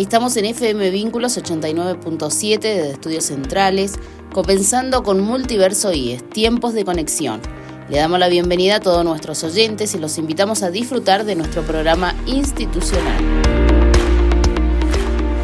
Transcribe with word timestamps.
Estamos 0.00 0.34
en 0.38 0.46
FM 0.46 0.88
Vínculos 0.88 1.36
89.7 1.36 2.58
desde 2.58 2.92
Estudios 2.92 3.24
Centrales, 3.24 3.98
comenzando 4.32 5.02
con 5.02 5.20
Multiverso 5.20 5.92
IES, 5.92 6.26
Tiempos 6.30 6.72
de 6.72 6.86
Conexión. 6.86 7.42
Le 7.90 7.98
damos 7.98 8.18
la 8.18 8.28
bienvenida 8.28 8.76
a 8.76 8.80
todos 8.80 9.04
nuestros 9.04 9.44
oyentes 9.44 9.94
y 9.94 9.98
los 9.98 10.16
invitamos 10.16 10.62
a 10.62 10.70
disfrutar 10.70 11.26
de 11.26 11.34
nuestro 11.34 11.62
programa 11.64 12.14
institucional. 12.24 13.22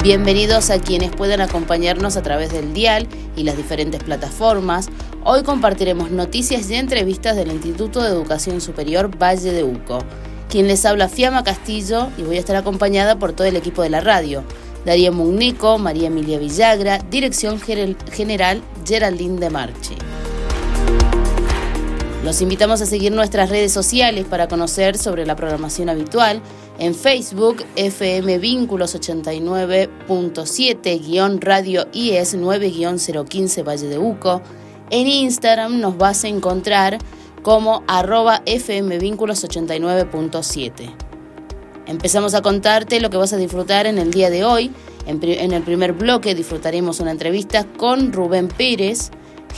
Bienvenidos 0.03 0.71
a 0.71 0.81
quienes 0.81 1.11
puedan 1.11 1.43
acompañarnos 1.43 2.17
a 2.17 2.23
través 2.23 2.51
del 2.51 2.73
dial 2.73 3.07
y 3.37 3.43
las 3.43 3.59
diferentes 3.59 4.03
plataformas. 4.03 4.89
Hoy 5.23 5.43
compartiremos 5.43 6.11
noticias 6.11 6.71
y 6.71 6.77
entrevistas 6.77 7.37
del 7.37 7.53
Instituto 7.53 8.03
de 8.03 8.09
Educación 8.09 8.63
Superior 8.63 9.11
Valle 9.23 9.53
de 9.53 9.65
Uco 9.65 9.99
quien 10.49 10.69
les 10.69 10.85
habla 10.85 11.09
Fiamma 11.09 11.43
Castillo 11.45 12.09
y 12.17 12.23
voy 12.23 12.37
a 12.37 12.41
estar 12.41 12.57
acompañada 12.57 13.19
por 13.19 13.33
todo 13.33 13.47
el 13.47 13.57
equipo 13.57 13.83
de 13.83 13.91
la 13.91 14.01
radio. 14.01 14.43
Daría 14.85 15.11
Mugnico, 15.11 15.79
María 15.79 16.07
Emilia 16.07 16.39
Villagra, 16.39 17.01
Dirección 17.11 17.61
General 17.61 18.63
Geraldine 18.85 19.41
de 19.41 19.51
Marchi. 19.51 19.97
Los 22.25 22.41
invitamos 22.43 22.81
a 22.83 22.87
seguir 22.87 23.13
nuestras 23.13 23.51
redes 23.51 23.73
sociales 23.73 24.25
para 24.29 24.49
conocer 24.49 24.99
sobre 24.99 25.25
la 25.27 25.37
programación 25.37 25.89
habitual. 25.89 26.43
En 26.79 26.95
Facebook, 26.95 27.65
FM 27.77 28.39
Vínculos 28.39 28.95
89.7-Radio 28.97 31.87
IS 31.93 32.37
9-015 32.37 33.65
Valle 33.65 33.89
de 33.89 33.99
Uco. 33.99 34.43
En 34.91 35.07
Instagram 35.07 35.81
nos 35.81 35.97
vas 35.99 36.25
a 36.25 36.29
encontrar 36.29 36.99
como 37.47 37.85
arroba 37.87 38.43
fmvínculos 38.45 39.45
89.7. 39.45 40.93
Empezamos 41.87 42.35
a 42.35 42.43
contarte 42.43 42.99
lo 42.99 43.09
que 43.09 43.19
vas 43.19 43.33
a 43.33 43.37
disfrutar 43.37 43.87
en 43.87 43.99
el 43.99 44.11
día 44.11 44.31
de 44.31 44.45
hoy. 44.45 44.73
En, 45.07 45.53
el 45.53 45.63
primer 45.63 45.93
bloque 45.93 46.35
disfrutaremos 46.35 46.99
una 46.99 47.13
entrevista 47.13 47.65
con 47.77 48.13
Rubén 48.13 48.49
Pérez, 48.49 49.13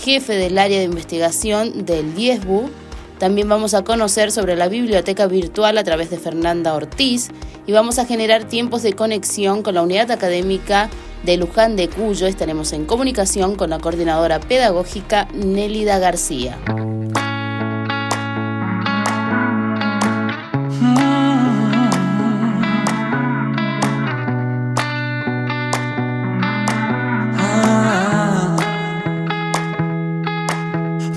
jefe 0.05 0.35
del 0.35 0.59
área 0.59 0.81
de 0.81 0.85
investigación 0.85 1.87
del 1.87 2.15
DIESBU. 2.15 2.69
También 3.17 3.49
vamos 3.49 3.73
a 3.73 3.85
conocer 3.85 4.33
sobre 4.33 4.55
la 4.55 4.69
biblioteca 4.69 5.27
virtual 5.27 5.79
a 5.79 5.83
través 5.83 6.11
de 6.11 6.19
Fernanda 6.19 6.75
Ortiz 6.75 7.31
y 7.67 7.73
vamos 7.73 7.99
a 7.99 8.05
generar 8.05 8.45
tiempos 8.45 8.83
de 8.83 8.93
conexión 8.93 9.63
con 9.63 9.77
la 9.77 9.81
unidad 9.81 10.11
académica 10.11 10.91
de 11.25 11.39
Luján 11.39 11.75
de 11.77 11.89
Cuyo. 11.89 12.27
Estaremos 12.27 12.75
en 12.75 12.85
comunicación 12.85 13.57
con 13.57 13.71
la 13.71 13.79
coordinadora 13.79 14.41
pedagógica 14.41 15.27
Nélida 15.33 15.99
García. 15.99 16.59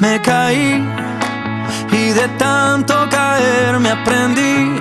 Me 0.02 0.20
caí 0.20 0.84
y 1.92 2.10
de 2.10 2.28
tanto 2.40 3.08
caer 3.12 3.80
me 3.80 3.92
aprendí 3.92 4.80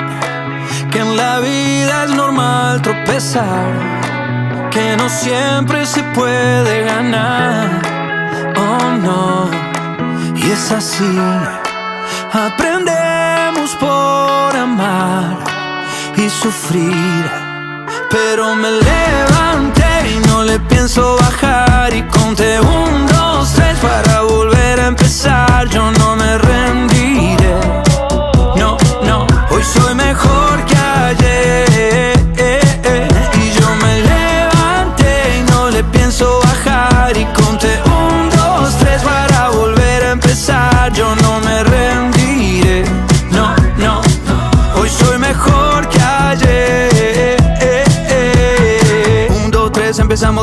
que 0.90 0.98
en 0.98 1.14
la 1.14 1.40
vida 1.40 2.04
es 2.04 2.10
normal 2.14 2.80
tropezar, 2.80 3.70
que 4.70 4.96
no 4.96 5.10
siempre 5.10 5.84
se 5.84 6.02
puede 6.14 6.84
ganar. 6.84 7.68
Oh 8.56 8.92
no, 9.06 9.50
y 10.36 10.52
es 10.52 10.72
así. 10.72 11.18
Aprendemos 12.32 13.76
por 13.76 14.56
amar 14.56 15.36
y 16.16 16.30
sufrir, 16.30 17.30
pero 18.10 18.54
me 18.54 18.70
levanté 18.70 19.79
y 20.10 20.18
no 20.28 20.44
le 20.44 20.58
pienso 20.60 21.16
bajar 21.16 21.94
y 21.94 22.02
conté 22.02 22.60
un, 22.60 23.06
dos, 23.06 23.52
tres 23.54 23.78
para 23.78 24.22
volver 24.22 24.80
empezar, 24.80 25.68
yo 25.68 25.90
no 25.92 26.16
me 26.16 26.38
rendiré. 26.38 27.54
No, 28.56 28.76
no, 29.04 29.26
hoy 29.50 29.62
soy 29.62 29.94
mejor 29.94 30.64
que 30.66 30.79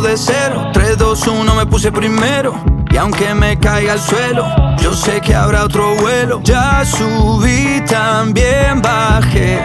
de 0.02 0.18
cero. 0.18 0.70
Tres, 0.74 0.98
dos, 0.98 1.26
uno, 1.28 1.56
me 1.56 1.66
puse 1.66 1.92
primero. 1.92 2.54
Y 2.92 2.98
aunque 2.98 3.34
me 3.34 3.58
caiga 3.60 3.94
al 3.94 4.00
suelo, 4.00 4.46
yo 4.78 4.94
sé 4.94 5.20
que 5.22 5.36
habrá 5.36 5.64
otro 5.66 5.96
vuelo. 5.96 6.40
Ya 6.44 6.84
subí, 6.86 7.84
también 7.88 8.82
bajé. 8.82 9.60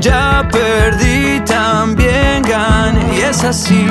Ya 0.00 0.46
perdí, 0.50 1.40
también 1.44 2.42
gané. 2.42 3.18
Y 3.18 3.22
es 3.22 3.44
así. 3.44 3.86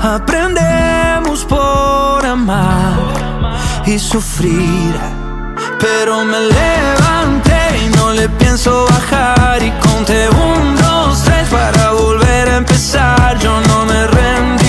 Aprendemos 0.00 1.44
por 1.44 2.24
amar 2.24 2.94
y 3.86 3.98
sufrir. 3.98 4.94
Pero 5.80 6.24
me 6.24 6.40
levanté 6.40 7.84
y 7.84 7.96
no 7.96 8.12
le 8.12 8.28
pienso 8.28 8.86
bajar. 8.86 9.62
Y 9.62 9.70
conté 9.86 10.28
un, 10.28 10.76
dos, 10.76 11.22
tres 11.24 11.48
para 11.48 11.92
volver 11.92 12.48
a 12.48 12.56
empezar. 12.58 13.38
Yo 13.38 13.60
no 13.68 13.84
me 13.84 14.06
rendiré. 14.06 14.65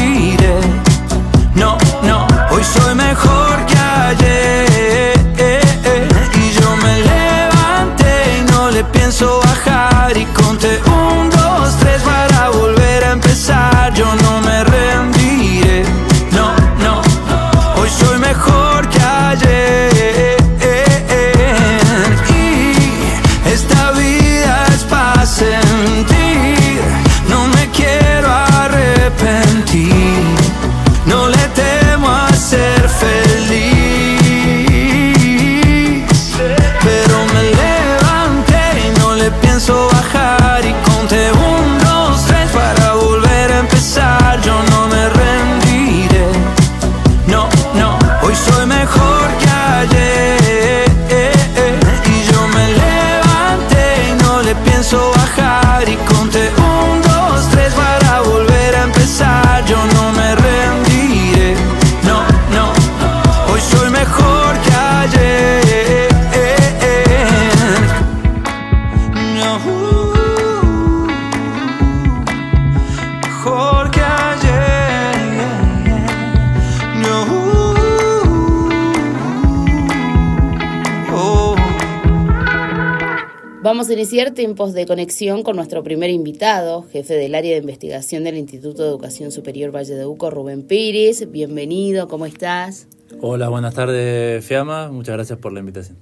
Iniciar 84.17 84.33
tiempos 84.33 84.73
de 84.73 84.87
conexión 84.87 85.43
con 85.43 85.57
nuestro 85.57 85.83
primer 85.83 86.09
invitado, 86.09 86.81
jefe 86.81 87.13
del 87.13 87.35
área 87.35 87.51
de 87.51 87.59
investigación 87.59 88.23
del 88.23 88.35
Instituto 88.35 88.81
de 88.81 88.89
Educación 88.89 89.31
Superior 89.31 89.69
Valle 89.69 89.93
de 89.93 90.07
Uco, 90.07 90.31
Rubén 90.31 90.63
Pires. 90.63 91.31
Bienvenido, 91.31 92.07
¿cómo 92.07 92.25
estás? 92.25 92.87
Hola, 93.21 93.47
buenas 93.49 93.75
tardes, 93.75 94.43
Fiamma. 94.43 94.89
Muchas 94.89 95.13
gracias 95.13 95.37
por 95.37 95.53
la 95.53 95.59
invitación. 95.59 95.99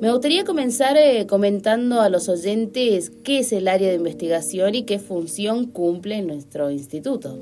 Me 0.00 0.12
gustaría 0.12 0.44
comenzar 0.44 0.96
eh, 0.96 1.26
comentando 1.26 2.02
a 2.02 2.08
los 2.08 2.28
oyentes 2.28 3.10
qué 3.24 3.40
es 3.40 3.50
el 3.50 3.66
área 3.66 3.88
de 3.88 3.96
investigación 3.96 4.76
y 4.76 4.84
qué 4.84 5.00
función 5.00 5.66
cumple 5.66 6.22
nuestro 6.22 6.70
instituto. 6.70 7.36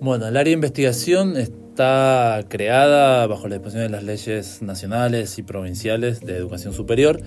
Bueno, 0.00 0.26
el 0.26 0.36
área 0.36 0.50
de 0.50 0.54
investigación 0.54 1.36
está 1.36 2.44
creada 2.48 3.24
bajo 3.28 3.46
la 3.46 3.54
disposición 3.54 3.84
de 3.84 3.90
las 3.90 4.02
leyes 4.02 4.62
nacionales 4.62 5.38
y 5.38 5.44
provinciales 5.44 6.18
de 6.22 6.36
educación 6.36 6.74
superior 6.74 7.22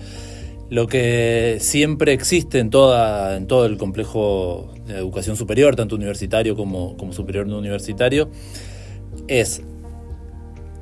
Lo 0.68 0.88
que 0.88 1.58
siempre 1.60 2.12
existe 2.12 2.58
en, 2.58 2.70
toda, 2.70 3.36
en 3.36 3.46
todo 3.46 3.66
el 3.66 3.76
complejo 3.76 4.74
de 4.86 4.96
educación 4.96 5.36
superior, 5.36 5.76
tanto 5.76 5.94
universitario 5.94 6.56
como, 6.56 6.96
como 6.96 7.12
superior 7.12 7.46
no 7.46 7.58
universitario, 7.58 8.30
es 9.28 9.62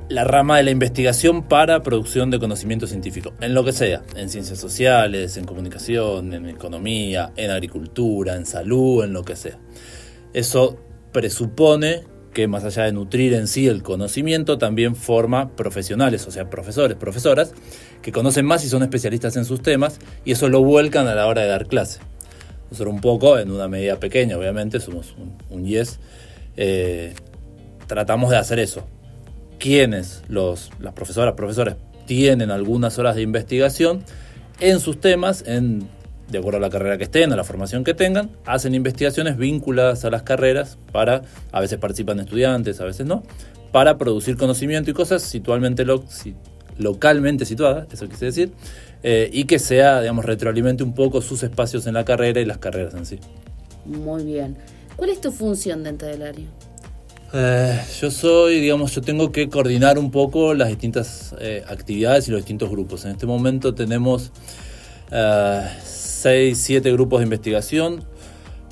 la 0.09 0.23
rama 0.23 0.57
de 0.57 0.63
la 0.63 0.71
investigación 0.71 1.43
para 1.47 1.81
producción 1.81 2.29
de 2.29 2.39
conocimiento 2.39 2.87
científico, 2.87 3.33
en 3.41 3.53
lo 3.53 3.63
que 3.63 3.73
sea, 3.73 4.03
en 4.15 4.29
ciencias 4.29 4.59
sociales, 4.59 5.37
en 5.37 5.45
comunicación, 5.45 6.33
en 6.33 6.47
economía, 6.47 7.31
en 7.35 7.51
agricultura, 7.51 8.35
en 8.35 8.45
salud, 8.45 9.03
en 9.03 9.13
lo 9.13 9.23
que 9.23 9.35
sea. 9.35 9.59
Eso 10.33 10.77
presupone 11.11 12.03
que 12.35 12.47
más 12.49 12.65
allá 12.65 12.83
de 12.83 12.91
nutrir 12.91 13.33
en 13.33 13.47
sí 13.47 13.67
el 13.67 13.81
conocimiento, 13.81 14.57
también 14.57 14.97
forma 14.97 15.55
profesionales, 15.55 16.27
o 16.27 16.31
sea, 16.31 16.49
profesores, 16.49 16.97
profesoras, 16.97 17.53
que 18.01 18.11
conocen 18.11 18.45
más 18.45 18.65
y 18.65 18.69
son 18.69 18.83
especialistas 18.83 19.37
en 19.37 19.45
sus 19.45 19.61
temas, 19.61 19.99
y 20.25 20.33
eso 20.33 20.49
lo 20.49 20.61
vuelcan 20.61 21.07
a 21.07 21.15
la 21.15 21.27
hora 21.27 21.43
de 21.43 21.47
dar 21.47 21.65
clase. 21.65 22.01
Nosotros 22.69 22.93
un 22.93 22.99
poco, 22.99 23.39
en 23.39 23.51
una 23.51 23.69
medida 23.69 24.01
pequeña, 24.01 24.37
obviamente, 24.37 24.81
somos 24.81 25.15
un, 25.49 25.65
yes, 25.65 25.99
eh, 26.57 27.13
tratamos 27.87 28.31
de 28.31 28.37
hacer 28.37 28.59
eso. 28.59 28.85
Quienes, 29.57 30.21
los, 30.27 30.71
las 30.81 30.93
profesoras, 30.93 31.35
profesores, 31.35 31.75
tienen 32.05 32.51
algunas 32.51 32.99
horas 32.99 33.15
de 33.15 33.21
investigación 33.21 34.03
en 34.59 34.81
sus 34.81 34.99
temas, 34.99 35.45
en 35.47 35.87
de 36.29 36.37
acuerdo 36.37 36.57
a 36.57 36.61
la 36.61 36.69
carrera 36.69 36.97
que 36.97 37.03
estén, 37.03 37.31
a 37.31 37.35
la 37.35 37.43
formación 37.43 37.83
que 37.83 37.93
tengan, 37.93 38.31
hacen 38.45 38.73
investigaciones 38.75 39.37
vinculadas 39.37 40.05
a 40.05 40.09
las 40.09 40.23
carreras 40.23 40.77
para, 40.91 41.21
a 41.51 41.59
veces 41.59 41.77
participan 41.77 42.19
estudiantes, 42.19 42.81
a 42.81 42.85
veces 42.85 43.05
no, 43.05 43.23
para 43.71 43.97
producir 43.97 44.37
conocimiento 44.37 44.89
y 44.89 44.93
cosas 44.93 45.21
situalmente 45.21 45.85
localmente 46.77 47.45
situadas, 47.45 47.87
eso 47.91 48.07
quise 48.09 48.25
decir, 48.25 48.51
eh, 49.03 49.29
y 49.31 49.45
que 49.45 49.59
sea, 49.59 50.01
digamos, 50.01 50.25
retroalimente 50.25 50.83
un 50.83 50.93
poco 50.93 51.21
sus 51.21 51.43
espacios 51.43 51.85
en 51.85 51.93
la 51.93 52.05
carrera 52.05 52.41
y 52.41 52.45
las 52.45 52.57
carreras 52.57 52.93
en 52.95 53.05
sí. 53.05 53.19
Muy 53.85 54.23
bien. 54.25 54.57
¿Cuál 54.95 55.09
es 55.09 55.21
tu 55.21 55.31
función 55.31 55.83
dentro 55.83 56.07
del 56.07 56.23
área? 56.23 56.45
Eh, 57.33 57.81
yo 57.99 58.11
soy, 58.11 58.61
digamos, 58.61 58.95
yo 58.95 59.01
tengo 59.01 59.31
que 59.31 59.49
coordinar 59.49 59.99
un 59.99 60.09
poco 60.09 60.53
las 60.53 60.69
distintas 60.69 61.35
eh, 61.39 61.63
actividades 61.67 62.27
y 62.27 62.31
los 62.31 62.39
distintos 62.39 62.69
grupos. 62.69 63.03
En 63.03 63.11
este 63.11 63.25
momento 63.25 63.75
tenemos 63.75 64.31
6, 65.09 66.57
7 66.57 66.91
grupos 66.91 67.19
de 67.19 67.23
investigación. 67.25 68.03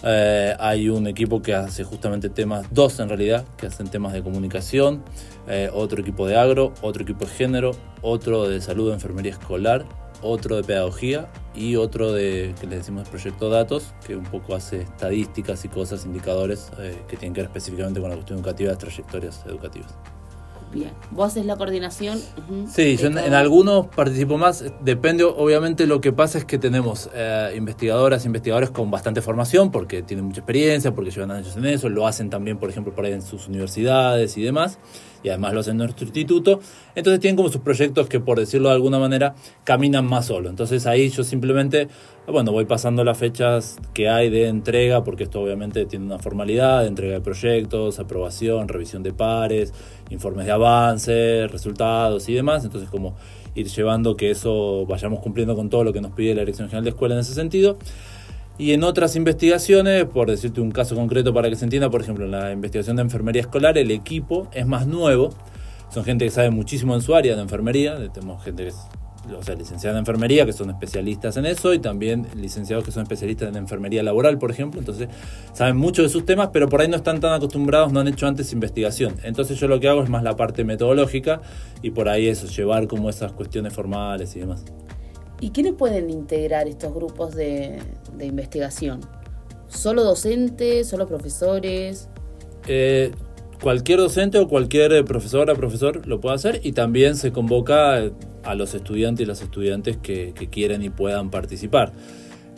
Eh, 0.06 0.54
hay 0.60 0.90
un 0.90 1.08
equipo 1.08 1.42
que 1.42 1.54
hace 1.54 1.86
justamente 1.86 2.30
temas, 2.30 2.66
dos 2.72 3.00
en 3.00 3.08
realidad, 3.08 3.46
que 3.58 3.68
hacen 3.68 3.88
temas 3.88 4.12
de 4.12 4.22
comunicación, 4.22 5.02
eh, 5.48 5.70
otro 5.74 6.02
equipo 6.02 6.28
de 6.28 6.38
agro, 6.38 6.74
otro 6.82 7.04
equipo 7.04 7.26
de 7.26 7.32
género, 7.32 7.72
otro 8.02 8.50
de 8.50 8.60
salud 8.60 8.92
enfermería 8.92 9.32
escolar, 9.32 9.86
otro 10.22 10.58
de 10.58 10.64
pedagogía 10.64 11.30
y 11.56 11.78
otro 11.78 12.12
de, 12.12 12.54
que 12.60 12.68
le 12.68 12.78
decimos 12.78 13.08
proyecto 13.08 13.50
datos, 13.50 13.94
que 14.06 14.18
un 14.18 14.26
poco 14.26 14.56
hace 14.56 14.82
estadísticas 14.82 15.64
y 15.64 15.70
cosas, 15.70 16.06
indicadores 16.06 16.72
eh, 16.80 16.98
que 17.08 17.16
tienen 17.16 17.34
que 17.34 17.42
ver 17.42 17.50
específicamente 17.50 18.02
con 18.02 18.10
la 18.10 18.16
cuestión 18.16 18.40
educativa 18.40 18.72
de 18.72 18.78
trayectorias 18.78 19.46
educativas. 19.46 19.96
Bien. 20.74 20.92
¿Vos 21.12 21.28
haces 21.28 21.46
la 21.46 21.56
coordinación? 21.56 22.20
Sí, 22.68 22.98
yo 22.98 23.08
en, 23.08 23.18
algunos 23.18 23.88
participo 23.88 24.38
más. 24.38 24.64
Depende, 24.82 25.24
obviamente, 25.24 25.86
lo 25.86 26.02
que 26.02 26.12
pasa 26.12 26.38
es 26.38 26.46
que 26.46 26.58
tenemos 26.58 27.10
eh, 27.14 27.54
investigadoras, 27.56 28.26
investigadores 28.26 28.72
con 28.72 28.90
bastante 28.90 29.22
formación, 29.22 29.72
porque 29.72 30.02
tienen 30.02 30.26
mucha 30.26 30.40
experiencia, 30.40 30.94
porque 30.94 31.12
llevan 31.12 31.32
años 31.32 31.56
en 31.56 31.66
eso, 31.66 31.90
lo 31.90 32.08
hacen 32.08 32.30
también, 32.30 32.58
por 32.58 32.70
ejemplo, 32.70 32.94
por 32.94 33.06
ahí 33.06 33.14
en 33.14 33.22
sus 33.22 33.48
universidades 33.48 34.38
y 34.38 34.44
demás 34.44 34.80
y 35.24 35.30
además 35.30 35.54
lo 35.54 35.62
hacen 35.62 35.72
en 35.72 35.78
nuestro 35.78 36.06
instituto. 36.06 36.60
Entonces 36.96 37.20
tienen 37.20 37.38
como 37.38 37.50
sus 37.50 37.62
proyectos 37.62 38.08
que, 38.08 38.20
por 38.20 38.40
decirlo 38.40 38.70
de 38.70 38.76
alguna 38.76 39.00
manera, 39.00 39.36
caminan 39.64 40.06
más 40.06 40.26
solo. 40.28 40.50
Entonces 40.50 40.86
ahí 40.86 41.10
yo 41.10 41.24
simplemente, 41.24 41.88
bueno, 42.28 42.52
voy 42.52 42.66
pasando 42.66 43.04
las 43.04 43.18
fechas 43.18 43.78
que 43.94 44.10
hay 44.10 44.30
de 44.30 44.48
entrega, 44.50 45.04
porque 45.04 45.24
esto 45.24 45.42
obviamente 45.42 45.86
tiene 45.86 46.06
una 46.06 46.20
formalidad 46.20 46.82
de 46.82 46.88
entrega 46.88 47.14
de 47.14 47.22
proyectos, 47.22 48.00
aprobación, 48.00 48.68
revisión 48.68 49.02
de 49.02 49.14
pares, 49.14 49.74
informes 50.14 50.46
de 50.46 50.52
avance, 50.52 51.48
resultados 51.48 52.30
y 52.30 52.34
demás. 52.34 52.64
Entonces 52.64 52.90
como 52.90 53.16
ir 53.56 53.68
llevando 53.68 54.16
que 54.16 54.32
eso 54.32 54.86
vayamos 54.86 55.20
cumpliendo 55.20 55.56
con 55.56 55.70
todo 55.70 55.84
lo 55.84 55.94
que 55.94 56.02
nos 56.02 56.12
pide 56.12 56.34
la 56.34 56.42
Dirección 56.42 56.70
General 56.70 56.84
de 56.84 56.90
Escuela 56.92 57.16
en 57.16 57.22
ese 57.22 57.34
sentido. 57.34 57.78
Y 58.58 58.74
en 58.74 58.84
otras 58.84 59.16
investigaciones, 59.16 60.06
por 60.06 60.30
decirte 60.30 60.62
un 60.62 60.72
caso 60.72 60.96
concreto 60.96 61.34
para 61.34 61.50
que 61.50 61.56
se 61.56 61.66
entienda, 61.66 61.90
por 61.90 62.02
ejemplo, 62.02 62.26
en 62.26 62.32
la 62.32 62.52
investigación 62.52 62.96
de 62.96 63.02
enfermería 63.02 63.42
escolar, 63.42 63.78
el 63.78 63.90
equipo 63.90 64.48
es 64.54 64.68
más 64.68 64.86
nuevo. 64.86 65.32
Son 65.90 66.04
gente 66.04 66.26
que 66.26 66.32
sabe 66.32 66.52
muchísimo 66.52 66.94
en 66.94 67.02
su 67.02 67.16
área 67.16 67.36
de 67.36 67.42
enfermería. 67.42 67.98
Tenemos 68.14 68.44
gente 68.44 68.66
que 68.66 68.72
o 69.32 69.44
sea, 69.44 69.56
licenciada 69.56 69.96
en 69.96 70.00
enfermería, 70.00 70.46
que 70.46 70.54
son 70.54 70.70
especialistas 70.70 71.38
en 71.38 71.46
eso, 71.46 71.74
y 71.74 71.80
también 71.80 72.28
licenciados 72.36 72.84
que 72.84 72.92
son 72.92 73.04
especialistas 73.04 73.50
en 73.50 73.56
enfermería 73.56 74.04
laboral, 74.04 74.38
por 74.38 74.52
ejemplo. 74.52 74.80
Entonces, 74.80 75.08
saben 75.54 75.78
mucho 75.78 76.04
de 76.04 76.10
sus 76.10 76.26
temas, 76.26 76.50
pero 76.52 76.68
por 76.68 76.82
ahí 76.82 76.88
no 76.88 76.98
están 76.98 77.20
tan 77.20 77.34
acostumbrados, 77.34 77.94
no 77.94 78.02
han 78.02 78.08
hecho 78.08 78.28
antes 78.28 78.52
investigación. 78.52 79.16
Entonces, 79.24 79.60
yo 79.60 79.68
lo 79.68 79.80
que 79.80 79.88
hago 79.88 80.04
es 80.04 80.10
más 80.10 80.24
la 80.24 80.36
parte 80.36 80.64
metodológica 80.64 81.42
y 81.82 81.92
por 81.92 82.10
ahí 82.10 82.28
eso, 82.28 82.48
llevar 82.48 82.88
como 82.88 83.10
esas 83.10 83.32
cuestiones 83.32 83.74
formales 83.74 84.36
y 84.36 84.40
demás. 84.40 84.66
¿Y 85.40 85.52
quiénes 85.52 85.74
pueden 85.74 86.10
integrar 86.10 86.68
estos 86.68 86.94
grupos 86.94 87.36
de, 87.36 87.82
investigación? 88.22 89.02
¿Solo 89.68 90.04
docentes? 90.04 90.88
¿Solo 90.88 91.08
profesores? 91.08 92.08
Eh, 92.68 93.12
cualquier 93.64 94.00
docente 94.00 94.38
o 94.40 94.50
cualquier 94.50 95.06
profesora, 95.06 95.56
profesor 95.56 96.06
lo 96.06 96.20
puede 96.20 96.36
hacer 96.36 96.60
y 96.64 96.74
también 96.74 97.16
se 97.16 97.32
convoca 97.32 98.12
a 98.44 98.56
los 98.56 98.76
estudiantes 98.76 99.24
y 99.24 99.26
las 99.26 99.42
estudiantes 99.42 99.96
que, 99.96 100.34
quieren 100.52 100.84
y 100.84 100.90
puedan 100.90 101.32
participar. 101.32 101.94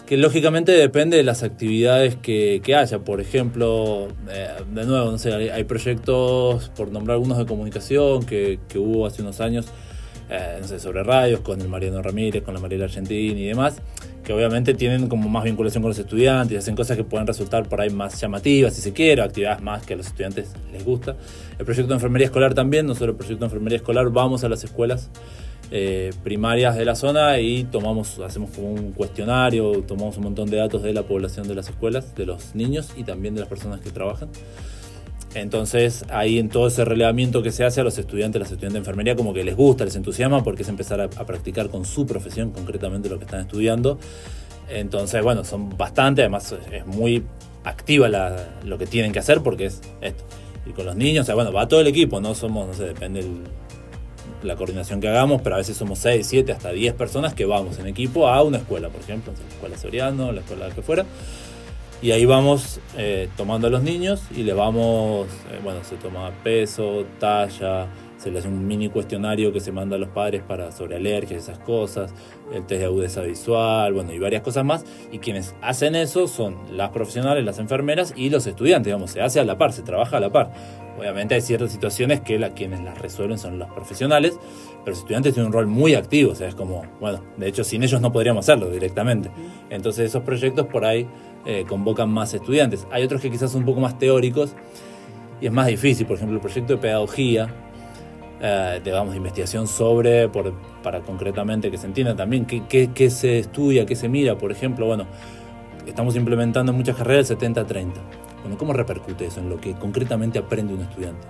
Que 0.08 0.18
lógicamente 0.18 0.72
depende 0.72 1.18
de 1.18 1.24
las 1.24 1.44
actividades 1.44 2.16
que, 2.16 2.62
haya. 2.76 3.00
Por 3.00 3.22
ejemplo, 3.22 4.08
eh, 4.32 4.50
de 4.74 4.86
nuevo, 4.86 5.12
no 5.12 5.18
sé, 5.20 5.32
hay, 5.34 5.64
proyectos, 5.66 6.70
por 6.76 6.92
nombrar 6.92 7.16
algunos 7.16 7.38
de 7.38 7.46
comunicación 7.46 8.26
que, 8.26 8.60
que 8.68 8.80
hubo 8.80 9.06
hace 9.06 9.22
unos 9.22 9.42
años 9.42 9.68
eh, 10.30 10.58
no 10.60 10.68
sé, 10.68 10.80
sobre 10.80 11.04
radios, 11.04 11.42
con 11.42 11.62
el 11.62 11.68
Mariano 11.68 12.02
Ramírez, 12.02 12.44
con 12.44 12.54
la 12.54 12.60
Mariela 12.60 12.86
Argentina 12.86 13.40
y 13.40 13.46
demás, 13.46 13.82
que 14.24 14.34
obviamente 14.34 14.74
tienen 14.74 15.08
como 15.08 15.30
más 15.30 15.44
vinculación 15.44 15.84
con 15.84 15.90
los 15.90 16.00
estudiantes, 16.00 16.58
hacen 16.58 16.76
cosas 16.76 16.98
que 16.98 17.04
pueden 17.04 17.28
resultar 17.28 17.68
por 17.70 17.80
ahí 17.82 17.90
más 17.90 18.20
llamativas, 18.20 18.74
si 18.74 18.82
se 18.82 18.94
quiere, 18.94 19.22
actividades 19.22 19.62
más 19.62 19.86
que 19.86 19.94
a 19.94 19.98
los 19.98 20.08
estudiantes 20.08 20.50
les 20.72 20.84
gusta. 20.84 21.16
El 21.60 21.66
proyecto 21.66 21.90
de 21.90 21.96
enfermería 21.96 22.26
escolar 22.26 22.54
también, 22.54 22.88
nosotros 22.88 23.10
el 23.10 23.16
proyecto 23.18 23.42
de 23.42 23.46
enfermería 23.46 23.78
escolar 23.78 24.10
vamos 24.10 24.44
a 24.44 24.50
las 24.50 24.64
escuelas 24.64 25.10
eh, 25.72 26.12
primarias 26.24 26.76
de 26.76 26.86
la 26.86 26.96
zona 26.96 27.40
y 27.40 27.64
tomamos, 27.64 28.20
hacemos 28.20 28.52
como 28.52 28.72
un 28.72 28.92
cuestionario, 28.92 29.84
tomamos 29.84 30.18
un 30.18 30.24
montón 30.26 30.50
de 30.50 30.58
datos 30.58 30.84
de 30.84 30.94
la 30.94 31.04
población 31.04 31.48
de 31.48 31.56
las 31.56 31.70
escuelas, 31.70 32.16
de 32.16 32.26
los 32.26 32.54
niños 32.54 32.92
y 32.96 33.04
también 33.04 33.34
de 33.34 33.42
las 33.42 33.50
personas 33.50 33.80
que 33.80 33.90
trabajan. 33.90 34.30
Entonces, 35.36 36.06
ahí 36.10 36.40
en 36.40 36.48
todo 36.48 36.68
ese 36.68 36.86
relevamiento 36.86 37.44
que 37.44 37.52
se 37.52 37.66
hace 37.66 37.82
a 37.82 37.84
los 37.84 37.98
estudiantes, 37.98 38.40
las 38.40 38.52
estudiantes 38.52 38.74
de 38.76 38.80
enfermería, 38.80 39.18
como 39.18 39.34
que 39.34 39.44
les 39.44 39.56
gusta, 39.56 39.84
les 39.84 39.96
entusiasma, 39.98 40.44
porque 40.46 40.64
es 40.64 40.70
empezar 40.70 41.02
a, 41.02 41.10
practicar 41.10 41.70
con 41.70 41.84
su 41.84 42.06
profesión, 42.06 42.52
concretamente 42.52 43.10
lo 43.10 43.18
que 43.18 43.26
están 43.26 43.42
estudiando. 43.42 44.00
Entonces, 44.70 45.22
bueno, 45.22 45.44
son 45.44 45.78
bastante, 45.78 46.22
además 46.22 46.56
es 46.72 46.86
muy 46.88 47.24
activa 47.66 48.08
lo 48.64 48.78
que 48.78 48.88
tienen 48.88 49.12
que 49.12 49.20
hacer, 49.20 49.44
porque 49.44 49.66
es 49.66 49.82
esto. 50.00 50.24
Y 50.66 50.72
con 50.72 50.86
los 50.86 50.96
niños, 50.96 51.24
o 51.24 51.26
sea, 51.26 51.36
bueno, 51.36 51.52
va 51.52 51.68
todo 51.68 51.82
el 51.82 51.88
equipo, 51.88 52.22
no 52.22 52.34
somos, 52.34 52.66
no 52.68 52.74
sé, 52.74 52.86
depende 52.86 53.22
de 53.22 53.30
la 54.42 54.56
coordinación 54.56 55.02
que 55.02 55.10
hagamos, 55.10 55.42
pero 55.42 55.56
a 55.56 55.58
veces 55.58 55.76
somos 55.76 56.00
6, 56.00 56.26
7, 56.26 56.54
hasta 56.54 56.72
10 56.72 56.94
personas 56.94 57.34
que 57.34 57.44
vamos 57.44 57.78
en 57.78 57.88
equipo 57.88 58.30
a 58.30 58.42
una 58.42 58.60
escuela, 58.60 58.88
por 58.88 59.02
ejemplo, 59.02 59.34
la 59.34 59.54
escuela 59.54 59.78
Soriano, 59.78 60.32
la 60.32 60.40
escuela 60.40 60.70
que 60.70 60.82
fuera 60.82 61.06
y 62.06 62.12
ahí 62.12 62.26
vamos 62.26 62.80
eh, 63.00 63.30
tomando 63.36 63.66
a 63.66 63.72
los 63.72 63.82
niños 63.82 64.22
y 64.30 64.44
le 64.44 64.54
vamos, 64.54 65.28
eh, 65.52 65.60
bueno, 65.64 65.84
se 65.84 65.96
toma 65.96 66.30
peso, 66.44 67.04
talla, 67.20 67.88
se 68.26 68.32
le 68.32 68.40
hace 68.40 68.48
un 68.48 68.66
mini 68.66 68.90
cuestionario 68.90 69.54
que 69.54 69.60
se 69.60 69.72
manda 69.72 69.98
a 69.98 70.00
los 70.00 70.10
padres 70.10 70.42
para 70.42 70.72
sobre 70.72 70.96
alergias, 70.96 71.44
esas 71.44 71.60
cosas, 71.60 72.12
el 72.52 72.66
test 72.66 72.80
de 72.80 72.86
agudeza 72.86 73.22
visual, 73.22 73.94
bueno, 73.94 74.12
y 74.14 74.18
varias 74.18 74.42
cosas 74.42 74.66
más. 74.66 74.84
Y 75.12 75.20
quienes 75.20 75.54
hacen 75.62 75.94
eso 75.96 76.28
son 76.28 76.56
las 76.72 76.90
profesionales, 76.90 77.46
las 77.46 77.60
enfermeras 77.60 78.16
y 78.18 78.32
los 78.32 78.48
estudiantes, 78.48 78.86
digamos, 78.86 79.12
se 79.12 79.22
hace 79.22 79.40
a 79.40 79.46
la 79.46 79.60
par, 79.60 79.74
se 79.74 79.84
trabaja 79.84 80.18
a 80.18 80.20
la 80.20 80.32
par. 80.32 80.52
Obviamente 80.98 81.36
hay 81.36 81.42
ciertas 81.42 81.72
situaciones 81.72 82.22
que 82.22 82.40
quienes 82.56 82.82
las 82.82 83.00
resuelven 83.00 83.38
son 83.38 83.60
los 83.60 83.70
profesionales, 83.70 84.40
pero 84.80 84.88
los 84.88 85.00
estudiantes 85.00 85.36
tienen 85.36 85.48
un 85.48 85.54
rol 85.54 85.68
muy 85.68 85.94
activo, 85.94 86.32
o 86.32 86.36
sea, 86.36 86.48
es 86.48 86.56
como, 86.56 86.82
bueno, 87.00 87.22
de 87.38 87.48
hecho 87.48 87.64
sin 87.64 87.84
ellos 87.84 88.02
no 88.02 88.12
podríamos 88.12 88.46
hacerlo 88.46 88.72
directamente. 88.72 89.30
Entonces 89.70 90.10
esos 90.10 90.24
proyectos 90.24 90.66
por 90.66 90.84
ahí 90.84 91.08
eh, 91.46 91.64
convocan 91.68 92.10
más 92.10 92.34
estudiantes. 92.34 92.88
Hay 92.90 93.04
otros 93.04 93.22
que 93.22 93.30
quizás 93.30 93.52
son 93.52 93.60
un 93.60 93.66
poco 93.68 93.82
más 93.82 94.00
teóricos 94.00 94.56
y 95.40 95.46
es 95.46 95.52
más 95.52 95.68
difícil. 95.68 96.08
Por 96.08 96.16
ejemplo, 96.16 96.38
el 96.38 96.42
proyecto 96.42 96.74
de 96.74 96.80
pedagogía, 96.80 97.54
eh, 98.42 98.82
de, 98.84 98.92
vamos, 98.92 99.16
investigación 99.16 99.68
sobre, 99.68 100.28
por, 100.28 100.54
para 100.84 101.02
concretamente 101.02 101.72
que 101.72 101.78
se 101.78 101.88
entienda 101.88 102.16
también 102.16 102.46
qué, 102.46 102.64
qué, 102.94 103.10
se 103.10 103.40
estudia, 103.40 103.86
qué 103.86 103.96
se 103.96 104.10
mira. 104.10 104.38
Por 104.38 104.52
ejemplo, 104.52 104.86
bueno, 104.86 105.06
estamos 105.86 106.16
implementando 106.16 106.72
en 106.72 106.78
muchas 106.78 106.98
carreras 106.98 107.32
el 107.32 107.38
70-30. 107.38 107.92
Bueno, 108.42 108.58
¿cómo 108.58 108.74
repercute 108.74 109.26
eso 109.26 109.40
en 109.40 109.50
lo 109.50 109.60
que 109.60 109.74
concretamente 109.74 110.38
aprende 110.38 110.74
un 110.74 110.82
estudiante? 110.82 111.28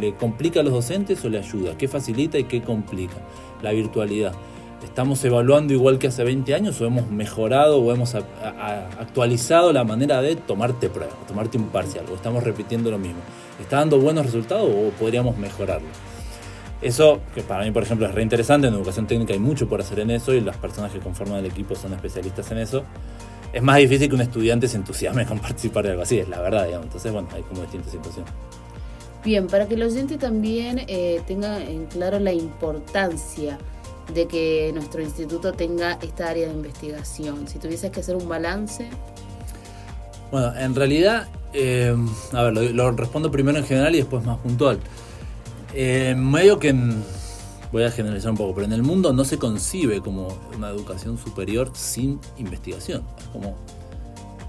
¿Le 0.00 0.14
complica 0.16 0.60
a 0.60 0.62
los 0.62 0.72
docentes 0.72 1.24
o 1.24 1.28
le 1.28 1.38
ayuda? 1.38 1.76
¿Qué 1.78 1.86
facilita 1.86 2.38
y 2.38 2.44
qué 2.44 2.62
complica? 2.62 3.16
La 3.62 3.70
virtualidad. 3.72 4.32
¿Estamos 4.82 5.24
evaluando 5.24 5.72
igual 5.72 5.98
que 5.98 6.08
hace 6.08 6.24
20 6.24 6.54
años 6.54 6.80
o 6.80 6.86
hemos 6.86 7.08
mejorado 7.10 7.78
o 7.78 7.92
hemos 7.92 8.14
actualizado 8.14 9.72
la 9.72 9.84
manera 9.84 10.20
de 10.20 10.36
tomarte 10.36 10.88
prueba, 10.88 11.12
tomarte 11.26 11.56
un 11.56 11.68
parcial 11.68 12.04
o 12.10 12.14
estamos 12.14 12.42
repitiendo 12.42 12.90
lo 12.90 12.98
mismo? 12.98 13.20
¿Está 13.60 13.78
dando 13.78 13.98
buenos 13.98 14.26
resultados 14.26 14.68
o 14.68 14.90
podríamos 14.98 15.36
mejorarlo? 15.38 15.88
Eso, 16.82 17.20
que 17.34 17.42
para 17.42 17.64
mí, 17.64 17.70
por 17.70 17.82
ejemplo, 17.82 18.06
es 18.06 18.14
re 18.14 18.22
interesante, 18.22 18.66
en 18.66 18.74
educación 18.74 19.06
técnica 19.06 19.32
hay 19.32 19.38
mucho 19.38 19.68
por 19.68 19.80
hacer 19.80 20.00
en 20.00 20.10
eso 20.10 20.34
y 20.34 20.40
las 20.40 20.56
personas 20.56 20.92
que 20.92 20.98
conforman 20.98 21.38
el 21.38 21.46
equipo 21.46 21.74
son 21.74 21.94
especialistas 21.94 22.50
en 22.50 22.58
eso. 22.58 22.84
Es 23.52 23.62
más 23.62 23.78
difícil 23.78 24.08
que 24.08 24.14
un 24.14 24.20
estudiante 24.20 24.68
se 24.68 24.76
entusiasme 24.76 25.24
con 25.24 25.38
participar 25.40 25.84
de 25.84 25.92
algo 25.92 26.02
así, 26.02 26.18
es 26.18 26.28
la 26.28 26.40
verdad, 26.40 26.66
digamos. 26.66 26.86
Entonces, 26.86 27.12
bueno, 27.12 27.28
hay 27.32 27.42
como 27.42 27.62
distintas 27.62 27.92
situaciones. 27.92 28.30
Bien, 29.24 29.46
para 29.48 29.66
que 29.66 29.74
el 29.74 29.82
oyente 29.82 30.18
también 30.18 30.82
eh, 30.86 31.20
tenga 31.26 31.60
en 31.60 31.86
claro 31.86 32.20
la 32.20 32.32
importancia 32.32 33.58
de 34.14 34.28
que 34.28 34.70
nuestro 34.72 35.02
instituto 35.02 35.52
tenga 35.52 35.98
esta 36.02 36.28
área 36.28 36.46
de 36.46 36.54
investigación. 36.54 37.48
Si 37.48 37.58
tuvieses 37.58 37.90
que 37.90 38.00
hacer 38.00 38.14
un 38.14 38.28
balance. 38.28 38.88
Bueno, 40.30 40.56
en 40.56 40.74
realidad, 40.74 41.26
eh, 41.52 41.96
a 42.32 42.42
ver, 42.44 42.72
lo, 42.72 42.90
respondo 42.92 43.30
primero 43.30 43.58
en 43.58 43.64
general 43.64 43.94
y 43.94 43.98
después 43.98 44.24
más 44.24 44.38
puntual. 44.38 44.78
Eh, 45.78 46.14
medio 46.16 46.58
que 46.58 46.74
voy 47.70 47.82
a 47.82 47.90
generalizar 47.90 48.30
un 48.30 48.38
poco, 48.38 48.54
pero 48.54 48.64
en 48.64 48.72
el 48.72 48.82
mundo 48.82 49.12
no 49.12 49.26
se 49.26 49.36
concibe 49.36 50.00
como 50.00 50.28
una 50.56 50.70
educación 50.70 51.18
superior 51.18 51.70
sin 51.74 52.18
investigación. 52.38 53.02
Es 53.18 53.24
como 53.26 53.56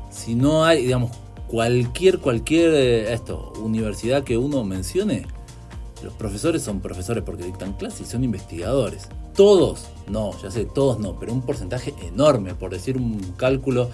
si 0.10 0.36
no 0.36 0.64
hay, 0.64 0.84
digamos, 0.84 1.12
cualquier, 1.48 2.20
cualquier 2.20 2.74
eh, 2.74 3.14
esto, 3.14 3.52
universidad 3.62 4.24
que 4.24 4.38
uno 4.38 4.64
mencione, 4.64 5.28
los 6.02 6.14
profesores 6.14 6.62
son 6.62 6.80
profesores 6.80 7.26
porque 7.26 7.44
dictan 7.44 7.74
clases 7.74 8.08
y 8.08 8.10
son 8.10 8.24
investigadores. 8.24 9.10
Todos, 9.36 9.88
no, 10.08 10.32
ya 10.42 10.50
sé, 10.50 10.64
todos 10.64 10.98
no, 10.98 11.20
pero 11.20 11.34
un 11.34 11.42
porcentaje 11.42 11.94
enorme, 12.08 12.56
por 12.56 12.72
decir 12.72 12.96
un 12.96 13.20
cálculo. 13.36 13.90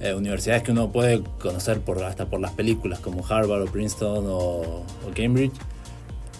Eh, 0.00 0.14
universidades 0.14 0.62
que 0.62 0.72
uno 0.72 0.90
puede 0.90 1.22
conocer 1.38 1.80
por, 1.80 2.02
hasta 2.02 2.24
por 2.24 2.40
las 2.40 2.52
películas 2.52 3.00
como 3.00 3.22
Harvard 3.26 3.62
o 3.62 3.66
Princeton 3.66 4.24
o, 4.26 4.40
o 4.40 5.14
Cambridge, 5.14 5.52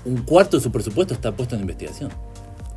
un 0.05 0.19
cuarto 0.19 0.57
de 0.57 0.63
su 0.63 0.71
presupuesto 0.71 1.15
está 1.15 1.33
puesto 1.33 1.55
en 1.55 1.63
investigación. 1.63 2.11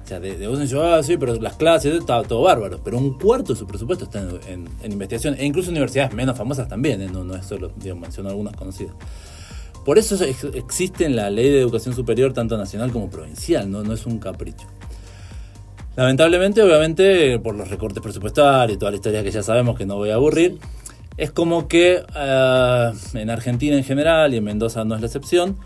O 0.03 0.07
sea, 0.07 0.19
de, 0.19 0.37
de 0.37 0.47
vos 0.47 0.57
decís, 0.57 0.73
ah, 0.75 1.03
sí, 1.03 1.17
pero 1.17 1.35
las 1.35 1.57
clases, 1.57 1.93
está 1.93 2.23
todo 2.23 2.41
bárbaro. 2.41 2.79
Pero 2.83 2.97
un 2.97 3.19
cuarto 3.19 3.53
de 3.53 3.59
su 3.59 3.67
presupuesto 3.67 4.05
está 4.05 4.21
en, 4.47 4.69
investigación. 4.83 5.35
E 5.37 5.45
incluso 5.45 5.69
universidades 5.69 6.13
menos 6.13 6.37
famosas 6.37 6.69
también, 6.69 7.01
¿eh? 7.01 7.09
no, 7.11 7.25
no 7.25 7.35
es 7.35 7.45
solo, 7.45 7.71
menciono 7.99 8.29
algunas 8.29 8.55
conocidas. 8.55 8.95
Por 9.83 9.97
eso 9.97 10.17
existe 10.53 11.05
en 11.05 11.15
la 11.15 11.29
ley 11.29 11.49
de 11.49 11.61
educación 11.61 11.95
superior, 11.95 12.33
tanto 12.33 12.57
nacional 12.57 12.91
como 12.91 13.09
provincial, 13.09 13.69
no, 13.69 13.83
no 13.83 13.93
es 13.93 14.05
un 14.05 14.19
capricho. 14.19 14.67
Lamentablemente, 15.97 16.61
obviamente, 16.61 17.39
por 17.39 17.55
los 17.55 17.69
recortes 17.69 18.03
presupuestarios 18.03 18.75
y 18.75 18.79
toda 18.79 18.91
la 18.91 18.97
historia 18.97 19.23
que 19.23 19.31
ya 19.31 19.41
sabemos 19.43 19.77
que 19.77 19.85
no 19.85 19.95
voy 19.95 20.11
a 20.11 20.15
aburrir, 20.15 20.59
es 21.17 21.31
como 21.31 21.67
que 21.67 22.03
eh, 22.15 22.91
en 23.13 23.29
Argentina 23.29 23.75
en 23.75 23.83
general 23.83 24.33
y 24.33 24.37
en 24.37 24.43
Mendoza 24.43 24.85
no 24.85 24.95
es 24.95 25.01
la 25.01 25.07
excepción, 25.07 25.57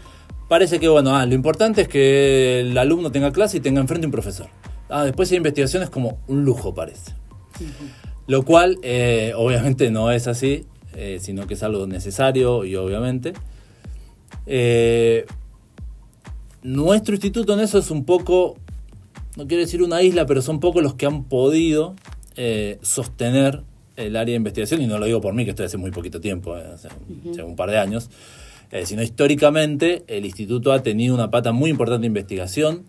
parece 0.51 0.81
que, 0.81 0.89
bueno, 0.89 1.15
ah, 1.15 1.25
lo 1.25 1.33
importante 1.33 1.83
es 1.83 1.87
que 1.87 2.59
el 2.59 2.77
alumno 2.77 3.09
tenga 3.09 3.31
clase 3.31 3.55
y 3.55 3.59
tenga 3.61 3.79
enfrente 3.79 4.05
un 4.05 4.11
profesor. 4.11 4.47
Ah, 4.89 5.05
después 5.05 5.29
de 5.29 5.37
investigación 5.37 5.81
es 5.81 5.89
como 5.89 6.19
un 6.27 6.43
lujo, 6.43 6.75
parece. 6.75 7.13
Lo 8.27 8.43
cual, 8.43 8.77
eh, 8.83 9.31
obviamente, 9.33 9.89
no 9.91 10.11
es 10.11 10.27
así, 10.27 10.65
eh, 10.93 11.19
sino 11.21 11.47
que 11.47 11.53
es 11.53 11.63
algo 11.63 11.87
necesario 11.87 12.65
y 12.65 12.75
obviamente. 12.75 13.31
Eh, 14.45 15.25
nuestro 16.63 17.15
instituto 17.15 17.53
en 17.53 17.61
eso 17.61 17.77
es 17.77 17.89
un 17.89 18.03
poco, 18.03 18.57
no 19.37 19.47
quiero 19.47 19.61
decir 19.61 19.81
una 19.81 20.01
isla, 20.01 20.25
pero 20.25 20.41
son 20.41 20.59
pocos 20.59 20.83
los 20.83 20.95
que 20.95 21.05
han 21.05 21.23
podido 21.23 21.95
eh, 22.35 22.77
sostener 22.81 23.63
el 23.95 24.17
área 24.17 24.33
de 24.33 24.37
investigación, 24.37 24.81
y 24.81 24.87
no 24.87 24.99
lo 24.99 25.05
digo 25.05 25.21
por 25.21 25.33
mí, 25.33 25.45
que 25.45 25.51
estoy 25.51 25.67
hace 25.67 25.77
muy 25.77 25.91
poquito 25.91 26.19
tiempo, 26.19 26.55
hace, 26.55 26.89
un 27.41 27.55
par 27.55 27.69
de 27.71 27.77
años, 27.77 28.09
sino 28.85 29.03
históricamente 29.03 30.03
el 30.07 30.25
instituto 30.25 30.71
ha 30.71 30.83
tenido 30.83 31.13
una 31.13 31.29
pata 31.29 31.51
muy 31.51 31.69
importante 31.69 32.01
de 32.01 32.07
investigación, 32.07 32.85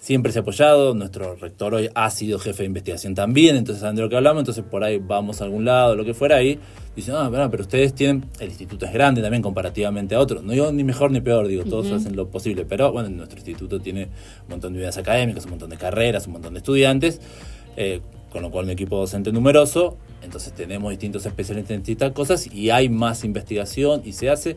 siempre 0.00 0.32
se 0.32 0.38
ha 0.38 0.42
apoyado, 0.42 0.94
nuestro 0.94 1.36
rector 1.36 1.74
hoy 1.74 1.90
ha 1.94 2.10
sido 2.10 2.38
jefe 2.38 2.62
de 2.62 2.66
investigación 2.66 3.14
también, 3.14 3.56
entonces 3.56 3.82
de 3.82 4.00
lo 4.00 4.08
que 4.08 4.16
hablamos, 4.16 4.40
entonces 4.40 4.64
por 4.64 4.82
ahí 4.82 4.98
vamos 4.98 5.40
a 5.40 5.44
algún 5.44 5.66
lado, 5.66 5.94
lo 5.94 6.04
que 6.04 6.14
fuera 6.14 6.36
ahí, 6.36 6.58
dicen, 6.96 7.14
ah, 7.16 7.30
pero 7.30 7.62
ustedes 7.62 7.94
tienen, 7.94 8.24
el 8.40 8.48
instituto 8.48 8.86
es 8.86 8.92
grande 8.92 9.20
también 9.20 9.42
comparativamente 9.42 10.14
a 10.14 10.20
otros. 10.20 10.42
No 10.42 10.52
digo 10.52 10.72
ni 10.72 10.84
mejor 10.84 11.10
ni 11.10 11.20
peor, 11.20 11.46
digo, 11.46 11.64
todos 11.64 11.92
hacen 11.92 12.16
lo 12.16 12.28
posible, 12.28 12.64
pero 12.64 12.92
bueno, 12.92 13.10
nuestro 13.10 13.38
instituto 13.38 13.78
tiene 13.78 14.04
un 14.04 14.48
montón 14.48 14.72
de 14.72 14.78
unidades 14.78 14.96
académicas, 14.96 15.44
un 15.44 15.50
montón 15.50 15.70
de 15.70 15.76
carreras, 15.76 16.26
un 16.26 16.32
montón 16.32 16.54
de 16.54 16.58
estudiantes, 16.58 17.20
eh, 17.76 18.00
con 18.30 18.42
lo 18.42 18.50
cual 18.50 18.64
un 18.64 18.70
equipo 18.70 18.96
docente 18.96 19.32
numeroso, 19.32 19.98
entonces 20.22 20.54
tenemos 20.54 20.90
distintos 20.90 21.26
especialistas 21.26 21.72
en 21.72 21.80
distintas 21.80 22.12
cosas 22.12 22.46
y 22.52 22.70
hay 22.70 22.88
más 22.88 23.22
investigación 23.24 24.02
y 24.04 24.12
se 24.12 24.30
hace. 24.30 24.56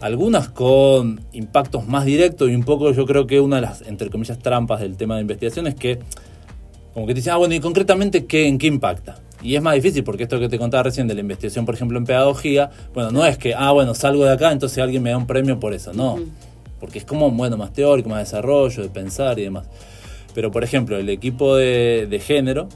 Algunas 0.00 0.50
con 0.50 1.22
impactos 1.32 1.86
más 1.86 2.04
directos 2.04 2.50
y 2.50 2.54
un 2.54 2.64
poco 2.64 2.92
yo 2.92 3.06
creo 3.06 3.26
que 3.26 3.40
una 3.40 3.56
de 3.56 3.62
las, 3.62 3.82
entre 3.82 4.10
comillas, 4.10 4.38
trampas 4.38 4.80
del 4.80 4.96
tema 4.96 5.14
de 5.16 5.22
investigación 5.22 5.66
es 5.66 5.74
que 5.74 5.98
como 6.96 7.06
que 7.06 7.12
te 7.12 7.20
dicen, 7.20 7.34
ah, 7.34 7.36
bueno, 7.36 7.54
y 7.54 7.60
concretamente, 7.60 8.24
¿qué, 8.24 8.48
¿en 8.48 8.56
qué 8.56 8.68
impacta? 8.68 9.16
Y 9.42 9.54
es 9.54 9.60
más 9.60 9.74
difícil 9.74 10.02
porque 10.02 10.22
esto 10.22 10.40
que 10.40 10.48
te 10.48 10.58
contaba 10.58 10.84
recién 10.84 11.06
de 11.06 11.14
la 11.14 11.20
investigación, 11.20 11.66
por 11.66 11.74
ejemplo, 11.74 11.98
en 11.98 12.06
pedagogía, 12.06 12.70
bueno, 12.94 13.10
no 13.10 13.26
es 13.26 13.36
que, 13.36 13.54
ah, 13.54 13.70
bueno, 13.72 13.94
salgo 13.94 14.24
de 14.24 14.32
acá, 14.32 14.50
entonces 14.50 14.78
alguien 14.78 15.02
me 15.02 15.10
da 15.10 15.18
un 15.18 15.26
premio 15.26 15.60
por 15.60 15.74
eso, 15.74 15.92
no. 15.92 16.18
Porque 16.80 16.98
es 16.98 17.04
como, 17.04 17.30
bueno, 17.30 17.58
más 17.58 17.74
teórico, 17.74 18.08
más 18.08 18.20
desarrollo, 18.20 18.82
de 18.82 18.88
pensar 18.88 19.38
y 19.38 19.42
demás. 19.42 19.66
Pero, 20.34 20.50
por 20.50 20.64
ejemplo, 20.64 20.96
el 20.96 21.10
equipo 21.10 21.54
de, 21.54 22.06
de 22.08 22.18
género 22.18 22.68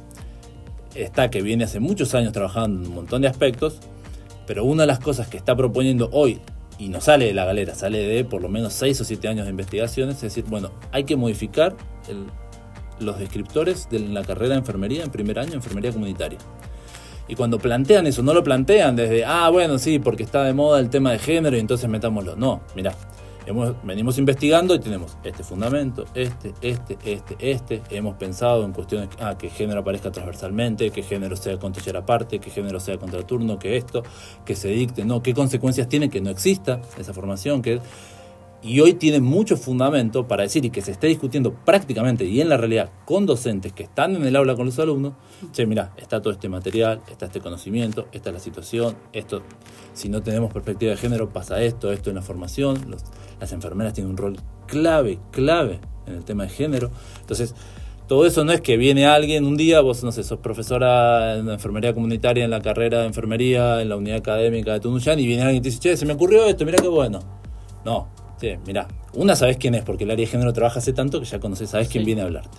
está 0.94 1.30
que 1.30 1.40
viene 1.40 1.64
hace 1.64 1.80
muchos 1.80 2.14
años 2.14 2.32
trabajando 2.34 2.82
en 2.82 2.88
un 2.88 2.94
montón 2.94 3.22
de 3.22 3.28
aspectos, 3.28 3.78
pero 4.46 4.64
una 4.66 4.82
de 4.82 4.88
las 4.88 4.98
cosas 4.98 5.28
que 5.28 5.38
está 5.38 5.56
proponiendo 5.56 6.10
hoy, 6.12 6.40
y 6.80 6.88
no 6.88 7.02
sale 7.02 7.26
de 7.26 7.34
la 7.34 7.44
galera, 7.44 7.74
sale 7.74 7.98
de 7.98 8.24
por 8.24 8.40
lo 8.40 8.48
menos 8.48 8.72
6 8.72 9.02
o 9.02 9.04
7 9.04 9.28
años 9.28 9.44
de 9.44 9.50
investigaciones, 9.50 10.16
es 10.16 10.22
decir, 10.22 10.44
bueno, 10.48 10.70
hay 10.92 11.04
que 11.04 11.14
modificar 11.14 11.76
los 12.98 13.18
descriptores 13.18 13.88
de 13.90 14.00
la 14.00 14.24
carrera 14.24 14.54
de 14.54 14.60
enfermería 14.60 15.04
en 15.04 15.10
primer 15.10 15.38
año, 15.38 15.52
enfermería 15.52 15.92
comunitaria. 15.92 16.38
Y 17.28 17.34
cuando 17.34 17.58
plantean 17.58 18.06
eso, 18.06 18.22
no 18.22 18.32
lo 18.32 18.42
plantean 18.42 18.96
desde, 18.96 19.26
ah, 19.26 19.50
bueno, 19.50 19.78
sí, 19.78 19.98
porque 19.98 20.22
está 20.22 20.42
de 20.44 20.54
moda 20.54 20.80
el 20.80 20.88
tema 20.88 21.12
de 21.12 21.18
género 21.18 21.54
y 21.56 21.60
entonces 21.60 21.88
metámoslo. 21.88 22.34
No, 22.34 22.62
mira, 22.74 22.94
venimos 23.82 24.18
investigando 24.18 24.74
y 24.74 24.80
tenemos 24.80 25.16
este 25.24 25.42
fundamento, 25.42 26.04
este, 26.14 26.52
este, 26.60 26.98
este, 27.04 27.36
este. 27.38 27.82
Hemos 27.90 28.16
pensado 28.16 28.64
en 28.64 28.72
cuestiones, 28.72 29.08
ah, 29.20 29.36
que 29.38 29.50
género 29.50 29.80
aparezca 29.80 30.10
transversalmente, 30.10 30.90
que 30.90 31.02
género 31.02 31.36
sea 31.36 31.58
con 31.58 31.72
aparte, 31.96 32.38
que 32.38 32.50
género 32.50 32.78
sea 32.80 32.98
contra 32.98 33.26
turno, 33.26 33.58
que 33.58 33.76
esto, 33.76 34.02
que 34.44 34.54
se 34.54 34.68
dicte, 34.68 35.04
no, 35.04 35.22
qué 35.22 35.34
consecuencias 35.34 35.88
tiene 35.88 36.10
que 36.10 36.20
no 36.20 36.30
exista 36.30 36.80
esa 36.98 37.12
formación, 37.12 37.62
que 37.62 37.80
y 38.62 38.80
hoy 38.80 38.94
tiene 38.94 39.20
mucho 39.20 39.56
fundamento 39.56 40.28
para 40.28 40.42
decir 40.42 40.64
y 40.64 40.70
que 40.70 40.82
se 40.82 40.92
esté 40.92 41.06
discutiendo 41.06 41.54
prácticamente 41.54 42.24
y 42.24 42.40
en 42.40 42.48
la 42.48 42.56
realidad 42.56 42.90
con 43.04 43.24
docentes 43.24 43.72
que 43.72 43.82
están 43.82 44.16
en 44.16 44.26
el 44.26 44.36
aula 44.36 44.54
con 44.54 44.66
los 44.66 44.78
alumnos, 44.78 45.14
che, 45.52 45.66
mira, 45.66 45.92
está 45.96 46.20
todo 46.20 46.32
este 46.32 46.48
material, 46.48 47.00
está 47.10 47.26
este 47.26 47.40
conocimiento, 47.40 48.08
esta 48.12 48.30
es 48.30 48.34
la 48.34 48.40
situación, 48.40 48.96
esto, 49.12 49.42
si 49.94 50.08
no 50.08 50.22
tenemos 50.22 50.52
perspectiva 50.52 50.90
de 50.90 50.98
género 50.98 51.30
pasa 51.30 51.62
esto, 51.62 51.90
esto 51.90 52.10
en 52.10 52.16
la 52.16 52.22
formación, 52.22 52.90
las 53.40 53.52
enfermeras 53.52 53.94
tienen 53.94 54.10
un 54.10 54.16
rol 54.16 54.36
clave, 54.66 55.18
clave 55.30 55.80
en 56.06 56.14
el 56.14 56.24
tema 56.24 56.44
de 56.44 56.50
género, 56.50 56.90
entonces 57.20 57.54
todo 58.06 58.26
eso 58.26 58.44
no 58.44 58.52
es 58.52 58.60
que 58.60 58.76
viene 58.76 59.06
alguien 59.06 59.44
un 59.44 59.56
día, 59.56 59.80
vos 59.80 60.02
no 60.02 60.12
sé, 60.12 60.24
sos 60.24 60.40
profesora 60.40 61.36
en 61.36 61.48
enfermería 61.48 61.94
comunitaria 61.94 62.44
en 62.44 62.50
la 62.50 62.60
carrera 62.60 63.00
de 63.00 63.06
enfermería 63.06 63.80
en 63.80 63.88
la 63.88 63.96
unidad 63.96 64.18
académica 64.18 64.72
de 64.72 64.80
Tunuyán 64.80 65.18
y 65.18 65.26
viene 65.26 65.42
alguien 65.42 65.58
y 65.58 65.60
te 65.62 65.68
dice, 65.70 65.80
che, 65.80 65.96
se 65.96 66.06
me 66.06 66.14
ocurrió 66.14 66.44
esto, 66.44 66.64
mira 66.64 66.78
qué 66.78 66.88
bueno. 66.88 67.20
No, 67.84 68.08
Sí, 68.40 68.56
mira, 68.66 68.88
una 69.12 69.36
sabes 69.36 69.58
quién 69.58 69.74
es, 69.74 69.82
porque 69.82 70.04
el 70.04 70.10
área 70.12 70.24
de 70.24 70.30
género 70.30 70.54
trabaja 70.54 70.78
hace 70.78 70.94
tanto 70.94 71.20
que 71.20 71.26
ya 71.26 71.38
conoces, 71.38 71.68
sabes 71.68 71.88
quién 71.88 72.06
viene 72.06 72.22
a 72.22 72.24
hablarte. 72.24 72.56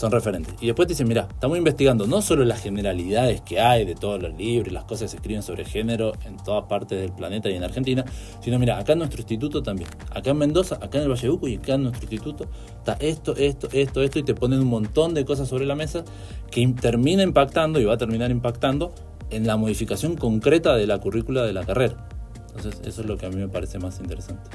Son 0.00 0.10
referentes. 0.10 0.54
Y 0.62 0.66
después 0.68 0.86
te 0.88 0.94
dicen, 0.94 1.08
mira, 1.08 1.28
estamos 1.30 1.58
investigando 1.58 2.06
no 2.06 2.22
solo 2.22 2.42
las 2.46 2.62
generalidades 2.62 3.42
que 3.42 3.60
hay 3.60 3.84
de 3.84 3.94
todos 3.94 4.22
los 4.22 4.34
libros 4.34 4.68
y 4.68 4.70
las 4.70 4.84
cosas 4.84 5.02
que 5.02 5.08
se 5.08 5.16
escriben 5.16 5.42
sobre 5.42 5.66
género 5.66 6.14
en 6.24 6.38
todas 6.38 6.64
partes 6.70 6.98
del 6.98 7.12
planeta 7.12 7.50
y 7.50 7.56
en 7.56 7.64
Argentina, 7.64 8.02
sino 8.40 8.58
mira, 8.58 8.78
acá 8.78 8.94
en 8.94 9.00
nuestro 9.00 9.20
instituto 9.20 9.62
también. 9.62 9.90
Acá 10.10 10.30
en 10.30 10.38
Mendoza, 10.38 10.76
acá 10.76 10.96
en 10.96 11.04
el 11.04 11.10
Valle 11.10 11.28
Uco 11.28 11.48
y 11.48 11.56
acá 11.56 11.74
en 11.74 11.82
nuestro 11.82 12.04
instituto 12.04 12.46
está 12.78 12.94
esto, 12.94 13.36
esto, 13.36 13.68
esto, 13.72 14.00
esto, 14.00 14.18
y 14.18 14.22
te 14.22 14.32
ponen 14.32 14.60
un 14.60 14.68
montón 14.68 15.12
de 15.12 15.26
cosas 15.26 15.50
sobre 15.50 15.66
la 15.66 15.74
mesa 15.74 16.02
que 16.50 16.66
termina 16.80 17.22
impactando 17.22 17.78
y 17.78 17.84
va 17.84 17.92
a 17.92 17.98
terminar 17.98 18.30
impactando 18.30 18.94
en 19.28 19.46
la 19.46 19.58
modificación 19.58 20.16
concreta 20.16 20.76
de 20.76 20.86
la 20.86 20.96
currícula 20.96 21.42
de 21.42 21.52
la 21.52 21.66
carrera. 21.66 22.08
Entonces, 22.56 22.80
eso 22.86 23.02
es 23.02 23.06
lo 23.06 23.18
que 23.18 23.26
a 23.26 23.28
mí 23.28 23.36
me 23.36 23.48
parece 23.48 23.78
más 23.78 24.00
interesante. 24.00 24.48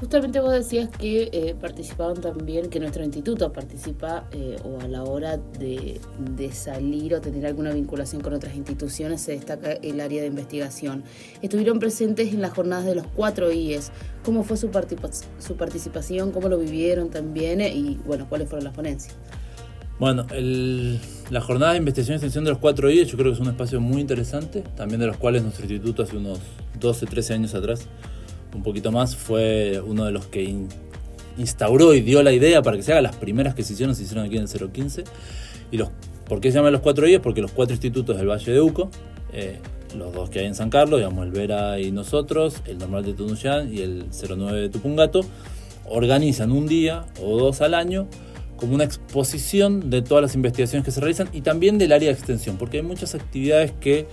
Justamente 0.00 0.38
vos 0.38 0.52
decías 0.52 0.88
que 0.88 1.28
eh, 1.32 1.56
participaban 1.60 2.20
también, 2.20 2.70
que 2.70 2.78
nuestro 2.78 3.02
instituto 3.02 3.52
participa 3.52 4.28
eh, 4.30 4.56
o 4.64 4.80
a 4.80 4.86
la 4.86 5.02
hora 5.02 5.38
de, 5.58 6.00
salir 6.52 7.14
o 7.14 7.20
tener 7.20 7.44
alguna 7.46 7.72
vinculación 7.72 8.22
con 8.22 8.32
otras 8.32 8.54
instituciones 8.54 9.20
se 9.20 9.32
destaca 9.32 9.72
el 9.72 10.00
área 10.00 10.20
de 10.20 10.28
investigación. 10.28 11.02
Estuvieron 11.42 11.80
presentes 11.80 12.32
en 12.32 12.40
las 12.40 12.52
jornadas 12.52 12.84
de 12.84 12.94
los 12.94 13.06
cuatro 13.08 13.50
IES. 13.50 13.90
¿Cómo 14.24 14.44
fue 14.44 14.56
su, 14.56 14.70
participación? 14.70 16.30
¿Cómo 16.30 16.48
lo 16.48 16.58
vivieron 16.58 17.10
también? 17.10 17.60
Y 17.60 17.98
bueno, 18.06 18.26
¿cuáles 18.28 18.48
fueron 18.48 18.64
las 18.64 18.74
ponencias? 18.74 19.16
Bueno, 19.98 20.26
el, 20.30 21.00
la 21.30 21.40
jornada 21.40 21.72
de 21.72 21.78
investigación 21.78 22.14
y 22.14 22.16
extensión 22.16 22.44
de 22.44 22.50
los 22.50 22.60
cuatro 22.60 22.86
días 22.88 23.08
yo 23.08 23.18
creo 23.18 23.32
que 23.32 23.34
es 23.34 23.40
un 23.40 23.48
espacio 23.48 23.80
muy 23.80 24.00
interesante, 24.00 24.62
también 24.76 25.00
de 25.00 25.08
los 25.08 25.16
cuales 25.16 25.42
nuestro 25.42 25.64
instituto 25.64 26.04
hace 26.04 26.16
unos 26.16 26.38
12, 26.78 27.06
13 27.06 27.34
años 27.34 27.54
atrás, 27.56 27.88
un 28.54 28.62
poquito 28.62 28.92
más, 28.92 29.16
fue 29.16 29.80
uno 29.84 30.04
de 30.04 30.12
los 30.12 30.26
que 30.26 30.56
instauró 31.36 31.94
y 31.94 32.00
dio 32.00 32.22
la 32.22 32.32
idea 32.32 32.62
para 32.62 32.76
que 32.76 32.82
se 32.82 32.92
haga. 32.92 33.02
Las 33.02 33.16
primeras 33.16 33.54
que 33.54 33.62
se 33.62 33.72
hicieron 33.72 33.94
se 33.94 34.02
hicieron 34.02 34.26
aquí 34.26 34.36
en 34.36 34.42
el 34.44 34.70
015. 34.70 35.04
¿Y 35.70 35.76
los, 35.76 35.90
por 36.26 36.40
qué 36.40 36.50
se 36.50 36.58
llaman 36.58 36.72
los 36.72 36.82
cuatro 36.82 37.06
días? 37.06 37.20
Porque 37.22 37.40
los 37.40 37.52
cuatro 37.52 37.74
institutos 37.74 38.16
del 38.16 38.28
Valle 38.28 38.52
de 38.52 38.60
Uco, 38.60 38.90
eh, 39.32 39.58
los 39.96 40.12
dos 40.12 40.30
que 40.30 40.40
hay 40.40 40.46
en 40.46 40.54
San 40.54 40.70
Carlos, 40.70 41.00
digamos 41.00 41.24
el 41.24 41.32
Vera 41.32 41.80
y 41.80 41.90
nosotros, 41.90 42.62
el 42.66 42.78
normal 42.78 43.04
de 43.04 43.14
Tunuyán 43.14 43.72
y 43.72 43.80
el 43.80 44.06
09 44.10 44.60
de 44.60 44.68
Tupungato, 44.68 45.20
organizan 45.86 46.52
un 46.52 46.66
día 46.66 47.06
o 47.22 47.38
dos 47.38 47.60
al 47.60 47.74
año 47.74 48.08
como 48.56 48.74
una 48.74 48.84
exposición 48.84 49.88
de 49.88 50.02
todas 50.02 50.20
las 50.20 50.34
investigaciones 50.34 50.84
que 50.84 50.90
se 50.90 51.00
realizan 51.00 51.28
y 51.32 51.42
también 51.42 51.78
del 51.78 51.92
área 51.92 52.08
de 52.08 52.14
extensión, 52.14 52.56
porque 52.56 52.78
hay 52.78 52.82
muchas 52.82 53.14
actividades 53.14 53.72
que 53.80 54.06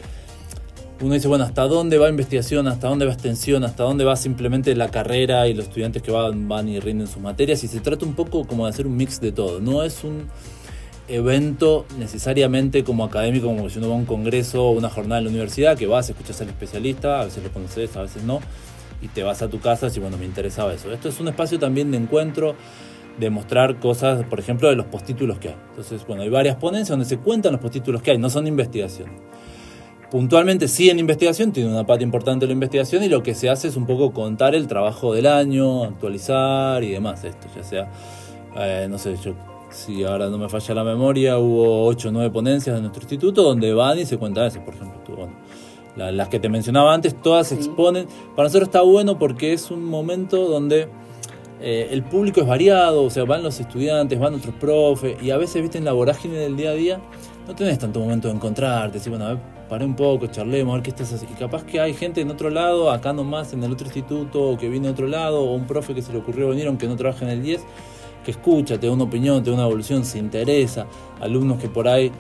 uno 1.02 1.14
dice, 1.14 1.28
bueno, 1.28 1.44
¿hasta 1.44 1.64
dónde 1.64 1.98
va 1.98 2.10
investigación? 2.10 2.68
¿Hasta 2.68 2.88
dónde 2.88 3.06
va 3.06 3.14
extensión? 3.14 3.64
¿Hasta 3.64 3.84
dónde 3.84 4.06
va 4.06 4.16
simplemente 4.16 4.74
la 4.76 4.90
carrera 4.90 5.48
y 5.48 5.54
los 5.54 5.66
estudiantes 5.66 6.02
que 6.02 6.12
van, 6.12 6.48
van 6.48 6.70
y 6.70 6.80
rinden 6.80 7.08
sus 7.08 7.22
materias? 7.22 7.64
Y 7.64 7.68
se 7.68 7.82
trata 7.82 8.06
un 8.06 8.14
poco 8.14 8.46
como 8.46 8.66
de 8.66 8.70
hacer 8.70 8.88
un 8.88 8.96
mix 8.96 9.20
de 9.20 9.32
todo. 9.32 9.60
No 9.60 9.84
es 9.84 10.04
un 10.04 10.28
evento 11.08 11.86
necesariamente 12.00 12.84
como 12.84 13.04
académico, 13.04 13.48
como 13.48 13.70
si 13.70 13.78
uno 13.78 13.90
va 13.90 13.96
a 13.96 13.98
un 13.98 14.06
congreso 14.06 14.64
o 14.64 14.72
una 14.72 14.90
jornada 14.90 15.20
en 15.20 15.26
la 15.26 15.30
universidad, 15.32 15.78
que 15.78 15.86
vas, 15.86 16.10
escuchas 16.10 16.40
al 16.42 16.48
especialista, 16.48 17.22
a 17.22 17.26
veces 17.26 17.44
lo 17.44 17.52
conoces, 17.52 17.96
a 17.96 18.02
veces 18.02 18.24
no, 18.24 18.40
y 19.02 19.08
te 19.10 19.24
vas 19.24 19.42
a 19.42 19.50
tu 19.50 19.60
casa 19.60 19.90
y 19.94 20.00
bueno, 20.00 20.18
me 20.18 20.26
interesaba 20.26 20.74
eso. 20.74 20.92
Esto 20.92 21.10
es 21.10 21.20
un 21.20 21.28
espacio 21.28 21.60
también 21.60 21.92
de 21.92 21.98
encuentro, 21.98 22.56
de 23.20 23.30
mostrar 23.30 23.80
cosas, 23.80 24.24
por 24.26 24.40
ejemplo, 24.40 24.70
de 24.70 24.76
los 24.76 24.88
postítulos 24.88 25.40
que 25.40 25.50
hay. 25.50 25.56
Entonces, 25.70 26.06
bueno, 26.08 26.24
hay 26.24 26.30
varias 26.30 26.56
ponencias 26.56 26.90
donde 26.90 27.06
se 27.06 27.18
cuentan 27.18 27.52
los 27.52 27.62
postítulos 27.62 28.02
que 28.02 28.12
hay, 28.12 28.18
no 28.18 28.30
son 28.30 28.48
investigación. 28.48 29.12
Puntualmente 30.16 30.70
sí 30.70 30.90
en 30.90 30.98
investigación, 30.98 31.52
tiene 31.52 31.70
una 31.70 31.86
parte 31.86 32.06
importante 32.06 32.48
la 32.48 32.54
investigación 32.54 33.04
y 33.04 33.10
lo 33.10 33.22
que 33.22 33.36
se 33.36 33.50
hace 33.50 33.68
es 33.68 33.76
un 33.76 33.86
poco 33.86 34.14
contar 34.14 34.56
el 34.56 34.66
trabajo 34.66 35.14
del 35.14 35.28
año, 35.28 35.84
actualizar 35.84 36.82
y 36.86 36.92
demás 36.92 37.26
esto, 37.26 37.50
ya 37.54 37.64
sea, 37.64 37.92
eh, 38.56 38.88
no 38.90 38.98
sé, 38.98 39.18
yo 39.22 39.34
si 39.72 40.06
ahora 40.06 40.30
no 40.30 40.38
me 40.38 40.48
falla 40.48 40.74
la 40.74 40.86
memoria, 40.86 41.38
hubo 41.38 41.86
8 41.88 42.08
o 42.08 42.12
9 42.14 42.30
ponencias 42.30 42.78
de 42.78 42.82
nuestro 42.82 43.02
instituto 43.04 43.44
donde 43.44 43.74
van 43.74 44.00
y 44.00 44.06
se 44.06 44.18
cuenta 44.18 44.48
eso, 44.48 44.62
por 44.64 44.76
ejemplo. 44.76 45.28
las 45.98 46.30
que 46.30 46.40
te 46.40 46.48
mencionaba 46.48 46.94
antes, 46.94 47.22
todas 47.22 47.48
se 47.48 47.56
exponen. 47.56 48.08
Para 48.38 48.48
nosotros 48.48 48.70
está 48.70 48.84
bueno 48.84 49.20
porque 49.20 49.52
es 49.52 49.70
un 49.70 49.84
momento 49.84 50.48
donde 50.48 50.88
eh, 51.60 51.90
el 51.92 52.04
público 52.04 52.40
es 52.40 52.48
variado, 52.48 53.04
o 53.04 53.10
sea, 53.10 53.26
van 53.26 53.44
los 53.44 53.60
estudiantes, 53.60 54.18
van 54.18 54.36
otros 54.36 54.56
profes, 54.62 55.22
y 55.22 55.32
a 55.32 55.38
veces, 55.38 55.62
viste, 55.62 55.78
en 55.78 55.84
la 55.84 55.92
vorágine 55.92 56.36
del 56.38 56.56
día 56.56 56.70
a 56.70 56.74
día, 56.74 57.02
no 57.46 57.54
tenés 57.54 57.80
tanto 57.80 58.00
momento 58.00 58.30
de 58.30 58.36
encontrarte, 58.36 59.00
decir, 59.00 59.10
bueno, 59.10 59.26
a 59.26 59.34
ver, 59.34 59.55
paré 59.70 59.86
un 59.86 59.96
poco, 59.96 60.28
charlemos, 60.28 60.74
a 60.74 60.76
ver 60.76 60.84
qué 60.84 60.90
estás 60.92 61.12
haciendo. 61.14 61.36
Y 61.36 61.40
capaz 61.40 61.64
que 61.64 61.80
hay 61.80 61.94
gente 61.94 62.22
en 62.22 62.30
otro 62.30 62.50
lado, 62.50 62.92
acá 62.92 63.14
nomás, 63.14 63.54
en 63.54 63.64
el 63.64 63.72
otro 63.72 63.88
instituto, 63.88 64.42
o 64.42 64.58
que 64.58 64.70
viene 64.70 64.88
de 64.88 64.94
otro 64.94 65.08
lado, 65.08 65.42
o 65.42 65.54
un 65.54 65.66
profe 65.66 65.94
que 65.94 66.02
se 66.02 66.12
le 66.12 66.20
ocurrió 66.20 66.50
venir 66.50 66.68
aunque 66.68 66.88
no 66.88 66.96
trabaja 66.96 67.26
en 67.26 67.32
el 67.32 67.44
10, 67.44 67.62
que 68.24 68.32
escucha, 68.32 68.80
te 68.80 68.88
da 68.88 68.94
una 68.94 69.04
opinión, 69.04 69.44
te 69.44 69.50
da 69.50 69.56
una 69.56 69.66
evolución, 69.66 70.06
se 70.06 70.18
interesa, 70.18 70.86
alumnos 71.20 71.60
que 71.60 71.70
por 71.70 71.88
ahí 71.88 72.12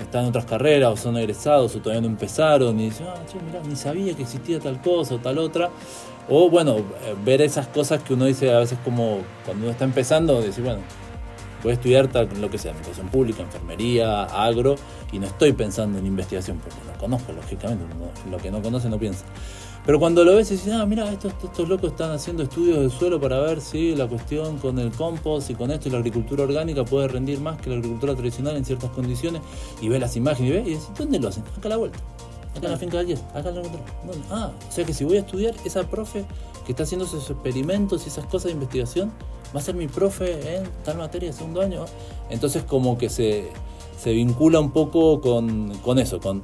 están 0.00 0.24
en 0.24 0.28
otras 0.30 0.44
carreras 0.44 0.92
o 0.92 0.96
son 0.96 1.16
egresados 1.16 1.74
o 1.76 1.78
todavía 1.78 2.00
no 2.00 2.08
empezaron 2.08 2.78
y 2.80 2.86
dicen, 2.86 3.06
ah, 3.08 3.14
che, 3.30 3.38
mirá, 3.40 3.60
ni 3.66 3.76
sabía 3.76 4.14
que 4.14 4.22
existía 4.22 4.58
tal 4.58 4.80
cosa 4.82 5.14
o 5.14 5.18
tal 5.18 5.38
otra. 5.38 5.70
O 6.28 6.48
bueno, 6.50 6.78
eh, 6.78 7.14
ver 7.24 7.42
esas 7.42 7.68
cosas 7.68 8.02
que 8.02 8.14
uno 8.14 8.24
dice 8.24 8.52
a 8.52 8.58
veces 8.58 8.78
como 8.84 9.18
cuando 9.44 9.64
uno 9.64 9.72
está 9.72 9.84
empezando, 9.84 10.40
decir, 10.40 10.64
bueno, 10.64 10.80
a 11.72 11.74
estudiar 11.74 12.08
tal, 12.08 12.28
lo 12.40 12.50
que 12.50 12.58
sea, 12.58 12.72
educación 12.72 13.08
pública, 13.08 13.42
enfermería, 13.42 14.24
agro, 14.24 14.76
y 15.12 15.18
no 15.18 15.26
estoy 15.26 15.52
pensando 15.52 15.98
en 15.98 16.06
investigación 16.06 16.58
porque 16.58 16.76
no 16.86 16.98
conozco, 16.98 17.32
lógicamente, 17.32 17.84
lo 18.30 18.38
que 18.38 18.50
no 18.50 18.62
conoce 18.62 18.88
no 18.88 18.98
piensa. 18.98 19.24
Pero 19.86 20.00
cuando 20.00 20.24
lo 20.24 20.34
ves 20.36 20.50
y 20.50 20.54
dices, 20.54 20.72
ah, 20.72 20.86
mira, 20.86 21.12
estos, 21.12 21.34
estos 21.42 21.68
locos 21.68 21.90
están 21.90 22.10
haciendo 22.10 22.42
estudios 22.42 22.78
del 22.78 22.90
suelo 22.90 23.20
para 23.20 23.38
ver 23.40 23.60
si 23.60 23.94
la 23.94 24.06
cuestión 24.06 24.56
con 24.58 24.78
el 24.78 24.90
compost 24.92 25.50
y 25.50 25.54
con 25.54 25.70
esto 25.70 25.88
y 25.88 25.92
la 25.92 25.98
agricultura 25.98 26.44
orgánica 26.44 26.86
puede 26.86 27.08
rendir 27.08 27.38
más 27.40 27.60
que 27.60 27.68
la 27.68 27.76
agricultura 27.76 28.14
tradicional 28.14 28.56
en 28.56 28.64
ciertas 28.64 28.90
condiciones, 28.90 29.42
y 29.82 29.88
ves 29.88 30.00
las 30.00 30.16
imágenes 30.16 30.50
y 30.50 30.54
ves 30.54 30.66
y 30.66 30.70
dices, 30.70 30.90
¿dónde 30.96 31.20
lo 31.20 31.28
hacen? 31.28 31.44
Acá 31.56 31.68
a 31.68 31.70
la 31.70 31.76
vuelta. 31.76 31.98
Acá 32.56 32.66
en 32.66 32.72
la 32.72 32.78
finca 32.78 32.98
del 32.98 33.06
10, 33.08 33.20
acá 33.34 33.48
en 33.48 33.54
la 33.56 33.60
otra. 33.60 33.80
Ah, 34.30 34.52
o 34.68 34.72
sea 34.72 34.84
que 34.84 34.94
si 34.94 35.04
voy 35.04 35.16
a 35.16 35.20
estudiar, 35.20 35.54
esa 35.64 35.82
profe 35.82 36.24
que 36.64 36.72
está 36.72 36.84
haciendo 36.84 37.04
esos 37.04 37.28
experimentos 37.30 38.04
y 38.06 38.08
esas 38.08 38.24
cosas 38.26 38.44
de 38.44 38.52
investigación, 38.52 39.12
va 39.54 39.60
a 39.60 39.62
ser 39.62 39.74
mi 39.74 39.88
profe 39.88 40.56
en 40.56 40.64
tal 40.84 40.98
materia 40.98 41.30
de 41.30 41.32
segundo 41.36 41.60
año. 41.60 41.84
Entonces 42.30 42.64
como 42.64 42.98
que 42.98 43.08
se, 43.08 43.48
se 43.98 44.12
vincula 44.12 44.60
un 44.60 44.72
poco 44.72 45.20
con, 45.20 45.76
con 45.78 45.98
eso, 45.98 46.20
con 46.20 46.42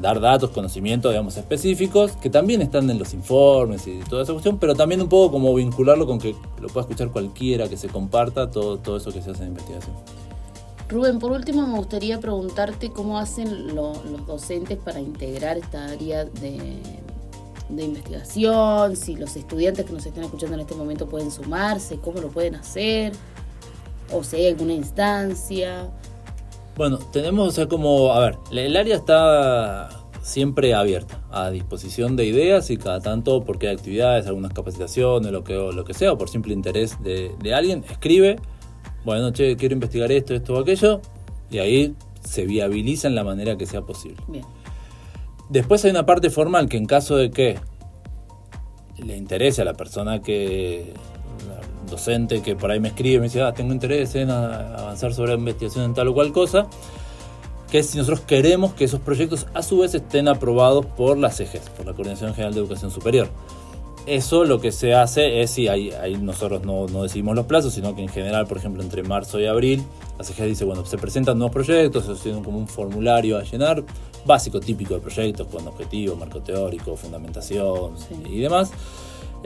dar 0.00 0.20
datos, 0.20 0.50
conocimientos, 0.50 1.12
digamos, 1.12 1.36
específicos, 1.36 2.12
que 2.12 2.30
también 2.30 2.60
están 2.62 2.90
en 2.90 2.98
los 2.98 3.14
informes 3.14 3.86
y 3.86 4.00
toda 4.00 4.22
esa 4.22 4.32
cuestión, 4.32 4.58
pero 4.58 4.74
también 4.74 5.00
un 5.00 5.08
poco 5.08 5.32
como 5.32 5.54
vincularlo 5.54 6.06
con 6.06 6.18
que 6.18 6.34
lo 6.60 6.68
pueda 6.68 6.82
escuchar 6.82 7.10
cualquiera, 7.10 7.68
que 7.68 7.76
se 7.76 7.88
comparta 7.88 8.50
todo, 8.50 8.78
todo 8.78 8.96
eso 8.96 9.12
que 9.12 9.22
se 9.22 9.30
hace 9.30 9.42
en 9.42 9.50
investigación. 9.50 9.94
Rubén, 10.88 11.18
por 11.18 11.32
último 11.32 11.66
me 11.66 11.76
gustaría 11.76 12.20
preguntarte 12.20 12.90
cómo 12.90 13.18
hacen 13.18 13.74
los 13.74 14.26
docentes 14.26 14.78
para 14.78 15.00
integrar 15.00 15.58
esta 15.58 15.86
área 15.86 16.24
de, 16.24 16.78
de 17.68 17.84
investigación, 17.84 18.96
si 18.96 19.16
los 19.16 19.36
estudiantes 19.36 19.84
que 19.84 19.92
nos 19.92 20.06
están 20.06 20.24
escuchando 20.24 20.54
en 20.54 20.60
este 20.60 20.74
momento 20.74 21.08
pueden 21.08 21.30
sumarse, 21.30 21.98
cómo 21.98 22.20
lo 22.20 22.28
pueden 22.28 22.54
hacer, 22.54 23.12
o 24.12 24.22
si 24.22 24.36
hay 24.36 24.48
alguna 24.48 24.72
instancia. 24.72 25.90
Bueno, 26.76 26.98
tenemos, 26.98 27.48
o 27.48 27.50
sea, 27.50 27.66
como, 27.66 28.12
a 28.12 28.20
ver, 28.20 28.38
el 28.52 28.76
área 28.76 28.96
está 28.96 29.88
siempre 30.22 30.74
abierta, 30.74 31.20
a 31.30 31.50
disposición 31.50 32.16
de 32.16 32.26
ideas 32.26 32.70
y 32.70 32.76
cada 32.76 33.00
tanto, 33.00 33.44
porque 33.44 33.68
hay 33.68 33.76
actividades, 33.76 34.26
algunas 34.26 34.52
capacitaciones, 34.52 35.32
lo 35.32 35.44
que, 35.44 35.54
lo 35.54 35.84
que 35.84 35.94
sea, 35.94 36.12
o 36.12 36.18
por 36.18 36.28
simple 36.28 36.52
interés 36.52 36.96
de, 37.02 37.54
alguien, 37.54 37.84
escribe, 37.88 38.36
bueno, 39.04 39.32
che, 39.32 39.56
quiero 39.56 39.74
investigar 39.74 40.10
esto, 40.12 40.34
esto 40.34 40.54
o 40.54 40.60
aquello, 40.60 41.00
y 41.50 41.58
ahí 41.58 41.94
se 42.20 42.44
viabiliza 42.44 43.06
en 43.08 43.14
la 43.14 43.24
manera 43.24 43.56
que 43.56 43.66
sea 43.66 43.82
posible. 43.82 44.20
Bien. 44.26 44.44
Después 45.48 45.84
hay 45.84 45.90
una 45.92 46.06
parte 46.06 46.30
formal 46.30 46.68
que 46.68 46.76
en 46.76 46.86
caso 46.86 47.16
de 47.16 47.30
que 47.30 47.58
le 48.98 49.16
interese 49.16 49.62
a 49.62 49.64
la 49.64 49.74
persona 49.74 50.20
que 50.22 50.94
docente 51.88 52.42
que 52.42 52.56
por 52.56 52.70
ahí 52.70 52.80
me 52.80 52.88
escribe 52.88 53.18
me 53.18 53.24
dice, 53.24 53.42
ah, 53.42 53.52
tengo 53.52 53.72
interés 53.72 54.14
en 54.16 54.30
avanzar 54.30 55.14
sobre 55.14 55.32
la 55.32 55.38
investigación 55.38 55.84
en 55.84 55.94
tal 55.94 56.08
o 56.08 56.14
cual 56.14 56.32
cosa, 56.32 56.66
que 57.70 57.82
si 57.82 57.98
nosotros 57.98 58.20
queremos 58.20 58.74
que 58.74 58.84
esos 58.84 59.00
proyectos 59.00 59.46
a 59.54 59.62
su 59.62 59.78
vez 59.78 59.94
estén 59.94 60.28
aprobados 60.28 60.86
por 60.86 61.16
la 61.18 61.30
CEGES, 61.30 61.70
por 61.70 61.86
la 61.86 61.92
Coordinación 61.92 62.34
General 62.34 62.54
de 62.54 62.60
Educación 62.60 62.90
Superior. 62.90 63.28
Eso 64.06 64.44
lo 64.44 64.60
que 64.60 64.70
se 64.70 64.94
hace 64.94 65.42
es, 65.42 65.50
si 65.50 65.66
ahí, 65.66 65.90
nosotros 66.20 66.62
no, 66.64 66.86
no, 66.86 67.02
decidimos 67.02 67.34
los 67.34 67.46
plazos, 67.46 67.74
sino 67.74 67.96
que 67.96 68.02
en 68.02 68.08
general, 68.08 68.46
por 68.46 68.58
ejemplo, 68.58 68.82
entre 68.82 69.02
marzo 69.02 69.40
y 69.40 69.46
abril, 69.46 69.82
la 70.18 70.24
CEGES 70.24 70.46
dice, 70.46 70.64
bueno, 70.64 70.84
se 70.84 70.96
presentan 70.98 71.38
nuevos 71.38 71.52
proyectos, 71.52 72.04
se 72.04 72.14
tienen 72.22 72.42
como 72.42 72.58
un 72.58 72.68
formulario 72.68 73.36
a 73.36 73.42
llenar, 73.42 73.84
básico, 74.24 74.60
típico 74.60 74.94
de 74.94 75.00
proyectos, 75.00 75.46
con 75.48 75.66
objetivo, 75.68 76.16
marco 76.16 76.40
teórico, 76.40 76.96
fundamentación 76.96 77.94
y 78.28 78.40
demás. 78.40 78.72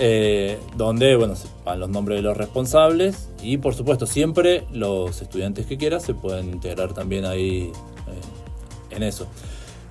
Eh, 0.03 0.59
donde 0.77 1.15
bueno, 1.17 1.35
van 1.65 1.81
los 1.81 1.91
nombres 1.91 2.19
de 2.19 2.23
los 2.23 2.37
responsables 2.37 3.29
y 3.43 3.59
por 3.59 3.75
supuesto 3.75 4.07
siempre 4.07 4.65
los 4.73 5.21
estudiantes 5.21 5.67
que 5.67 5.77
quieran 5.77 6.01
se 6.01 6.15
pueden 6.15 6.49
integrar 6.49 6.95
también 6.95 7.27
ahí 7.27 7.71
eh, 8.07 8.95
en 8.97 9.03
eso. 9.03 9.27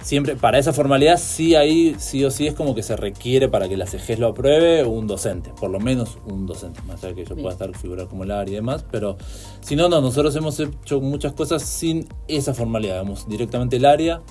Siempre, 0.01 0.35
para 0.35 0.57
esa 0.57 0.71
formalidad 0.71 1.19
sí 1.19 1.55
ahí 1.55 1.95
sí 1.99 2.23
o 2.23 2.31
sí 2.31 2.47
es 2.47 2.53
como 2.53 2.73
que 2.73 2.83
se 2.83 2.95
requiere 2.95 3.49
para 3.49 3.67
que 3.67 3.75
la 3.75 3.85
CGES 3.85 4.19
lo 4.19 4.27
apruebe 4.27 4.85
un 4.85 5.07
docente, 5.07 5.51
por 5.59 5.69
lo 5.69 5.79
menos 5.79 6.17
un 6.25 6.45
docente, 6.45 6.81
más 6.87 7.03
allá 7.03 7.13
de 7.13 7.23
que 7.23 7.29
yo 7.29 7.35
pueda 7.35 7.51
estar 7.51 7.75
figurar 7.75 8.07
como 8.07 8.23
el 8.23 8.31
área 8.31 8.53
y 8.53 8.55
demás, 8.55 8.85
pero 8.89 9.17
si 9.59 9.75
no, 9.75 9.89
no, 9.89 9.99
nosotros 9.99 10.35
hemos 10.37 10.59
hecho 10.59 11.01
muchas 11.01 11.33
cosas 11.33 11.63
sin 11.63 12.07
esa 12.29 12.53
formalidad, 12.53 13.01
digamos, 13.01 13.27
directamente 13.27 13.75
el 13.75 13.85
área 13.85 14.21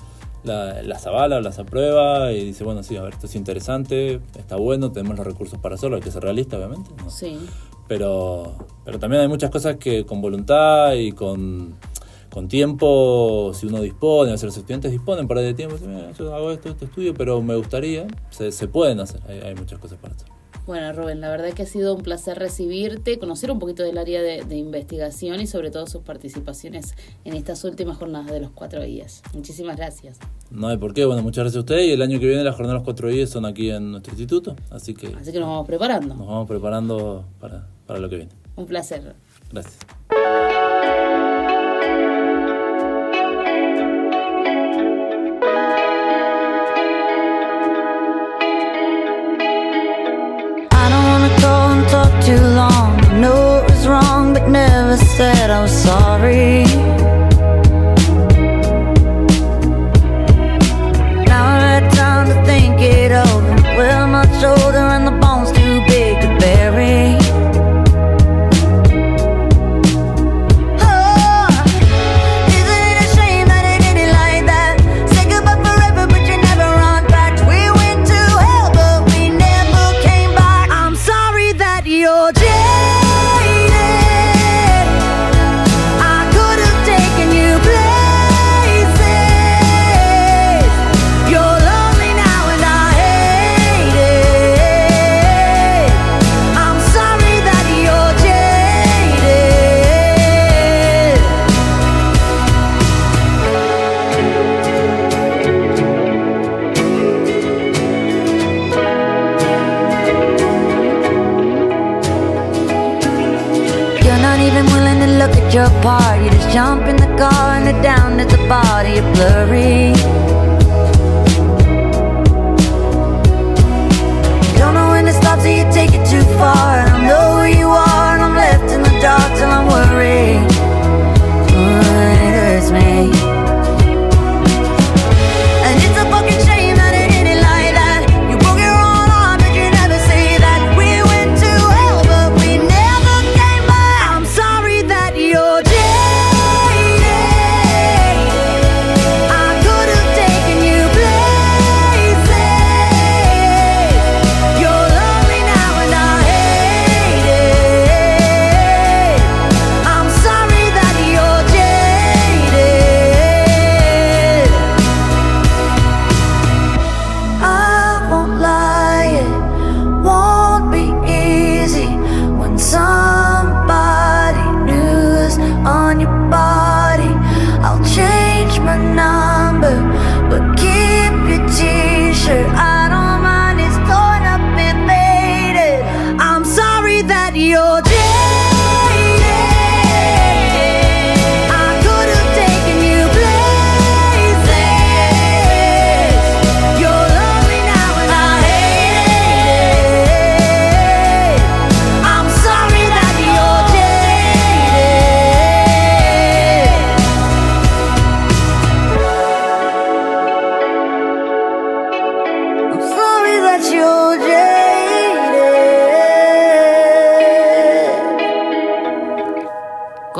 la, 0.43 0.81
las 0.83 1.05
avala, 1.05 1.41
las 1.41 1.59
aprueba 1.59 2.31
y 2.31 2.45
dice, 2.45 2.63
bueno, 2.63 2.83
sí, 2.83 2.95
a 2.97 3.01
ver, 3.01 3.13
esto 3.13 3.27
es 3.27 3.35
interesante, 3.35 4.21
está 4.37 4.55
bueno, 4.55 4.91
tenemos 4.91 5.17
los 5.17 5.25
recursos 5.25 5.59
para 5.59 5.75
hacerlo, 5.75 5.97
hay 5.97 6.01
que 6.01 6.11
ser 6.11 6.23
realista, 6.23 6.57
obviamente. 6.57 6.89
Sí. 7.09 7.37
Pero, 7.87 8.53
pero 8.85 8.99
también 8.99 9.21
hay 9.23 9.27
muchas 9.27 9.49
cosas 9.49 9.77
que 9.77 10.05
con 10.05 10.21
voluntad 10.21 10.93
y 10.93 11.11
con, 11.11 11.75
con 12.29 12.47
tiempo, 12.47 13.51
si 13.53 13.67
uno 13.67 13.81
dispone, 13.81 14.37
si 14.37 14.45
los 14.45 14.57
estudiantes 14.57 14.91
disponen 14.91 15.27
para 15.27 15.41
de 15.41 15.53
tiempo, 15.53 15.75
yo 16.17 16.35
hago 16.35 16.51
esto, 16.51 16.69
este 16.69 16.85
estudio, 16.85 17.13
pero 17.13 17.41
me 17.41 17.55
gustaría, 17.55 18.07
se, 18.29 18.51
se 18.51 18.67
pueden 18.67 18.99
hacer, 18.99 19.21
hay, 19.27 19.39
hay 19.39 19.55
muchas 19.55 19.79
cosas 19.79 19.97
para 19.99 20.15
hacer. 20.15 20.27
Bueno, 20.69 20.93
Rubén, 20.93 21.19
la 21.19 21.31
verdad 21.31 21.51
que 21.53 21.63
ha 21.63 21.65
sido 21.65 21.95
un 21.95 22.03
placer 22.03 22.37
recibirte, 22.37 23.17
conocer 23.17 23.49
un 23.49 23.57
poquito 23.57 23.81
del 23.81 23.97
área 23.97 24.21
de, 24.21 24.55
investigación 24.55 25.41
y 25.41 25.47
sobre 25.47 25.71
todo 25.71 25.87
sus 25.87 26.03
participaciones 26.03 26.93
en 27.25 27.33
estas 27.33 27.63
últimas 27.63 27.97
jornadas 27.97 28.31
de 28.31 28.39
los 28.39 28.51
cuatro 28.51 28.83
días. 28.83 29.23
Muchísimas 29.33 29.77
gracias. 29.77 30.19
No 30.51 30.67
hay 30.67 30.77
por 30.77 30.93
qué, 30.93 31.05
bueno, 31.05 31.23
muchas 31.23 31.45
gracias 31.45 31.57
a 31.57 31.59
usted 31.61 31.79
y 31.79 31.91
el 31.93 32.03
año 32.03 32.19
que 32.19 32.27
viene 32.27 32.43
las 32.43 32.53
jornadas 32.53 32.75
de 32.75 32.77
los 32.81 32.85
cuatro 32.85 33.09
días 33.09 33.31
son 33.31 33.47
aquí 33.47 33.71
en 33.71 33.89
nuestro 33.89 34.11
instituto, 34.11 34.55
así 34.69 34.93
que... 34.93 35.07
Así 35.07 35.31
que 35.31 35.39
nos 35.39 35.47
vamos 35.47 35.65
preparando. 35.65 36.13
Nos 36.13 36.27
vamos 36.27 36.47
preparando 36.47 37.25
para, 37.39 37.67
para 37.87 37.99
lo 37.99 38.07
que 38.07 38.17
viene. 38.17 38.31
Un 38.55 38.67
placer. 38.67 39.15
Gracias. 39.51 39.98
Talked 51.91 52.25
too 52.27 52.39
long. 52.39 52.99
I 53.05 53.19
know 53.19 53.57
it 53.57 53.71
was 53.71 53.87
wrong, 53.87 54.33
but 54.33 54.47
never 54.47 54.95
said 54.95 55.49
I 55.49 55.61
was 55.63 55.71
sorry. 55.71 56.63
Now 61.25 61.43
I've 61.53 61.83
had 61.83 61.91
time 61.93 62.27
to 62.27 62.45
think 62.45 62.79
it 62.79 63.11
over. 63.11 63.28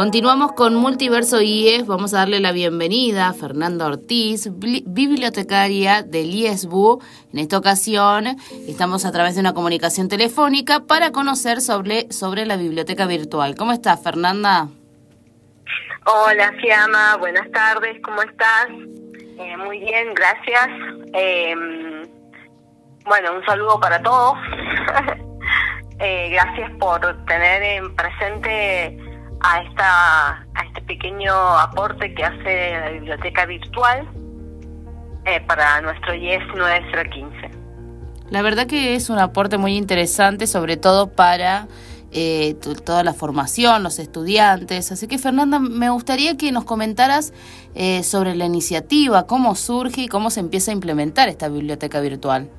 Continuamos 0.09 0.53
con 0.53 0.73
Multiverso 0.73 1.39
IES. 1.39 1.85
Vamos 1.85 2.15
a 2.15 2.17
darle 2.17 2.39
la 2.39 2.51
bienvenida 2.51 3.27
a 3.27 3.33
Fernanda 3.33 3.85
Ortiz, 3.85 4.49
bibliotecaria 4.57 6.01
del 6.01 6.33
IESBU. 6.33 6.99
En 7.31 7.37
esta 7.37 7.59
ocasión 7.59 8.25
estamos 8.67 9.05
a 9.05 9.11
través 9.11 9.35
de 9.35 9.41
una 9.41 9.53
comunicación 9.53 10.07
telefónica 10.09 10.79
para 10.87 11.11
conocer 11.11 11.61
sobre, 11.61 12.11
sobre 12.11 12.47
la 12.47 12.57
biblioteca 12.57 13.05
virtual. 13.05 13.53
¿Cómo 13.55 13.71
estás, 13.71 14.01
Fernanda? 14.01 14.69
Hola, 16.07 16.53
Fiamma. 16.59 17.17
Buenas 17.17 17.51
tardes. 17.51 18.01
¿Cómo 18.01 18.23
estás? 18.23 18.65
Eh, 19.37 19.57
muy 19.57 19.77
bien, 19.77 20.15
gracias. 20.15 20.69
Em, 21.13 22.09
bueno, 23.05 23.35
un 23.35 23.45
saludo 23.45 23.79
para 23.79 24.01
todos. 24.01 24.33
Eh, 26.01 26.29
gracias 26.29 26.71
por 26.79 27.01
tener 27.25 27.61
en 27.61 27.93
presente 27.93 29.08
a, 29.41 29.61
esta, 29.61 30.29
a 30.53 30.65
este 30.67 30.81
pequeño 30.81 31.33
aporte 31.33 32.13
que 32.13 32.23
hace 32.23 32.79
la 32.79 32.89
biblioteca 32.89 33.45
virtual 33.45 34.07
eh, 35.25 35.41
para 35.41 35.81
nuestro 35.81 36.13
IES 36.13 36.45
9015. 36.55 37.51
La 38.29 38.41
verdad 38.41 38.67
que 38.67 38.95
es 38.95 39.09
un 39.09 39.19
aporte 39.19 39.57
muy 39.57 39.75
interesante, 39.75 40.45
sobre 40.45 40.77
todo 40.77 41.11
para 41.11 41.67
eh, 42.11 42.55
toda 42.85 43.03
la 43.03 43.13
formación, 43.13 43.83
los 43.83 43.99
estudiantes. 43.99 44.91
Así 44.91 45.07
que 45.07 45.17
Fernanda, 45.17 45.59
me 45.59 45.89
gustaría 45.89 46.37
que 46.37 46.51
nos 46.51 46.65
comentaras 46.65 47.33
eh, 47.75 48.03
sobre 48.03 48.35
la 48.35 48.45
iniciativa, 48.45 49.25
cómo 49.25 49.55
surge 49.55 50.01
y 50.01 50.07
cómo 50.07 50.29
se 50.29 50.39
empieza 50.39 50.71
a 50.71 50.73
implementar 50.73 51.29
esta 51.29 51.49
biblioteca 51.49 51.99
virtual. 52.01 52.49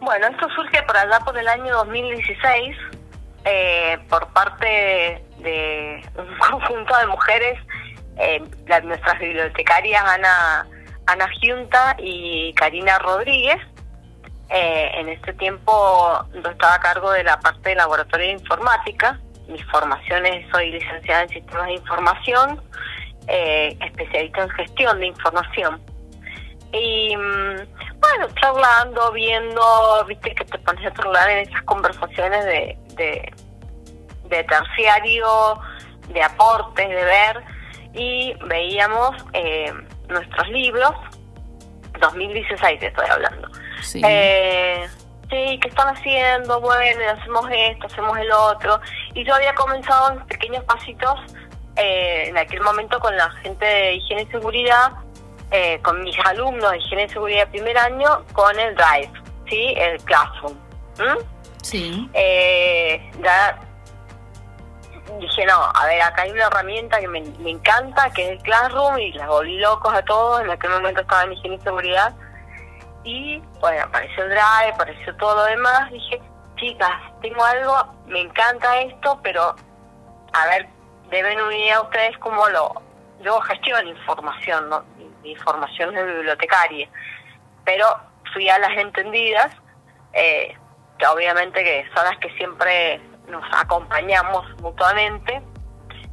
Bueno, 0.00 0.26
esto 0.28 0.46
surge 0.54 0.82
por 0.84 0.96
allá 0.96 1.18
por 1.24 1.36
el 1.36 1.48
año 1.48 1.74
2016 1.74 2.76
eh, 3.48 3.98
por 4.08 4.28
parte 4.32 5.24
de 5.38 6.02
un 6.16 6.38
conjunto 6.50 6.96
de 6.98 7.06
mujeres, 7.06 7.58
eh, 8.18 8.42
nuestras 8.82 9.18
bibliotecarias 9.18 10.02
Ana, 10.04 10.66
Ana 11.06 11.28
Giunta 11.40 11.96
y 11.98 12.52
Karina 12.54 12.98
Rodríguez. 12.98 13.58
Eh, 14.50 14.90
en 14.94 15.08
este 15.10 15.34
tiempo 15.34 16.24
yo 16.32 16.50
estaba 16.50 16.74
a 16.74 16.80
cargo 16.80 17.10
de 17.10 17.22
la 17.22 17.38
parte 17.38 17.70
de 17.70 17.74
laboratorio 17.76 18.26
de 18.26 18.32
informática. 18.32 19.20
Mis 19.48 19.64
formaciones, 19.66 20.46
soy 20.52 20.72
licenciada 20.72 21.22
en 21.22 21.28
sistemas 21.30 21.66
de 21.66 21.74
información, 21.74 22.62
eh, 23.28 23.78
especialista 23.80 24.42
en 24.42 24.50
gestión 24.50 25.00
de 25.00 25.06
información. 25.06 25.80
Y 26.72 27.16
mm, 27.16 28.00
bueno, 28.00 28.28
charlando, 28.40 29.12
viendo, 29.12 30.04
viste 30.06 30.34
que 30.34 30.44
te 30.44 30.58
pones 30.58 30.86
a 30.86 30.94
charlar 30.94 31.30
en 31.30 31.38
esas 31.48 31.62
conversaciones 31.62 32.44
de, 32.44 32.78
de, 34.24 34.44
terciario, 34.44 35.58
de 36.08 36.22
aportes, 36.22 36.88
de 36.88 37.04
ver, 37.04 37.42
y 37.94 38.34
veíamos 38.46 39.16
eh, 39.32 39.72
nuestros 40.08 40.48
libros, 40.48 40.92
2016 42.00 42.82
estoy 42.82 43.06
hablando. 43.08 43.48
Sí. 43.82 44.02
Eh, 44.04 44.86
sí, 45.30 45.58
¿qué 45.60 45.68
están 45.68 45.96
haciendo? 45.96 46.60
Bueno, 46.60 47.00
hacemos 47.10 47.46
esto, 47.50 47.86
hacemos 47.86 48.18
el 48.18 48.30
otro. 48.30 48.80
Y 49.14 49.24
yo 49.24 49.34
había 49.34 49.54
comenzado 49.54 50.12
en 50.12 50.26
pequeños 50.26 50.64
pasitos 50.64 51.18
eh, 51.76 52.28
en 52.28 52.36
aquel 52.36 52.60
momento 52.60 52.98
con 52.98 53.16
la 53.16 53.30
gente 53.42 53.64
de 53.64 53.94
higiene 53.94 54.22
y 54.22 54.26
seguridad, 54.26 54.92
eh, 55.50 55.80
con 55.82 56.02
mis 56.02 56.16
alumnos 56.26 56.70
de 56.70 56.78
higiene 56.78 57.04
y 57.04 57.08
seguridad 57.08 57.46
de 57.46 57.46
primer 57.46 57.78
año, 57.78 58.24
con 58.32 58.58
el 58.58 58.74
Drive, 58.74 59.12
¿sí? 59.48 59.74
El 59.76 60.02
Classroom. 60.04 60.56
Sí. 61.62 62.08
Eh, 62.14 63.10
ya 63.22 63.58
dije, 65.20 65.46
no, 65.46 65.70
a 65.74 65.86
ver, 65.86 66.02
acá 66.02 66.22
hay 66.22 66.30
una 66.30 66.46
herramienta 66.46 67.00
que 67.00 67.08
me, 67.08 67.18
encanta, 67.18 68.10
que 68.10 68.24
es 68.24 68.30
el 68.32 68.42
Classroom, 68.42 68.98
y 68.98 69.12
las 69.12 69.26
volví 69.28 69.58
locos 69.58 69.92
a 69.92 70.02
todos, 70.02 70.42
en 70.42 70.50
aquel 70.50 70.70
momento 70.70 71.00
estaba 71.00 71.24
en 71.24 71.32
higiene 71.32 71.56
y 71.56 71.60
seguridad, 71.60 72.14
y 73.04 73.42
bueno, 73.60 73.84
apareció 73.84 74.24
el 74.24 74.30
Drive, 74.30 74.72
apareció 74.74 75.16
todo 75.16 75.36
lo 75.36 75.44
demás, 75.44 75.90
dije, 75.90 76.20
chicas, 76.56 76.92
tengo 77.22 77.42
algo, 77.42 77.94
me 78.06 78.20
encanta 78.20 78.80
esto, 78.80 79.18
pero 79.22 79.54
a 80.32 80.46
ver, 80.46 80.68
deben 81.10 81.40
unir 81.40 81.72
a 81.72 81.82
ustedes 81.82 82.16
como 82.18 82.48
lo... 82.48 82.82
Yo 83.20 83.40
gestiono 83.40 83.90
información, 83.90 84.68
¿no? 84.68 84.84
Mi, 85.28 85.32
información 85.32 85.96
es 85.96 86.06
bibliotecaria, 86.06 86.88
pero 87.64 87.86
fui 88.32 88.48
a 88.48 88.58
las 88.58 88.76
entendidas, 88.76 89.50
eh, 90.12 90.56
que 90.98 91.06
obviamente 91.06 91.62
que 91.62 91.84
son 91.94 92.04
las 92.04 92.16
que 92.18 92.30
siempre 92.36 93.00
nos 93.28 93.44
acompañamos 93.52 94.46
mutuamente. 94.60 95.42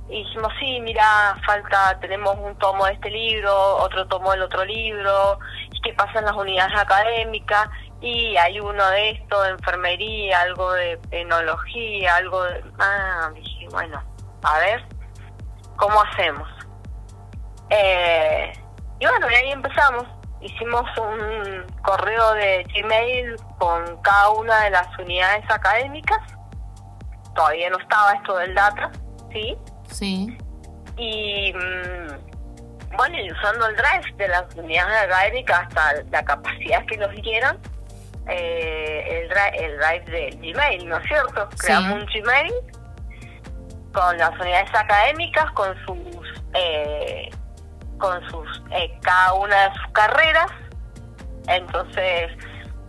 Y 0.08 0.23
dijimos, 0.23 0.54
sí, 0.60 0.80
mira, 0.82 1.36
falta, 1.45 1.99
tenemos 1.99 2.38
un 2.38 2.56
tomo 2.60 2.86
de 2.86 2.93
este 2.93 3.10
libro, 3.10 3.78
otro 3.78 4.08
tomo 4.08 4.32
del 4.32 4.43
otro 4.43 4.63
libro, 4.63 5.39
y 5.71 5.82
qué 5.82 5.93
pasa 5.93 6.19
en 6.19 6.25
las 6.25 6.36
unidades 6.36 6.78
académicas, 6.78 7.67
y 8.01 8.38
hay 8.38 8.60
uno 8.60 8.88
de 8.91 9.12
esto, 9.12 9.41
de 9.41 9.49
enfermería, 9.49 10.41
algo 10.41 10.71
de 10.73 10.99
enología, 11.10 12.15
algo 12.17 12.43
de... 12.43 12.63
Ah, 12.78 13.32
dije, 13.34 13.67
bueno, 13.71 14.04
a 14.43 14.60
ver, 14.60 14.84
¿cómo 15.78 16.01
hacemos? 16.04 16.47
Eh, 17.71 18.54
y 18.99 19.05
bueno, 19.05 19.29
y 19.29 19.36
ahí 19.36 19.51
empezamos 19.51 20.05
hicimos 20.45 20.86
un 20.97 21.65
correo 21.81 22.34
de 22.34 22.65
Gmail 22.73 23.36
con 23.58 24.01
cada 24.01 24.29
una 24.29 24.63
de 24.65 24.69
las 24.71 24.88
unidades 24.99 25.43
académicas. 25.49 26.19
Todavía 27.34 27.69
no 27.69 27.79
estaba 27.79 28.13
esto 28.13 28.38
del 28.38 28.53
data, 28.53 28.91
¿sí? 29.31 29.58
Sí. 29.89 30.38
Y 30.97 31.53
mm, 31.53 32.95
bueno, 32.95 33.19
y 33.19 33.31
usando 33.31 33.67
el 33.67 33.75
drive 33.75 34.13
de 34.17 34.27
las 34.27 34.55
unidades 34.55 35.03
académicas 35.03 35.62
hasta 35.67 36.03
la 36.12 36.23
capacidad 36.23 36.86
que 36.86 36.97
nos 36.97 37.12
dieran, 37.15 37.58
eh, 38.27 39.21
el, 39.23 39.29
drive, 39.29 39.65
el 39.65 39.77
drive 39.77 40.05
de 40.05 40.51
Gmail, 40.53 40.88
¿no 40.88 40.97
es 40.97 41.08
cierto? 41.08 41.49
Creamos 41.58 42.03
un 42.03 42.05
Gmail 42.05 42.53
con 43.93 44.17
las 44.17 44.31
unidades 44.39 44.73
académicas, 44.73 45.51
con 45.51 45.75
sus, 45.86 46.43
eh, 46.53 47.29
con 47.97 48.29
sus, 48.29 48.62
eh, 48.71 48.97
cada 49.01 49.34
una 49.34 49.69
de 49.69 49.75
sus 49.75 49.88
carreras. 49.93 50.51
Entonces, 51.47 52.31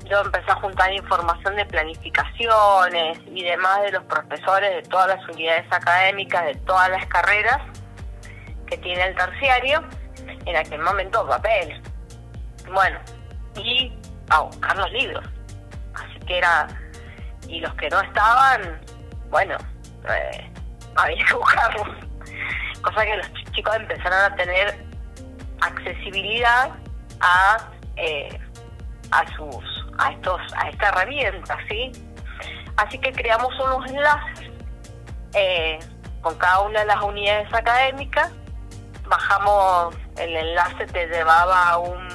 yo 0.08 0.20
empecé 0.20 0.50
a 0.50 0.56
juntar 0.56 0.92
información 0.92 1.56
de 1.56 1.66
planificaciones 1.66 3.18
y 3.26 3.42
demás 3.42 3.82
de 3.82 3.92
los 3.92 4.04
profesores 4.04 4.82
de 4.82 4.88
todas 4.88 5.08
las 5.08 5.28
unidades 5.28 5.66
académicas, 5.70 6.44
de 6.44 6.54
todas 6.56 6.88
las 6.90 7.06
carreras 7.06 7.60
que 8.66 8.78
tiene 8.78 9.02
el 9.02 9.16
terciario, 9.16 9.82
en 10.44 10.56
aquel 10.56 10.80
momento 10.80 11.26
papel. 11.26 11.82
Bueno, 12.72 12.98
y 13.56 13.92
a 14.30 14.40
buscar 14.40 14.76
los 14.76 14.90
libros. 14.92 15.24
Así 15.94 16.18
que 16.26 16.38
era, 16.38 16.68
y 17.48 17.60
los 17.60 17.74
que 17.74 17.88
no 17.90 18.00
estaban, 18.00 18.80
bueno, 19.30 19.56
eh, 20.08 20.50
había 20.96 21.24
que 21.24 21.34
buscarlos. 21.34 21.88
Cosa 22.82 23.04
que 23.04 23.16
los 23.16 23.32
chicos 23.52 23.74
empezaron 23.76 24.32
a 24.32 24.36
tener 24.36 24.86
accesibilidad 25.60 26.70
a, 27.20 27.70
eh, 27.96 28.38
a 29.10 29.26
sus 29.36 29.86
a 29.98 30.12
estos 30.12 30.40
a 30.56 30.68
esta 30.68 30.88
herramienta, 30.88 31.56
¿sí? 31.68 31.92
Así 32.76 32.98
que 32.98 33.12
creamos 33.12 33.52
unos 33.58 33.90
enlaces 33.90 34.50
eh, 35.34 35.78
con 36.20 36.36
cada 36.36 36.60
una 36.60 36.80
de 36.80 36.86
las 36.86 37.02
unidades 37.02 37.52
académicas, 37.52 38.30
bajamos 39.04 39.94
el 40.18 40.36
enlace 40.36 40.86
te 40.86 41.06
llevaba 41.06 41.70
a 41.70 41.78
un 41.78 42.06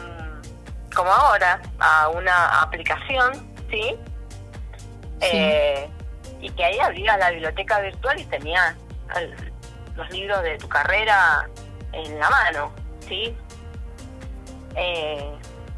como 0.96 1.10
ahora 1.10 1.62
a 1.80 2.10
una 2.10 2.62
aplicación, 2.62 3.34
¿sí? 3.70 3.96
Eh, 5.22 5.90
y 6.42 6.50
que 6.50 6.66
ahí 6.66 6.80
abrías 6.80 7.18
la 7.20 7.32
biblioteca 7.32 7.80
virtual 7.80 8.20
y 8.20 8.26
tenías 8.26 8.76
los 9.96 10.10
libros 10.12 10.42
de 10.44 10.58
tu 10.58 10.68
carrera 10.68 11.48
en 11.94 12.20
la 12.20 12.30
mano, 12.30 12.74
Eh, 13.12 13.36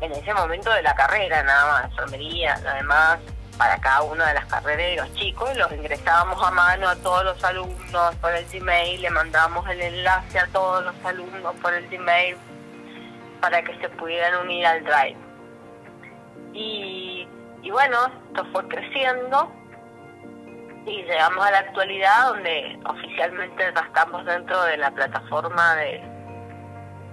en 0.02 0.12
ese 0.12 0.34
momento 0.34 0.72
de 0.72 0.82
la 0.82 0.96
carrera, 0.96 1.44
nada 1.44 1.72
más, 1.72 1.92
enfermería, 1.92 2.56
además, 2.66 3.20
para 3.58 3.78
cada 3.80 4.04
una 4.04 4.28
de 4.28 4.34
las 4.36 4.46
carreras 4.46 4.78
de 4.78 4.96
los 4.98 5.14
chicos, 5.16 5.56
los 5.58 5.72
ingresábamos 5.72 6.42
a 6.46 6.52
mano 6.52 6.90
a 6.90 6.96
todos 6.98 7.24
los 7.24 7.44
alumnos 7.44 8.16
por 8.16 8.34
el 8.34 8.46
Gmail, 8.46 9.02
le 9.02 9.10
mandábamos 9.10 9.68
el 9.70 9.82
enlace 9.82 10.40
a 10.40 10.48
todos 10.48 10.84
los 10.84 11.06
alumnos 11.06 11.56
por 11.62 11.74
el 11.74 11.88
Gmail 11.90 12.38
para 13.42 13.62
que 13.64 13.78
se 13.80 13.90
pudieran 13.90 14.42
unir 14.42 14.66
al 14.66 14.84
Drive. 14.84 15.18
Y, 16.54 17.28
y 17.62 17.72
bueno, 17.72 17.98
esto 18.28 18.46
fue 18.52 18.68
creciendo 18.68 19.52
y 20.86 21.04
llegamos 21.04 21.46
a 21.46 21.52
la 21.52 21.60
actualidad 21.60 22.28
donde 22.28 22.78
oficialmente 22.86 23.70
estamos 23.70 24.26
dentro 24.26 24.64
de 24.64 24.78
la 24.78 24.92
plataforma 24.92 25.76
de, 25.76 26.13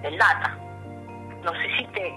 del 0.02 0.16
data. 0.18 0.56
No 1.44 1.52
sé 1.52 1.68
si 1.78 1.84
te 1.86 2.12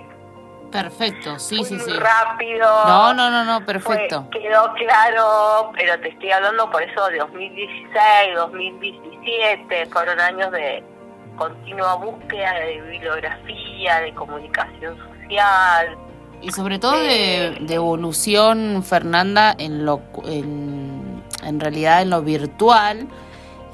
Perfecto, 0.71 1.37
sí, 1.37 1.57
fue 1.57 1.65
sí, 1.67 1.75
muy 1.75 1.83
sí. 1.83 1.91
rápido. 1.99 2.65
No, 2.87 3.13
no, 3.13 3.29
no, 3.29 3.45
no, 3.45 3.63
perfecto. 3.63 4.27
Fue- 4.31 4.41
quedó 4.41 4.73
claro, 4.73 5.71
pero 5.75 5.99
te 5.99 6.09
estoy 6.09 6.31
hablando 6.31 6.69
por 6.71 6.81
eso 6.81 7.05
de 7.09 7.19
2016, 7.19 8.35
2017, 8.35 9.85
fueron 9.91 10.19
años 10.19 10.51
de 10.51 10.83
continua 11.37 11.95
búsqueda 11.95 12.53
de 12.55 12.81
bibliografía, 12.81 13.99
de 14.01 14.13
comunicación 14.15 14.97
social. 14.97 15.95
Y 16.41 16.51
sobre 16.51 16.79
todo 16.79 16.93
de, 16.97 17.57
de 17.61 17.73
evolución, 17.75 18.83
Fernanda, 18.83 19.55
en 19.57 19.85
lo 19.85 20.01
en, 20.25 21.23
en 21.43 21.59
realidad 21.59 22.01
en 22.01 22.09
lo 22.09 22.21
virtual. 22.23 23.07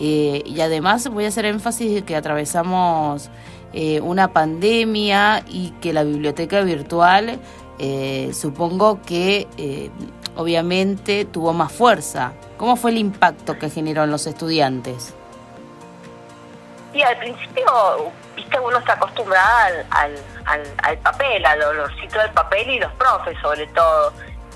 eh, 0.02 0.44
y 0.46 0.60
además 0.62 1.08
voy 1.10 1.26
a 1.26 1.30
hacer 1.30 1.46
énfasis 1.46 1.94
de 1.96 2.02
que 2.04 2.16
atravesamos 2.18 3.30
eh, 3.74 4.02
una 4.02 4.30
pandemia 4.30 5.44
y 5.48 5.72
que 5.82 5.94
la 5.94 6.04
biblioteca 6.04 6.62
virtual 6.62 7.40
eh, 7.82 8.32
supongo 8.34 9.02
que 9.04 9.48
eh, 9.58 9.90
obviamente 10.36 11.24
tuvo 11.24 11.54
más 11.54 11.72
fuerza. 11.72 12.34
¿Cómo 12.58 12.76
fue 12.76 12.92
el 12.92 12.98
impacto 12.98 13.58
que 13.58 13.70
generó 13.70 14.04
en 14.04 14.12
los 14.12 14.28
estudiantes? 14.28 15.16
Y 16.94 17.02
al 17.02 17.18
principio, 17.20 18.12
viste, 18.36 18.60
uno 18.60 18.80
está 18.80 18.94
acostumbrada 18.94 19.86
al, 19.92 20.16
al, 20.46 20.98
papel, 20.98 21.46
al 21.46 21.62
olorcito 21.62 22.20
del 22.20 22.32
papel 22.32 22.70
y 22.70 22.80
los 22.80 22.92
profes 22.94 23.38
sobre 23.42 23.66
todo. 23.68 24.12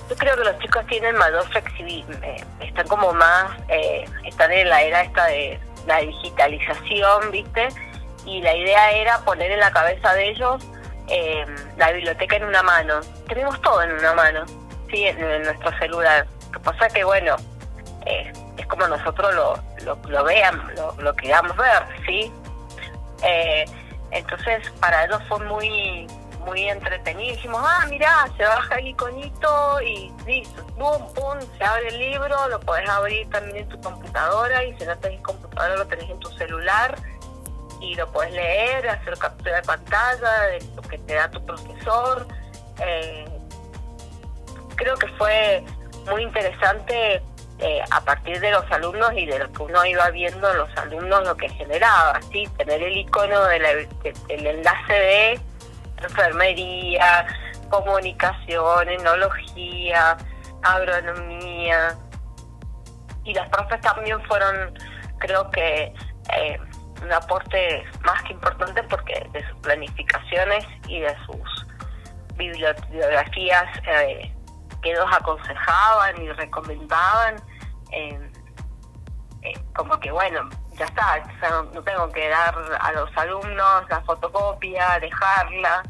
Yo 0.09 0.15
creo 0.17 0.35
que 0.35 0.43
los 0.43 0.59
chicos 0.59 0.85
tienen 0.87 1.15
mayor 1.15 1.47
flexibilidad, 1.47 2.45
están 2.59 2.87
como 2.89 3.13
más, 3.13 3.51
eh, 3.69 4.03
están 4.25 4.51
en 4.51 4.67
la 4.67 4.81
era 4.81 5.01
esta 5.03 5.27
de 5.27 5.57
la 5.87 5.99
digitalización, 5.99 7.31
viste, 7.31 7.69
y 8.25 8.41
la 8.41 8.55
idea 8.55 8.91
era 8.91 9.19
poner 9.19 9.51
en 9.51 9.59
la 9.59 9.71
cabeza 9.71 10.13
de 10.13 10.29
ellos 10.29 10.63
eh, 11.07 11.45
la 11.77 11.91
biblioteca 11.91 12.37
en 12.37 12.45
una 12.45 12.63
mano. 12.63 13.01
Tenemos 13.27 13.61
todo 13.61 13.81
en 13.83 13.91
una 13.93 14.13
mano, 14.13 14.45
sí, 14.89 15.05
en, 15.05 15.21
en 15.23 15.43
nuestro 15.43 15.77
celular. 15.79 16.25
Lo 16.45 16.51
que 16.51 16.59
pasa 16.59 16.87
que, 16.89 17.03
bueno, 17.03 17.35
eh, 18.05 18.31
es 18.57 18.65
como 18.67 18.87
nosotros 18.87 19.33
lo, 19.35 19.59
lo, 19.83 19.97
lo 20.07 20.23
vean, 20.23 20.71
lo, 20.75 20.95
lo 20.99 21.15
queramos 21.15 21.55
ver, 21.57 21.83
¿sí? 22.05 22.31
Eh, 23.23 23.65
entonces, 24.11 24.69
para 24.79 25.05
ellos 25.05 25.21
fue 25.27 25.39
muy 25.39 26.07
muy 26.45 26.67
entretenido. 26.69 27.35
Dijimos, 27.35 27.61
ah, 27.63 27.85
mirá, 27.89 28.27
se 28.37 28.43
baja 28.43 28.75
el 28.75 28.87
iconito 28.89 29.81
y 29.81 30.11
listo, 30.25 30.65
pum, 30.77 31.13
pum, 31.13 31.39
se 31.57 31.63
abre 31.63 31.87
el 31.87 31.99
libro, 31.99 32.35
lo 32.49 32.59
podés 32.59 32.87
abrir 32.89 33.29
también 33.29 33.57
en 33.57 33.69
tu 33.69 33.79
computadora 33.81 34.63
y 34.63 34.77
si 34.77 34.85
no 34.85 34.97
tenés 34.97 35.21
computadora 35.21 35.75
lo 35.77 35.87
tenés 35.87 36.09
en 36.09 36.19
tu 36.19 36.29
celular 36.31 36.97
y 37.83 37.95
lo 37.95 38.09
podés 38.11 38.31
leer, 38.31 38.87
hacer 38.89 39.17
captura 39.17 39.57
de 39.57 39.61
pantalla 39.63 40.41
de 40.43 40.65
lo 40.75 40.81
que 40.83 40.97
te 40.99 41.15
da 41.15 41.29
tu 41.29 41.45
profesor. 41.45 42.25
Eh, 42.79 43.25
creo 44.75 44.95
que 44.95 45.07
fue 45.09 45.63
muy 46.09 46.23
interesante 46.23 47.21
eh, 47.59 47.81
a 47.91 48.01
partir 48.01 48.39
de 48.39 48.51
los 48.51 48.69
alumnos 48.71 49.11
y 49.15 49.25
de 49.25 49.39
lo 49.39 49.51
que 49.51 49.63
uno 49.63 49.85
iba 49.85 50.09
viendo 50.11 50.49
en 50.49 50.57
los 50.57 50.77
alumnos 50.77 51.25
lo 51.25 51.35
que 51.35 51.49
generaba, 51.49 52.19
¿sí? 52.31 52.47
tener 52.57 52.81
el 52.81 52.97
icono 52.97 53.43
del 53.45 53.87
enlace 54.29 54.93
de 54.93 55.39
enfermería, 56.01 57.27
comunicación, 57.69 58.89
enología, 58.89 60.17
agronomía. 60.63 61.97
Y 63.25 63.33
las 63.33 63.47
profes 63.49 63.79
también 63.81 64.21
fueron, 64.25 64.73
creo 65.19 65.49
que, 65.51 65.93
eh, 66.35 66.59
un 67.03 67.11
aporte 67.11 67.83
más 68.03 68.21
que 68.23 68.33
importante 68.33 68.81
porque 68.83 69.27
de 69.31 69.47
sus 69.47 69.59
planificaciones 69.59 70.65
y 70.87 71.01
de 71.01 71.15
sus 71.25 71.67
bibliografías 72.35 73.65
eh, 73.87 74.33
que 74.81 74.91
ellos 74.91 75.05
aconsejaban 75.11 76.21
y 76.21 76.31
recomendaban, 76.31 77.35
eh, 77.91 78.31
eh, 79.41 79.53
como 79.75 79.99
que 79.99 80.11
bueno, 80.11 80.49
ya 80.77 80.85
está, 80.85 81.23
o 81.59 81.63
no, 81.73 81.83
tengo 81.83 82.09
que 82.09 82.27
dar 82.29 82.55
a 82.79 82.91
los 82.93 83.17
alumnos 83.17 83.89
la 83.89 84.01
fotocopia, 84.01 84.99
dejarla, 84.99 85.83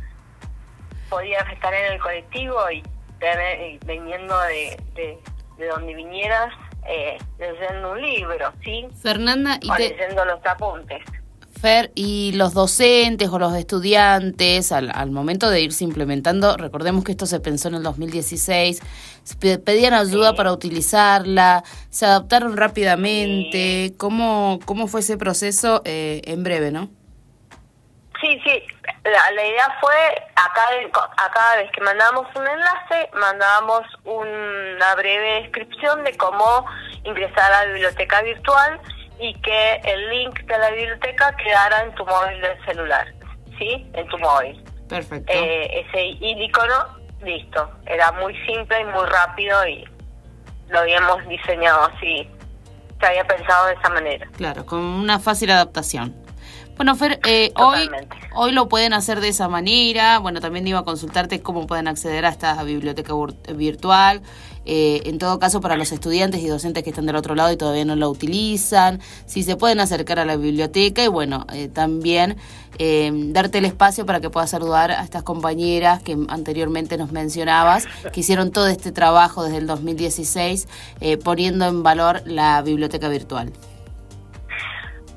podías 1.10 1.48
estar 1.52 1.74
en 1.74 1.94
el 1.94 2.00
colectivo 2.00 2.70
y, 2.72 2.84
tener, 3.20 3.80
viniendo 3.86 4.38
de, 4.42 5.20
de 5.58 5.68
donde 5.68 5.94
vinieras, 5.94 6.54
eh, 6.88 7.18
leyendo 7.40 7.92
un 7.92 8.02
libro, 8.02 8.52
¿sí? 8.64 8.86
Fernanda, 9.02 9.58
y 9.62 9.70
O 9.70 9.76
te, 9.76 9.90
leyendo 9.90 10.26
los 10.26 10.40
apuntes. 10.46 11.02
Fer, 11.62 11.92
y 11.96 12.34
los 12.34 12.54
docentes 12.54 13.30
o 13.30 13.40
los 13.40 13.56
estudiantes, 13.56 14.74
al, 14.74 14.92
al 14.94 15.12
momento 15.12 15.50
de 15.50 15.62
irse 15.62 15.86
implementando, 15.86 16.58
recordemos 16.58 17.06
que 17.06 17.12
esto 17.14 17.26
se 17.26 17.40
pensó 17.40 17.70
en 17.70 17.76
el 17.76 17.84
2016, 17.84 18.82
se 19.24 19.36
pe- 19.38 19.60
pedían 19.60 19.94
ayuda 19.94 20.32
Sí. 20.32 20.36
para 20.36 20.52
utilizarla, 20.52 21.64
se 21.90 22.06
adaptaron 22.06 22.58
rápidamente, 22.58 23.94
¿cómo, 23.98 24.60
cómo 24.66 24.88
fue 24.88 25.00
ese 25.00 25.16
proceso 25.18 25.82
eh, 25.86 26.22
en 26.26 26.44
breve, 26.44 26.72
no? 26.72 26.90
Sí, 28.24 28.40
sí, 28.46 28.64
la, 29.04 29.32
la 29.32 29.46
idea 29.46 29.78
fue, 29.82 29.94
a 30.38 30.54
cada, 30.54 30.70
a 31.18 31.32
cada 31.34 31.56
vez 31.58 31.70
que 31.74 31.82
mandábamos 31.82 32.26
un 32.34 32.48
enlace, 32.48 33.10
mandábamos 33.20 33.82
una 34.06 34.96
breve 34.96 35.42
descripción 35.42 36.06
de 36.06 36.16
cómo 36.16 36.66
ingresar 37.04 37.52
a 37.52 37.66
la 37.66 37.74
biblioteca 37.74 38.22
virtual 38.22 38.80
y 39.20 39.34
que 39.42 39.82
el 39.84 40.10
link 40.10 40.40
de 40.46 40.58
la 40.58 40.70
biblioteca 40.72 41.36
quedara 41.36 41.82
en 41.82 41.96
tu 41.96 42.06
móvil 42.06 42.40
del 42.40 42.66
celular, 42.66 43.14
¿sí? 43.60 43.92
En 43.92 44.08
tu 44.08 44.18
móvil. 44.20 44.64
Perfecto. 44.88 45.34
Eh, 45.34 45.86
ese 45.86 46.06
icono, 46.22 46.98
listo. 47.26 47.70
Era 47.86 48.14
muy 48.14 48.34
simple 48.46 48.80
y 48.80 48.86
muy 48.86 49.06
rápido 49.06 49.68
y 49.68 49.86
lo 50.70 50.80
habíamos 50.80 51.28
diseñado 51.28 51.92
así. 51.94 52.30
Se 53.02 53.06
había 53.06 53.28
pensado 53.28 53.68
de 53.68 53.74
esa 53.74 53.90
manera. 53.90 54.26
Claro, 54.38 54.66
con 54.66 54.80
una 54.80 55.20
fácil 55.20 55.52
adaptación. 55.52 56.23
Bueno, 56.76 56.96
Fer, 56.96 57.20
eh, 57.26 57.52
hoy, 57.56 57.88
hoy 58.36 58.52
lo 58.52 58.68
pueden 58.68 58.94
hacer 58.94 59.22
de 59.22 59.28
esa 59.30 59.48
manera. 59.48 60.18
Bueno, 60.20 60.42
también 60.42 60.68
iba 60.68 60.80
a 60.80 60.84
consultarte 60.84 61.40
cómo 61.42 61.68
pueden 61.68 61.88
acceder 61.88 62.26
a 62.26 62.30
esta 62.30 62.62
biblioteca 62.64 63.14
vir- 63.14 63.56
virtual. 63.56 64.22
Eh, 64.66 65.02
en 65.06 65.18
todo 65.20 65.38
caso, 65.40 65.62
para 65.62 65.78
los 65.78 65.92
estudiantes 65.92 66.42
y 66.42 66.48
docentes 66.48 66.84
que 66.84 66.90
están 66.90 67.06
del 67.06 67.16
otro 67.16 67.36
lado 67.36 67.52
y 67.52 67.58
todavía 67.58 67.86
no 67.86 67.96
la 67.96 68.08
utilizan, 68.08 69.02
si 69.28 69.44
se 69.44 69.56
pueden 69.56 69.80
acercar 69.82 70.20
a 70.20 70.26
la 70.26 70.36
biblioteca 70.36 71.04
y 71.04 71.08
bueno, 71.10 71.46
eh, 71.54 71.68
también 71.68 72.38
eh, 72.80 73.12
darte 73.28 73.60
el 73.60 73.66
espacio 73.66 74.06
para 74.06 74.20
que 74.20 74.30
puedas 74.30 74.50
saludar 74.50 74.92
a 74.92 75.04
estas 75.04 75.22
compañeras 75.24 76.02
que 76.02 76.18
anteriormente 76.28 76.98
nos 76.98 77.12
mencionabas, 77.12 77.86
que 78.14 78.22
hicieron 78.22 78.52
todo 78.52 78.68
este 78.68 78.92
trabajo 78.92 79.44
desde 79.44 79.58
el 79.58 79.68
2016 79.68 80.68
eh, 81.02 81.18
poniendo 81.18 81.66
en 81.68 81.84
valor 81.84 82.24
la 82.26 82.62
biblioteca 82.62 83.10
virtual. 83.10 83.52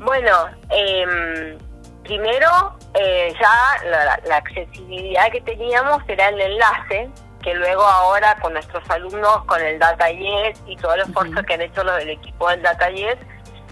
Bueno, 0.07 0.49
em, 0.71 1.59
primero 2.05 2.79
eh, 2.95 3.35
ya 3.41 3.89
la, 3.91 4.21
la 4.25 4.37
accesibilidad 4.37 5.33
que 5.33 5.41
teníamos 5.41 6.01
era 6.07 6.29
el 6.29 6.41
enlace, 6.41 7.11
que 7.43 7.53
luego 7.55 7.83
ahora 7.83 8.37
con 8.41 8.53
nuestros 8.53 8.89
alumnos, 8.89 9.45
con 9.47 9.61
el 9.61 9.81
Data 9.81 10.09
Yes 10.09 10.63
y 10.69 10.77
todo 10.77 10.95
el 10.95 11.01
esfuerzo 11.01 11.43
que 11.43 11.55
han 11.55 11.63
hecho 11.63 11.83
los 11.83 11.97
del 11.97 12.11
equipo 12.11 12.49
del 12.49 12.63
Data 12.63 12.89
Yes, 12.89 13.17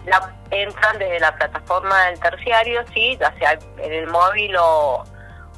la, 0.07 0.35
entran 0.51 0.99
desde 0.99 1.21
la 1.21 1.37
plataforma 1.37 2.07
del 2.07 2.19
terciario, 2.19 2.83
sí, 2.93 3.17
ya 3.21 3.33
sea 3.39 3.57
en 3.79 3.93
el 3.93 4.09
móvil 4.09 4.57
o, 4.57 5.05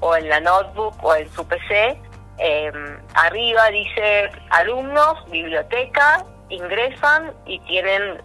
o 0.00 0.14
en 0.14 0.28
la 0.28 0.40
notebook 0.40 1.02
o 1.02 1.14
en 1.14 1.26
su 1.32 1.48
PC. 1.48 1.98
em, 2.36 3.00
arriba 3.14 3.68
dice 3.70 4.30
alumnos, 4.50 5.24
biblioteca, 5.30 6.22
ingresan 6.50 7.32
y 7.46 7.60
tienen 7.60 8.20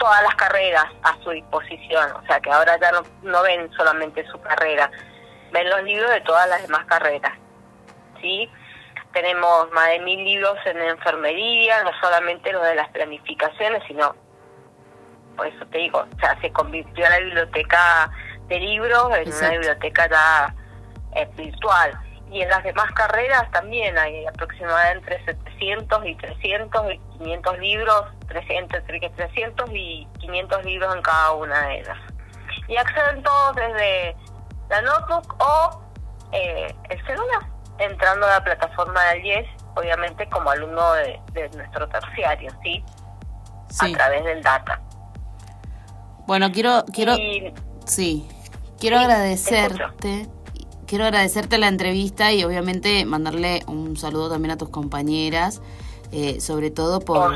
todas 0.00 0.22
las 0.22 0.34
carreras 0.34 0.86
a 1.02 1.16
su 1.22 1.30
disposición. 1.30 2.10
O 2.12 2.26
sea 2.26 2.40
que 2.40 2.50
ahora 2.50 2.76
ya 2.80 2.90
no, 2.90 3.02
no 3.22 3.42
ven 3.42 3.70
solamente 3.74 4.26
su 4.26 4.40
carrera, 4.40 4.90
ven 5.52 5.68
los 5.68 5.82
libros 5.84 6.10
de 6.10 6.22
todas 6.22 6.48
las 6.48 6.62
demás 6.62 6.86
carreras. 6.86 7.38
¿sí? 8.20 8.50
Tenemos 9.12 9.70
más 9.72 9.88
de 9.90 10.00
mil 10.00 10.24
libros 10.24 10.56
en 10.64 10.80
enfermería, 10.80 11.84
no 11.84 11.90
solamente 12.00 12.50
los 12.52 12.62
de 12.62 12.74
las 12.74 12.88
planificaciones, 12.88 13.82
sino, 13.86 14.16
por 15.36 15.46
eso 15.46 15.66
te 15.66 15.78
digo, 15.78 15.98
o 15.98 16.20
sea, 16.20 16.40
se 16.40 16.50
convirtió 16.50 17.08
la 17.08 17.18
biblioteca 17.18 18.10
de 18.48 18.58
libros 18.58 19.10
en 19.16 19.22
Exacto. 19.22 19.44
una 19.44 19.50
biblioteca 19.50 20.08
ya 20.08 20.54
eh, 21.14 21.28
virtual. 21.36 21.92
Y 22.30 22.42
en 22.42 22.48
las 22.48 22.64
demás 22.64 22.90
carreras 22.92 23.50
también 23.50 23.98
hay 23.98 24.24
aproximadamente 24.26 25.14
entre 25.14 25.34
700 25.34 26.06
y 26.06 26.14
300 26.14 26.94
y 26.94 27.09
500 27.20 27.58
libros, 27.58 28.04
300, 28.28 28.80
entre 28.80 29.10
300 29.10 29.70
y 29.74 30.08
500 30.20 30.64
libros 30.64 30.94
en 30.96 31.02
cada 31.02 31.32
una 31.32 31.68
de 31.68 31.80
ellas. 31.80 31.98
Y 32.66 32.76
acceden 32.76 33.22
todos 33.22 33.56
desde 33.56 34.16
la 34.70 34.80
notebook 34.82 35.36
o 35.38 35.82
eh, 36.32 36.74
el 36.88 37.06
celular, 37.06 37.42
entrando 37.78 38.26
a 38.26 38.30
la 38.30 38.44
plataforma 38.44 39.04
del 39.10 39.24
IES, 39.24 39.46
obviamente 39.76 40.28
como 40.30 40.50
alumno 40.50 40.92
de, 40.94 41.20
de 41.32 41.48
nuestro 41.50 41.88
terciario, 41.88 42.50
¿sí? 42.62 42.82
Sí. 43.68 43.92
A 43.92 43.96
través 43.96 44.24
del 44.24 44.42
data. 44.42 44.80
Bueno, 46.26 46.50
quiero, 46.52 46.84
quiero, 46.92 47.16
Y 47.16 47.52
sí, 47.84 48.28
quiero 48.78 48.98
Sí, 48.98 49.04
agradecerte, 49.04 50.28
quiero 50.86 51.04
agradecerte 51.04 51.58
la 51.58 51.68
entrevista 51.68 52.32
y 52.32 52.44
obviamente 52.44 53.04
mandarle 53.04 53.62
un 53.66 53.96
saludo 53.96 54.30
también 54.30 54.52
a 54.52 54.56
tus 54.56 54.70
compañeras, 54.70 55.60
eh, 56.12 56.40
sobre 56.40 56.70
todo 56.70 57.00
por, 57.00 57.32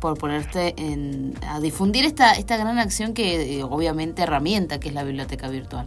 Por 0.00 0.16
ponerte 0.16 0.74
en, 0.78 1.34
a 1.46 1.58
difundir 1.60 2.04
esta, 2.04 2.32
esta 2.32 2.56
gran 2.56 2.78
acción 2.78 3.14
que 3.14 3.58
eh, 3.58 3.64
obviamente 3.64 4.22
herramienta 4.22 4.78
que 4.78 4.88
es 4.88 4.94
la 4.94 5.02
biblioteca 5.02 5.48
virtual. 5.48 5.86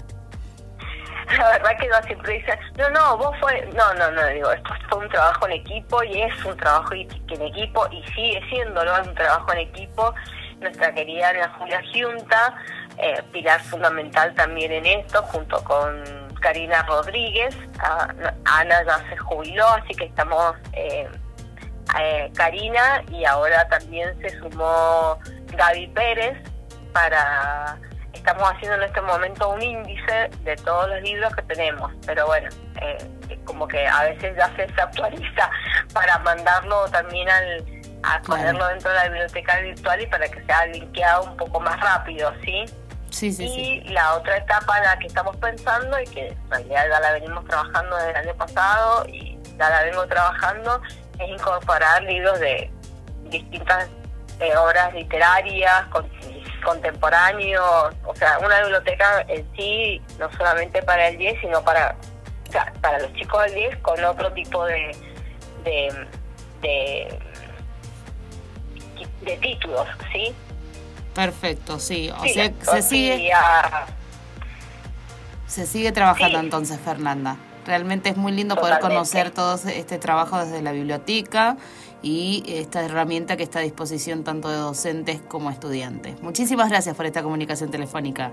la 1.37 1.51
verdad 1.51 1.71
que 1.79 1.87
yo 1.87 2.07
siempre 2.07 2.33
dice, 2.33 2.59
no, 2.77 2.89
no, 2.89 3.17
vos 3.17 3.35
fue, 3.39 3.69
no, 3.73 3.93
no, 3.93 4.11
no, 4.11 4.27
digo, 4.27 4.51
esto 4.51 4.69
fue 4.89 4.99
un 4.99 5.09
trabajo 5.09 5.45
en 5.47 5.53
equipo 5.53 6.03
y 6.03 6.21
es 6.21 6.45
un 6.45 6.57
trabajo 6.57 6.93
en 6.93 7.41
equipo 7.41 7.87
y 7.91 8.03
sigue 8.11 8.41
siéndolo, 8.49 8.97
es 8.97 9.07
un 9.07 9.15
trabajo 9.15 9.53
en 9.53 9.59
equipo. 9.59 10.13
Nuestra 10.59 10.93
querida 10.93 11.29
Ana 11.29 11.55
Julia 11.57 11.81
Giunta, 11.91 12.53
eh, 12.97 13.19
pilar 13.31 13.61
fundamental 13.61 14.33
también 14.35 14.71
en 14.71 14.85
esto, 14.85 15.23
junto 15.23 15.63
con 15.63 16.03
Karina 16.39 16.83
Rodríguez. 16.83 17.57
Ah, 17.79 18.13
no, 18.15 18.29
Ana 18.45 18.83
ya 18.85 18.97
se 19.09 19.17
jubiló, 19.17 19.67
así 19.69 19.95
que 19.95 20.05
estamos 20.05 20.53
eh, 20.73 21.09
eh, 21.99 22.31
Karina 22.35 23.03
y 23.09 23.25
ahora 23.25 23.67
también 23.67 24.17
se 24.21 24.29
sumó 24.39 25.17
Gaby 25.55 25.87
Pérez 25.89 26.37
para 26.93 27.77
estamos 28.13 28.43
haciendo 28.51 28.75
en 28.77 28.83
este 28.83 29.01
momento 29.01 29.49
un 29.49 29.61
índice 29.61 30.29
de 30.43 30.55
todos 30.57 30.89
los 30.89 31.01
libros 31.01 31.33
que 31.35 31.41
tenemos 31.43 31.91
pero 32.05 32.25
bueno 32.27 32.49
eh, 32.81 32.97
como 33.45 33.67
que 33.67 33.87
a 33.87 34.03
veces 34.03 34.35
ya 34.37 34.47
se 34.55 34.67
desactualiza 34.67 35.49
para 35.93 36.17
mandarlo 36.19 36.85
también 36.89 37.29
al 37.29 37.65
a 38.03 38.19
Claro. 38.21 38.41
ponerlo 38.41 38.67
dentro 38.67 38.89
de 38.89 38.95
la 38.97 39.03
biblioteca 39.05 39.57
virtual 39.59 40.01
y 40.01 40.07
para 40.07 40.27
que 40.27 40.43
sea 40.45 40.65
linkeado 40.67 41.23
un 41.23 41.37
poco 41.37 41.59
más 41.59 41.79
rápido 41.79 42.33
sí 42.43 42.65
Sí, 43.11 43.31
sí, 43.33 43.43
y 43.43 43.81
sí. 43.87 43.93
la 43.93 44.13
otra 44.15 44.37
etapa 44.37 44.77
en 44.77 44.83
la 44.85 44.97
que 44.97 45.07
estamos 45.07 45.35
pensando 45.37 45.99
y 45.99 46.05
que 46.05 46.27
en 46.29 46.49
realidad 46.49 46.85
ya 46.89 46.99
la 47.01 47.11
venimos 47.11 47.43
trabajando 47.45 47.95
desde 47.97 48.09
el 48.11 48.15
año 48.15 48.33
pasado 48.35 49.05
y 49.09 49.37
ya 49.57 49.69
la 49.69 49.83
vengo 49.83 50.07
trabajando 50.07 50.81
es 51.23 51.29
incorporar 51.29 52.03
libros 52.03 52.39
de 52.39 52.69
distintas 53.29 53.87
eh, 54.39 54.55
obras 54.57 54.93
literarias, 54.93 55.85
con- 55.87 56.09
contemporáneos, 56.63 57.93
o 58.05 58.15
sea, 58.15 58.37
una 58.39 58.59
biblioteca 58.61 59.21
en 59.27 59.47
sí, 59.55 60.01
no 60.19 60.31
solamente 60.33 60.81
para 60.83 61.07
el 61.07 61.17
10, 61.17 61.41
sino 61.41 61.63
para, 61.63 61.95
o 62.47 62.51
sea, 62.51 62.71
para 62.81 62.99
los 62.99 63.13
chicos 63.13 63.41
del 63.45 63.55
10 63.55 63.77
con 63.77 64.03
otro 64.03 64.31
tipo 64.33 64.65
de, 64.65 64.95
de, 65.63 66.07
de, 66.61 67.19
de 69.21 69.37
títulos, 69.37 69.87
¿sí? 70.11 70.33
Perfecto, 71.15 71.79
sí. 71.79 72.09
O 72.15 72.21
Sí, 72.23 72.33
sea, 72.33 72.51
se 72.61 72.81
sigue, 72.81 73.31
se 75.47 75.65
sigue 75.65 75.91
trabajando 75.91 76.39
Sí. 76.39 76.45
entonces, 76.45 76.79
Fernanda. 76.79 77.35
Realmente 77.65 78.09
es 78.09 78.17
muy 78.17 78.31
lindo 78.31 78.55
poder 78.55 78.79
conocer 78.79 79.31
todo 79.31 79.55
este 79.55 79.99
trabajo 79.99 80.39
desde 80.39 80.61
la 80.61 80.71
biblioteca 80.71 81.57
y 82.01 82.43
esta 82.47 82.83
herramienta 82.83 83.37
que 83.37 83.43
está 83.43 83.59
a 83.59 83.61
disposición 83.61 84.23
tanto 84.23 84.49
de 84.49 84.57
docentes 84.57 85.21
como 85.27 85.51
estudiantes. 85.51 86.21
Muchísimas 86.21 86.69
gracias 86.69 86.95
por 86.95 87.05
esta 87.05 87.21
comunicación 87.21 87.69
telefónica. 87.69 88.31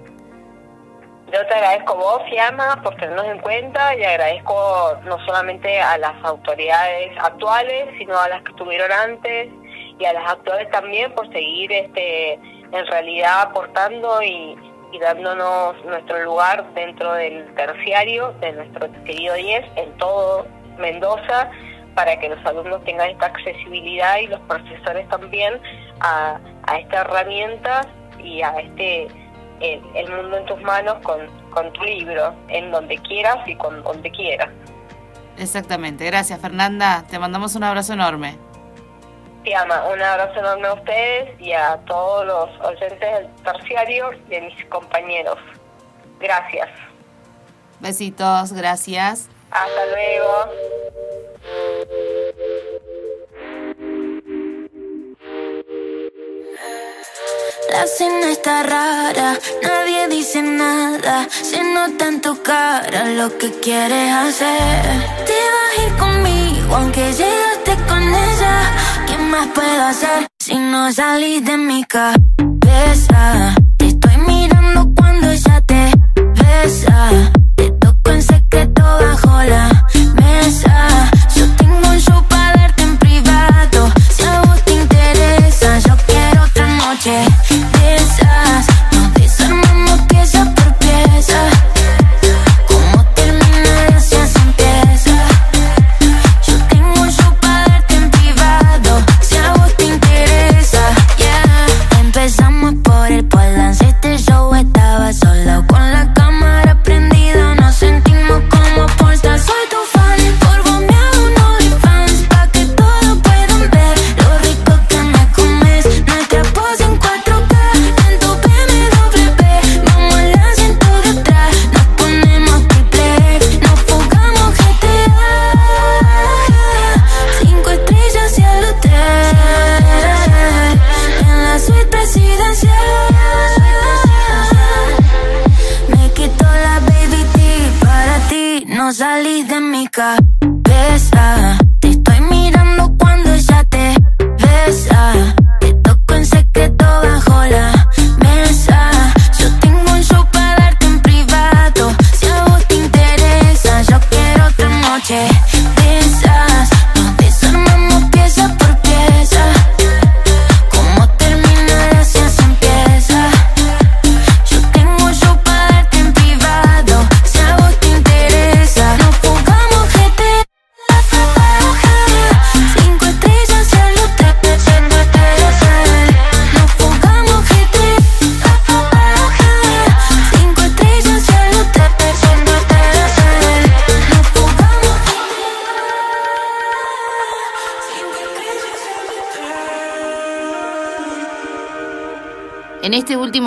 Yo 1.31 1.47
te 1.47 1.55
agradezco 1.55 1.95
vos, 1.95 2.22
Fiamma, 2.31 2.81
por 2.83 2.97
tenernos 2.97 3.26
en 3.26 3.39
cuenta 3.41 3.95
y 3.95 4.03
agradezco 4.03 4.97
no 5.05 5.18
solamente 5.26 5.79
a 5.79 5.99
las 5.99 6.24
autoridades 6.24 7.11
actuales, 7.18 7.89
sino 7.99 8.18
a 8.18 8.31
las 8.31 8.43
que 8.45 8.53
estuvieron 8.53 8.91
antes 8.91 9.51
y 9.99 10.05
a 10.07 10.14
las 10.14 10.31
actuales 10.31 10.70
también 10.70 11.12
por 11.14 11.31
seguir 11.31 11.70
este 11.70 12.35
en 12.35 12.87
realidad 12.87 13.43
aportando 13.43 14.22
y, 14.22 14.57
y 14.93 14.99
dándonos 14.99 15.84
nuestro 15.84 16.24
lugar 16.24 16.72
dentro 16.74 17.12
del 17.14 17.55
terciario 17.55 18.32
de 18.41 18.53
nuestro 18.53 18.91
querido 19.05 19.34
10 19.34 19.64
en 19.76 19.97
todo 19.99 20.47
Mendoza 20.78 21.51
para 21.95 22.18
que 22.18 22.28
los 22.28 22.45
alumnos 22.47 22.82
tengan 22.84 23.11
esta 23.11 23.26
accesibilidad 23.26 24.18
y 24.18 24.28
los 24.28 24.41
profesores 24.41 25.09
también 25.09 25.61
a, 26.01 26.39
a 26.64 26.78
esta 26.78 27.01
herramienta 27.01 27.80
y 28.22 28.43
a 28.43 28.51
este 28.61 29.09
el, 29.61 29.82
el 29.95 30.12
mundo 30.12 30.36
en 30.36 30.47
tus 30.47 30.62
manos 30.62 30.95
con, 31.03 31.18
con 31.51 31.72
tu 31.72 31.82
libro, 31.82 32.34
en 32.49 32.70
donde 32.70 32.97
quieras 32.99 33.39
y 33.47 33.57
con 33.57 33.82
donde 33.82 34.11
quieras. 34.11 34.51
Exactamente. 35.36 36.05
Gracias, 36.05 36.41
Fernanda. 36.41 37.05
Te 37.09 37.18
mandamos 37.18 37.55
un 37.57 37.64
abrazo 37.64 37.95
enorme. 37.95 38.36
Te 39.45 39.55
ama, 39.55 39.84
un 39.89 40.03
abrazo 40.03 40.41
enorme 40.41 40.68
a 40.68 40.74
ustedes 40.74 41.41
y 41.41 41.53
a 41.53 41.76
todos 41.86 42.26
los 42.26 42.49
oyentes 42.61 43.01
del 43.01 43.28
terciario 43.45 44.11
y 44.28 44.36
a 44.36 44.41
mis 44.41 44.64
compañeros. 44.66 45.39
Gracias. 46.20 46.68
Besitos, 47.80 48.53
gracias. 48.53 49.28
Hasta 49.51 49.86
luego. 49.86 50.49
La 57.70 57.86
cena 57.86 58.30
está 58.30 58.62
rara, 58.62 59.39
nadie 59.62 60.09
dice 60.09 60.43
nada. 60.43 61.28
Se 61.30 61.62
nota 61.62 62.09
en 62.09 62.20
tu 62.20 62.43
cara 62.43 63.05
lo 63.05 63.36
que 63.39 63.53
quieres 63.61 64.12
hacer. 64.12 64.82
Te 65.26 65.39
vas 65.55 65.78
a 65.78 65.82
ir 65.82 65.97
conmigo, 65.97 66.74
aunque 66.74 67.12
llegaste 67.12 67.76
con 67.86 68.03
ella. 68.03 68.97
¿Qué 69.29 69.33
más 69.33 69.49
puedo 69.49 69.85
hacer 69.85 70.26
si 70.39 70.55
no 70.55 70.91
salís 70.91 71.45
de 71.45 71.59
mi 71.59 71.85
cabeza? 71.85 73.55
Te 73.76 73.89
estoy 73.89 74.16
mirando 74.26 74.91
cuando 74.97 75.31
ella 75.31 75.61
te 75.66 75.93
besa. 76.16 77.31
Te 77.55 77.70
toco 77.72 78.11
en 78.11 78.22
secreto 78.22 78.83
bajo 78.83 79.43
la 79.43 79.85
mesa. 80.14 81.11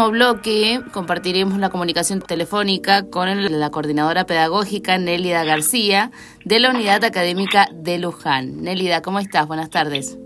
Último 0.01 0.11
bloque 0.11 0.81
compartiremos 0.91 1.59
la 1.59 1.69
comunicación 1.69 2.21
telefónica 2.21 3.07
con 3.09 3.59
la 3.59 3.69
coordinadora 3.69 4.25
pedagógica 4.25 4.97
Nélida 4.97 5.43
García 5.43 6.11
de 6.43 6.59
la 6.59 6.71
Unidad 6.71 7.03
Académica 7.03 7.67
de 7.71 7.99
Luján. 7.99 8.63
Nélida, 8.63 9.01
¿cómo 9.01 9.19
estás? 9.19 9.47
Buenas 9.47 9.69
tardes. 9.69 10.17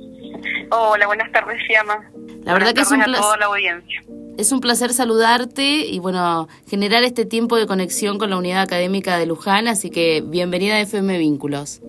Hola, 0.71 1.07
buenas 1.07 1.32
tardes, 1.32 1.57
Llama. 1.69 2.09
La 2.43 2.53
verdad 2.53 2.73
que 2.73 2.82
es 2.82 2.91
un 2.91 3.01
a 3.01 3.05
toda 3.05 3.17
placer, 3.17 3.39
la 3.39 3.45
audiencia. 3.47 4.03
es 4.38 4.51
un 4.51 4.61
placer 4.61 4.93
saludarte 4.93 5.63
y 5.63 5.99
bueno, 5.99 6.47
generar 6.69 7.03
este 7.03 7.26
tiempo 7.26 7.57
de 7.57 7.67
conexión 7.67 8.17
con 8.17 8.30
la 8.30 8.38
Unidad 8.38 8.61
Académica 8.61 9.17
de 9.17 9.26
Luján, 9.26 9.67
así 9.67 9.89
que 9.89 10.23
bienvenida 10.26 10.76
a 10.76 10.82
FM 10.82 11.17
Vínculos. 11.17 11.82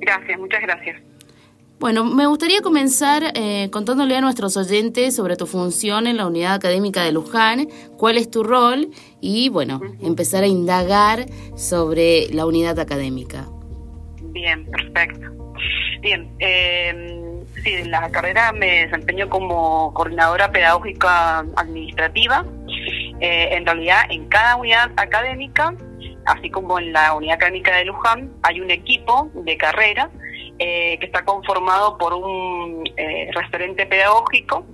Gracias, 0.00 0.38
muchas 0.38 0.62
gracias. 0.62 1.11
Bueno, 1.82 2.04
me 2.04 2.26
gustaría 2.28 2.60
comenzar 2.60 3.32
eh, 3.34 3.68
contándole 3.72 4.16
a 4.16 4.20
nuestros 4.20 4.56
oyentes 4.56 5.16
sobre 5.16 5.34
tu 5.34 5.46
función 5.46 6.06
en 6.06 6.16
la 6.16 6.28
Unidad 6.28 6.54
Académica 6.54 7.02
de 7.02 7.10
Luján, 7.10 7.66
cuál 7.96 8.18
es 8.18 8.30
tu 8.30 8.44
rol 8.44 8.90
y, 9.20 9.48
bueno, 9.48 9.80
empezar 10.00 10.44
a 10.44 10.46
indagar 10.46 11.26
sobre 11.56 12.28
la 12.28 12.46
unidad 12.46 12.78
académica. 12.78 13.48
Bien, 14.26 14.64
perfecto. 14.66 15.26
Bien, 16.02 16.30
eh, 16.38 17.42
sí, 17.64 17.72
en 17.72 17.90
la 17.90 18.08
carrera 18.12 18.52
me 18.52 18.84
desempeño 18.84 19.28
como 19.28 19.92
coordinadora 19.92 20.52
pedagógica 20.52 21.40
administrativa. 21.56 22.46
Eh, 23.18 23.56
en 23.56 23.66
realidad, 23.66 24.02
en 24.08 24.28
cada 24.28 24.54
unidad 24.54 24.92
académica, 24.96 25.74
así 26.26 26.50
como 26.50 26.78
en 26.78 26.92
la 26.92 27.14
unidad 27.14 27.34
académica 27.36 27.76
de 27.76 27.84
Luján, 27.84 28.32
hay 28.42 28.60
un 28.60 28.70
equipo 28.70 29.30
de 29.34 29.56
carrera 29.56 30.10
eh, 30.58 30.98
que 30.98 31.06
está 31.06 31.24
conformado 31.24 31.98
por 31.98 32.14
un 32.14 32.84
eh, 32.96 33.30
referente 33.34 33.86
pedagógico. 33.86 34.66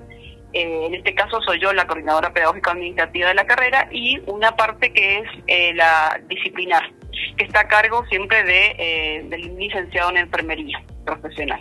Eh, 0.52 0.86
en 0.86 0.94
este 0.94 1.14
caso 1.14 1.40
soy 1.42 1.60
yo 1.60 1.72
la 1.72 1.86
coordinadora 1.86 2.32
pedagógica 2.32 2.70
administrativa 2.72 3.28
de 3.28 3.34
la 3.34 3.46
carrera 3.46 3.88
y 3.92 4.18
una 4.26 4.56
parte 4.56 4.92
que 4.92 5.18
es 5.18 5.24
eh, 5.46 5.74
la 5.74 6.20
disciplinar, 6.28 6.90
que 7.36 7.44
está 7.44 7.60
a 7.60 7.68
cargo 7.68 8.04
siempre 8.06 8.42
de, 8.44 9.26
del 9.28 9.56
licenciado 9.56 10.10
en 10.10 10.16
enfermería 10.18 10.82
profesional. 11.04 11.60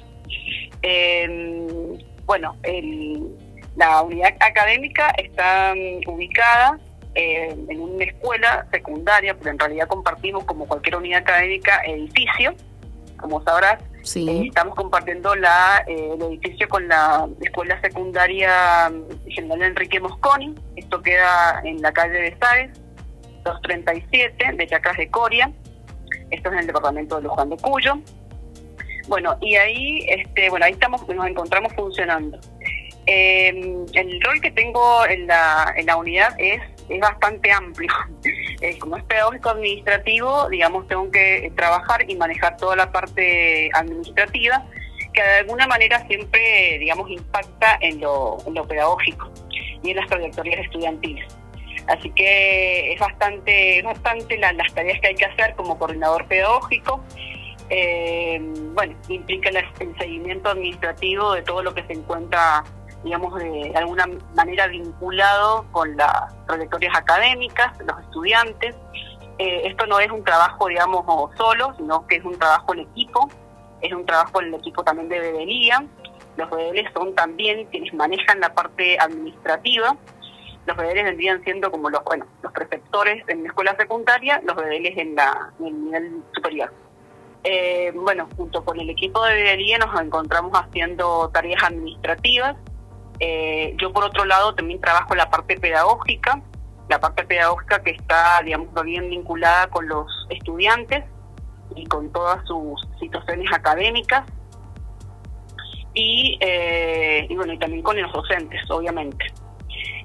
Eh, 0.82 1.98
bueno, 2.26 2.56
el- 2.64 3.28
la 3.76 4.02
unidad 4.02 4.34
académica 4.40 5.14
está 5.18 5.74
mm, 5.76 6.10
ubicada 6.10 6.80
eh, 7.18 7.50
en 7.68 7.82
una 7.82 8.04
escuela 8.04 8.68
secundaria, 8.72 9.36
pero 9.36 9.50
en 9.50 9.58
realidad 9.58 9.88
compartimos 9.88 10.44
como 10.44 10.68
cualquier 10.68 10.98
unidad 10.98 11.22
académica 11.22 11.82
edificio. 11.84 12.54
Como 13.20 13.42
sabrás, 13.44 13.82
eh, 13.82 13.86
Sí, 14.04 14.46
estamos 14.48 14.76
compartiendo 14.76 15.36
la, 15.36 15.84
eh, 15.88 16.12
el 16.14 16.22
edificio 16.22 16.70
con 16.70 16.88
la 16.88 17.28
escuela 17.42 17.82
secundaria 17.82 18.92
mm, 18.92 19.30
General 19.32 19.64
Enrique 19.64 20.00
Mosconi. 20.00 20.54
Esto 20.76 21.02
queda 21.02 21.60
en 21.64 21.82
la 21.82 21.92
calle 21.92 22.22
de 22.22 22.38
Sáez, 22.38 22.72
237 23.44 24.54
de 24.54 24.68
Chacras 24.68 24.98
de 24.98 25.10
Coria. 25.10 25.52
Esto 26.30 26.50
es 26.50 26.54
en 26.54 26.60
el 26.60 26.68
departamento 26.68 27.16
de 27.16 27.24
Luján 27.24 27.50
de 27.50 27.58
Cuyo. 27.58 27.96
Bueno, 29.08 29.36
y 29.42 29.56
ahí, 29.56 30.06
este, 30.08 30.52
bueno, 30.52 30.66
ahí 30.66 30.74
estamos, 30.74 31.08
nos 31.10 31.26
encontramos 31.26 31.74
funcionando. 31.74 32.40
Eh, 33.08 33.50
el 33.94 34.22
rol 34.22 34.40
que 34.42 34.52
tengo 34.52 35.06
en 35.08 35.26
la, 35.26 35.74
en 35.76 35.86
la 35.86 35.96
unidad 35.96 36.36
es, 36.38 36.62
es 36.90 37.00
bastante 37.00 37.52
amplio. 37.52 37.92
Eh, 38.60 38.80
como 38.80 38.98
es 38.98 39.04
pedagógico 39.04 39.52
administrativo, 39.52 40.50
digamos, 40.50 40.88
tengo 40.88 41.12
que 41.12 41.52
trabajar 41.56 42.10
y 42.10 42.16
manejar 42.16 42.58
toda 42.58 42.76
la 42.76 42.92
parte 42.92 43.70
administrativa, 43.72 44.66
que 45.14 45.22
de 45.22 45.36
alguna 45.42 45.68
manera 45.68 46.04
siempre, 46.08 46.80
digamos, 46.80 47.08
impacta 47.12 47.78
en 47.82 48.02
lo, 48.02 48.38
en 48.48 48.56
lo 48.56 48.68
pedagógico 48.68 49.30
y 49.84 49.92
en 49.92 49.96
las 49.98 50.08
trayectorias 50.08 50.60
estudiantiles. 50.66 51.28
Así 51.88 52.10
que 52.16 52.94
es 52.94 53.00
bastante, 53.00 53.84
bastante 53.84 54.38
la- 54.40 54.54
las 54.54 54.74
tareas 54.74 55.00
que 55.02 55.08
hay 55.10 55.16
que 55.16 55.26
hacer 55.26 55.54
como 55.56 55.78
coordinador 55.78 56.26
pedagógico. 56.26 57.04
Eh, 57.70 58.40
bueno, 58.74 58.96
implica 59.08 59.50
el 59.50 59.96
seguimiento 60.00 60.50
administrativo 60.50 61.34
de 61.34 61.44
todo 61.44 61.62
lo 61.62 61.76
que 61.76 61.84
se 61.84 61.94
encuentra, 61.94 62.64
digamos, 63.04 63.36
de 63.36 63.74
alguna 63.76 64.06
manera 64.36 64.68
vinculado 64.68 65.66
con 65.72 65.96
las 65.96 66.34
trayectorias 66.46 66.96
académicas 66.96 67.74
los 67.86 68.00
estudiantes. 68.02 68.76
Eh, 69.40 69.68
esto 69.68 69.86
no 69.86 70.00
es 70.00 70.10
un 70.10 70.24
trabajo, 70.24 70.68
digamos, 70.68 71.06
solo, 71.38 71.74
sino 71.78 72.08
que 72.08 72.16
es 72.16 72.26
un 72.26 72.38
trabajo 72.38 72.74
en 72.74 72.80
equipo, 72.80 73.30
es 73.82 73.94
un 73.94 74.06
trabajo 74.06 74.42
en 74.42 74.48
el 74.48 74.56
equipo 74.56 74.84
también 74.84 75.10
de 75.10 75.20
bedelía. 75.20 75.86
Los 76.38 76.50
bedeles 76.50 76.92
son 76.94 77.14
también 77.16 77.66
quienes 77.66 77.94
manejan 77.94 78.40
la 78.40 78.54
parte 78.54 78.98
administrativa. 79.00 79.96
Los 80.66 80.76
bedeles 80.76 81.06
vendrían 81.06 81.44
siendo 81.44 81.72
como 81.72 81.90
los, 81.90 82.04
bueno, 82.04 82.26
los 82.42 82.52
preceptores 82.52 83.24
en 83.28 83.44
la 83.44 83.50
escuela 83.50 83.76
secundaria, 83.78 84.42
los 84.44 84.56
bedeles 84.56 84.98
en, 84.98 85.16
la, 85.16 85.52
en 85.60 85.66
el 85.66 85.84
nivel 85.86 86.24
superior. 86.34 86.74
Eh, 87.44 87.92
bueno, 87.96 88.28
junto 88.36 88.66
con 88.66 88.80
el 88.80 88.90
equipo 88.90 89.24
de 89.24 89.36
bedelía 89.36 89.78
nos 89.78 90.00
encontramos 90.02 90.52
haciendo 90.54 91.30
tareas 91.30 91.64
administrativas. 91.64 92.58
Eh, 93.20 93.74
yo 93.78 93.92
por 93.92 94.04
otro 94.04 94.26
lado 94.26 94.54
también 94.54 94.80
trabajo 94.80 95.16
la 95.16 95.30
parte 95.30 95.60
pedagógica, 95.60 96.42
la 96.90 97.00
parte 97.00 97.26
pedagógica 97.26 97.82
que 97.82 97.92
está, 97.92 98.42
digamos, 98.44 98.70
bien 98.84 99.10
vinculada 99.10 99.68
con 99.68 99.88
los 99.88 100.08
estudiantes 100.30 101.04
y 101.76 101.86
con 101.86 102.12
todas 102.12 102.46
sus 102.46 102.80
situaciones 103.00 103.52
académicas 103.52 104.24
y, 105.94 106.38
eh, 106.42 107.28
bueno, 107.36 107.54
y 107.54 107.60
también 107.60 107.82
con 107.82 108.00
los 108.00 108.12
docentes, 108.14 108.62
obviamente. 108.70 109.26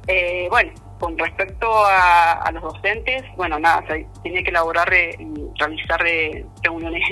Eh, 0.06 0.48
bueno, 0.50 0.72
con 0.98 1.18
respecto 1.18 1.68
a, 1.70 2.50
los 2.52 2.62
docentes, 2.62 3.22
bueno, 3.36 3.58
nada, 3.58 3.84
se 3.86 4.06
tiene 4.22 4.42
que 4.42 4.50
elaborar 4.50 4.88
realizar 4.88 6.00
reuniones, 6.62 7.02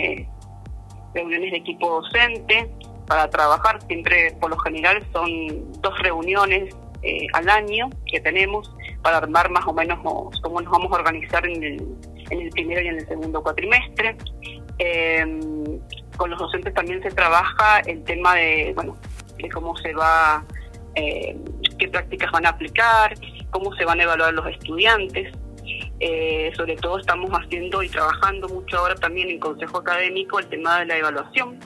reuniones 1.14 1.50
de 1.50 1.56
equipo 1.58 2.00
docente 2.00 2.70
para 3.10 3.28
trabajar. 3.28 3.82
Siempre, 3.88 4.36
por 4.40 4.50
lo 4.50 4.58
general, 4.60 5.04
son 5.12 5.72
dos 5.82 5.98
reuniones 5.98 6.72
eh, 7.02 7.26
al 7.32 7.48
año 7.48 7.90
que 8.06 8.20
tenemos 8.20 8.72
para 9.02 9.16
armar 9.16 9.50
más 9.50 9.66
o 9.66 9.72
menos 9.72 9.98
cómo 10.40 10.60
nos 10.60 10.70
vamos 10.70 10.92
a 10.92 10.94
organizar 10.94 11.44
en 11.44 11.60
el, 11.64 11.82
en 12.30 12.40
el 12.40 12.50
primero 12.50 12.80
y 12.82 12.86
en 12.86 12.98
el 13.00 13.08
segundo 13.08 13.42
cuatrimestre. 13.42 14.16
Eh, 14.78 15.26
con 16.16 16.30
los 16.30 16.38
docentes 16.38 16.72
también 16.72 17.02
se 17.02 17.10
trabaja 17.10 17.80
el 17.80 18.04
tema 18.04 18.36
de, 18.36 18.72
bueno, 18.76 18.96
de 19.38 19.48
cómo 19.48 19.76
se 19.78 19.92
va, 19.92 20.44
eh, 20.94 21.36
qué 21.80 21.88
prácticas 21.88 22.30
van 22.30 22.46
a 22.46 22.50
aplicar, 22.50 23.14
cómo 23.50 23.74
se 23.74 23.84
van 23.84 23.98
a 23.98 24.04
evaluar 24.04 24.32
los 24.34 24.46
estudiantes. 24.46 25.34
Eh, 25.98 26.52
sobre 26.56 26.76
todo 26.76 26.98
estamos 26.98 27.28
haciendo 27.30 27.82
y 27.82 27.88
trabajando 27.88 28.48
mucho 28.48 28.78
ahora 28.78 28.94
también 28.94 29.30
en 29.30 29.38
Consejo 29.40 29.78
Académico 29.78 30.38
el 30.38 30.46
tema 30.46 30.78
de 30.78 30.86
la 30.86 30.96
evaluación, 30.96 31.58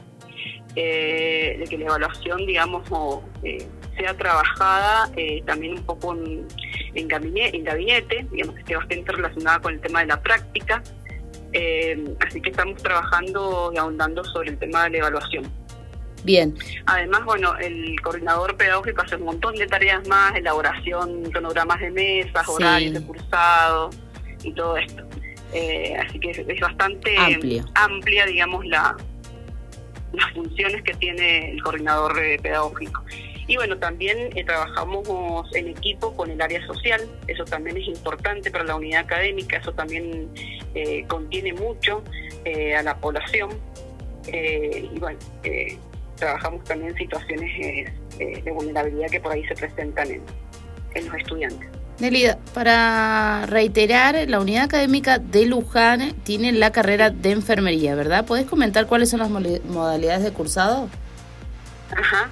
eh, 0.77 1.57
de 1.59 1.65
que 1.67 1.79
la 1.79 1.85
evaluación, 1.87 2.47
digamos, 2.47 2.87
o, 2.91 3.23
eh, 3.43 3.67
sea 3.97 4.17
trabajada 4.17 5.09
eh, 5.17 5.43
también 5.47 5.75
un 5.75 5.85
poco 5.85 6.15
en, 6.15 6.47
en, 6.95 7.07
gabinete, 7.09 7.57
en 7.57 7.65
gabinete, 7.65 8.27
digamos, 8.33 8.55
que 8.57 8.61
esté 8.63 8.77
bastante 8.77 9.13
relacionada 9.13 9.61
con 9.61 9.75
el 9.75 9.81
tema 9.81 10.01
de 10.01 10.07
la 10.07 10.21
práctica. 10.21 10.83
Eh, 11.53 12.03
así 12.27 12.41
que 12.41 12.51
estamos 12.51 12.83
trabajando 12.83 13.71
y 13.73 13.79
ahondando 13.79 14.25
sobre 14.25 14.51
el 14.51 14.59
tema 14.59 14.85
de 14.85 14.91
la 14.91 14.99
evaluación. 14.99 15.45
bien. 16.25 16.55
Además, 16.87 17.25
bueno, 17.25 17.55
el 17.59 18.01
coordinador 18.01 18.57
pedagógico 18.57 19.03
hace 19.03 19.15
un 19.17 19.25
montón 19.27 19.55
de 19.55 19.67
tareas 19.69 20.09
más, 20.09 20.35
elaboración, 20.35 21.31
cronogramas 21.31 21.79
de 21.81 21.91
mesas, 21.93 22.47
Sí. 22.47 22.53
horarios 22.53 22.95
de 22.95 23.03
cursado 23.07 23.91
y 24.43 24.53
todo 24.53 24.77
esto. 24.79 25.05
Eh, 25.53 25.95
así 26.05 26.19
que 26.19 26.31
es, 26.33 26.39
es 26.39 26.61
bastante 26.61 27.17
Amplio. 27.17 27.65
amplia, 27.77 28.27
digamos, 28.27 28.67
la, 28.67 28.97
las 30.17 30.33
funciones 30.33 30.83
que 30.83 30.95
tiene 30.95 31.51
el 31.53 31.63
coordinador 31.63 32.19
eh, 32.19 32.39
pedagógico. 32.41 33.03
Y 33.47 33.57
bueno, 33.57 33.77
también 33.79 34.31
eh, 34.35 34.45
trabajamos 34.45 35.55
en 35.55 35.69
equipo 35.69 36.17
con 36.17 36.31
el 36.31 36.41
área 36.41 36.67
social, 36.67 37.03
eso 37.27 37.45
también 37.45 37.77
es 37.77 37.87
importante 37.89 38.51
para 38.51 38.65
la 38.65 38.77
unidad 38.77 39.01
académica, 39.03 39.59
eso 39.59 39.73
también 39.73 40.31
eh, 40.75 41.05
contiene 41.07 41.53
mucho 41.53 42.03
a 42.77 42.83
la 42.83 42.97
población. 42.99 43.51
Y 44.27 44.99
bueno, 44.99 45.19
trabajamos 46.17 46.65
también 46.65 46.95
situaciones 46.95 47.89
de 48.19 48.51
vulnerabilidad 48.51 49.09
que 49.09 49.21
por 49.21 49.33
ahí 49.33 49.45
se 49.47 49.55
presentan 49.55 50.11
en, 50.11 50.23
en 50.95 51.07
los 51.07 51.15
estudiantes. 51.15 51.69
Nelida, 52.01 52.39
para 52.53 53.47
reiterar, 53.47 54.17
la 54.29 54.41
unidad 54.41 54.65
académica 54.65 55.19
de 55.19 55.47
Luján 55.47 56.13
tiene 56.25 56.51
la 56.51 56.73
carrera 56.73 57.11
de 57.11 57.31
enfermería, 57.31 57.95
¿verdad? 57.95 58.27
¿Podés 58.27 58.47
comentar 58.47 58.87
cuáles 58.87 59.11
son 59.11 59.21
las 59.21 59.31
modalidades 59.31 60.25
de 60.25 60.33
cursado? 60.33 60.89
Ajá. 61.97 62.29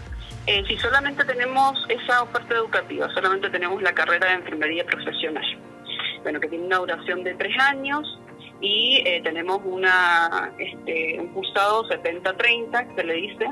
Eh, 0.46 0.64
si 0.66 0.76
solamente 0.78 1.24
tenemos 1.24 1.78
esa 1.88 2.24
oferta 2.24 2.56
educativa, 2.56 3.08
solamente 3.14 3.48
tenemos 3.50 3.80
la 3.80 3.92
carrera 3.92 4.30
de 4.30 4.34
enfermería 4.34 4.84
profesional, 4.84 5.44
bueno, 6.24 6.40
que 6.40 6.48
tiene 6.48 6.66
una 6.66 6.78
duración 6.78 7.22
de 7.22 7.34
tres 7.34 7.56
años 7.60 8.18
y 8.60 9.02
eh, 9.06 9.20
tenemos 9.22 9.60
una 9.64 10.52
este, 10.58 11.20
un 11.20 11.28
cursado 11.28 11.88
70-30, 11.88 12.88
que 12.88 12.94
se 12.96 13.04
le 13.04 13.14
dice, 13.14 13.46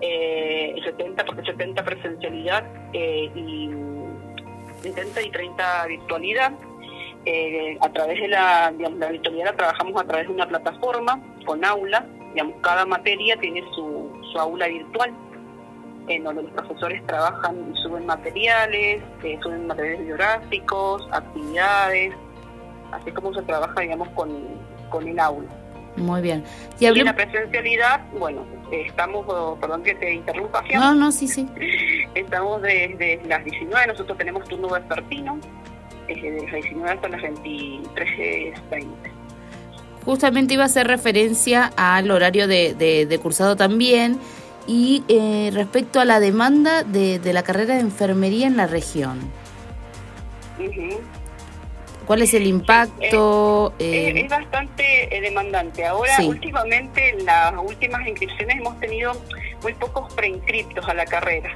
eh, 0.00 0.74
70 0.84 1.24
porque 1.24 1.42
70 1.42 1.84
presencialidad 1.84 2.64
eh, 2.92 3.30
y 3.36 3.68
70 4.82 5.22
y 5.22 5.30
30 5.30 5.86
virtualidad. 5.86 6.52
Eh, 7.24 7.76
a 7.80 7.88
través 7.90 8.20
de 8.20 8.28
la, 8.28 8.72
digamos, 8.76 8.98
la 8.98 9.10
virtualidad 9.10 9.46
la 9.46 9.56
trabajamos 9.56 10.00
a 10.00 10.06
través 10.06 10.28
de 10.28 10.34
una 10.34 10.46
plataforma 10.46 11.20
con 11.44 11.64
aula, 11.64 12.06
digamos, 12.32 12.54
cada 12.62 12.86
materia 12.86 13.36
tiene 13.36 13.62
su, 13.74 14.10
su 14.32 14.38
aula 14.38 14.66
virtual 14.68 15.12
en 16.08 16.24
donde 16.24 16.42
los 16.42 16.52
profesores 16.52 17.04
trabajan 17.06 17.72
y 17.72 17.82
suben 17.82 18.06
materiales, 18.06 19.02
eh, 19.22 19.38
suben 19.42 19.66
materiales 19.66 20.06
biográficos, 20.06 21.06
actividades, 21.12 22.14
así 22.92 23.10
como 23.12 23.34
se 23.34 23.42
trabaja, 23.42 23.80
digamos, 23.80 24.08
con, 24.10 24.30
con 24.88 25.06
el 25.06 25.18
aula. 25.18 25.48
Muy 25.96 26.20
bien. 26.20 26.44
Y 26.78 26.86
Y 26.86 27.02
la 27.02 27.14
presencialidad, 27.14 28.00
bueno, 28.18 28.46
estamos, 28.70 29.24
oh, 29.28 29.56
perdón 29.60 29.82
que 29.82 29.94
te 29.94 30.12
interrumpa, 30.14 30.62
Fiam, 30.62 30.80
No, 30.82 30.94
no, 30.94 31.12
sí, 31.12 31.28
sí. 31.28 31.46
estamos 32.14 32.62
desde 32.62 33.20
las 33.26 33.44
19, 33.44 33.86
nosotros 33.88 34.16
tenemos 34.18 34.46
turno 34.48 34.68
vespertino, 34.68 35.38
desde 36.06 36.42
las 36.42 36.52
19 36.52 36.90
hasta 36.90 37.08
las 37.08 37.20
23.30. 37.22 38.86
Justamente 40.04 40.54
iba 40.54 40.62
a 40.62 40.66
hacer 40.66 40.86
referencia 40.86 41.70
al 41.76 42.10
horario 42.10 42.48
de, 42.48 42.74
de- 42.74 43.04
de 43.06 43.18
cursado 43.18 43.56
también 43.56 44.18
y 44.66 45.02
eh, 45.08 45.50
respecto 45.52 46.00
a 46.00 46.04
la 46.04 46.20
demanda 46.20 46.82
de, 46.82 47.18
de 47.18 47.32
la 47.32 47.42
carrera 47.42 47.74
de 47.74 47.80
enfermería 47.80 48.46
en 48.46 48.56
la 48.56 48.66
región. 48.66 49.18
Ujú. 50.58 51.00
¿Cuál 52.08 52.22
es 52.22 52.32
el 52.32 52.46
impacto? 52.46 53.74
Eh, 53.78 54.08
Eh, 54.16 54.20
es 54.24 54.30
bastante 54.30 55.14
eh, 55.14 55.20
demandante. 55.20 55.84
Ahora, 55.84 56.16
Sí. 56.16 56.26
últimamente, 56.26 57.10
en 57.10 57.26
las 57.26 57.52
últimas 57.62 58.08
inscripciones 58.08 58.56
hemos 58.56 58.80
tenido 58.80 59.12
muy 59.62 59.74
pocos 59.74 60.12
preinscriptos 60.14 60.88
a 60.88 60.94
la 60.94 61.04
carrera. 61.04 61.52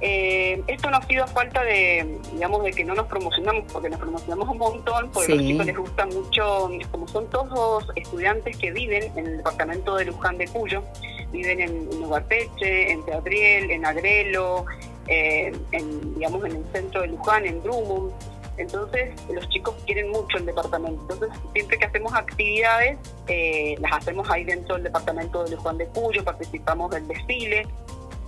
Eh, 0.00 0.60
esto 0.66 0.90
no 0.90 0.96
ha 0.96 1.02
sido 1.06 1.22
a 1.22 1.26
falta 1.28 1.62
de, 1.62 2.18
digamos, 2.32 2.64
de 2.64 2.72
que 2.72 2.84
no 2.84 2.94
nos 2.94 3.06
promocionamos, 3.06 3.62
porque 3.72 3.88
nos 3.88 4.00
promocionamos 4.00 4.48
un 4.48 4.58
montón, 4.58 5.10
porque 5.12 5.32
a 5.32 5.36
los 5.36 5.44
chicos 5.44 5.66
les 5.66 5.76
gusta 5.76 6.06
mucho, 6.06 6.70
como 6.90 7.06
son 7.06 7.30
todos 7.30 7.86
estudiantes 7.94 8.56
que 8.56 8.72
viven 8.72 9.04
en 9.16 9.24
el 9.26 9.36
departamento 9.38 9.94
de 9.94 10.04
Luján 10.06 10.36
de 10.38 10.48
Cuyo, 10.48 10.82
viven 11.30 11.60
en, 11.60 11.88
en 11.92 12.04
Ugarteche, 12.04 12.90
en 12.90 13.04
Teatriel, 13.04 13.70
en 13.70 13.86
Agrelo, 13.86 14.66
eh, 15.06 15.52
en, 15.70 16.14
digamos, 16.16 16.44
en 16.44 16.56
el 16.56 16.64
centro 16.72 17.02
de 17.02 17.06
Luján, 17.08 17.46
en 17.46 17.62
Drummond. 17.62 18.12
Entonces, 18.58 19.14
los 19.32 19.48
chicos 19.48 19.74
quieren 19.86 20.10
mucho 20.10 20.36
el 20.38 20.46
departamento. 20.46 21.00
Entonces, 21.02 21.38
siempre 21.52 21.78
que 21.78 21.84
hacemos 21.84 22.12
actividades, 22.12 22.98
eh, 23.28 23.76
las 23.78 23.92
hacemos 23.92 24.28
ahí 24.30 24.44
dentro 24.44 24.74
del 24.74 24.84
departamento 24.84 25.44
de 25.44 25.52
Luján 25.52 25.78
de 25.78 25.86
Cuyo, 25.86 26.24
participamos 26.24 26.90
del 26.90 27.06
desfile 27.06 27.66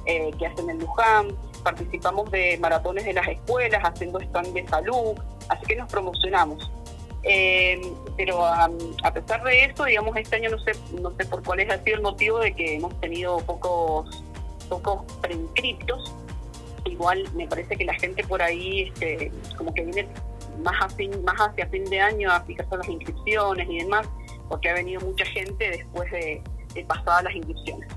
eh, 0.06 0.30
que 0.38 0.46
hacen 0.46 0.70
en 0.70 0.78
Luján, 0.78 1.28
participamos 1.62 2.30
de 2.30 2.58
maratones 2.58 3.04
de 3.04 3.12
las 3.12 3.26
escuelas, 3.28 3.82
haciendo 3.84 4.20
stand 4.20 4.54
de 4.54 4.66
salud, 4.68 5.14
así 5.48 5.66
que 5.66 5.76
nos 5.76 5.90
promocionamos. 5.90 6.70
Eh, 7.22 7.80
pero 8.16 8.44
am, 8.46 8.78
a 9.02 9.12
pesar 9.12 9.42
de 9.42 9.64
eso, 9.64 9.84
digamos, 9.84 10.16
este 10.16 10.36
año 10.36 10.50
no 10.50 10.58
sé, 10.60 10.72
no 11.00 11.10
sé 11.16 11.26
por 11.26 11.42
cuál 11.42 11.60
es 11.60 11.70
ha 11.70 11.82
sido 11.82 11.96
el 11.96 12.02
motivo 12.02 12.38
de 12.38 12.54
que 12.54 12.76
hemos 12.76 12.98
tenido 13.00 13.38
pocos, 13.40 14.22
pocos 14.68 15.02
preinscriptos. 15.20 16.14
Igual 16.90 17.24
me 17.34 17.46
parece 17.46 17.76
que 17.76 17.84
la 17.84 17.94
gente 17.94 18.24
por 18.24 18.42
ahí 18.42 18.82
este, 18.88 19.32
como 19.56 19.72
que 19.72 19.84
viene 19.84 20.08
más, 20.62 20.74
a 20.82 20.88
fin, 20.88 21.10
más 21.24 21.36
hacia 21.36 21.66
fin 21.68 21.84
de 21.84 22.00
año 22.00 22.30
a 22.30 22.40
fijarse 22.42 22.76
las 22.76 22.88
inscripciones 22.88 23.68
y 23.68 23.78
demás, 23.78 24.08
porque 24.48 24.68
ha 24.70 24.74
venido 24.74 25.00
mucha 25.00 25.24
gente 25.24 25.70
después 25.70 26.10
de, 26.10 26.42
de 26.74 26.84
pasadas 26.84 27.24
las 27.24 27.34
inscripciones. 27.34 27.88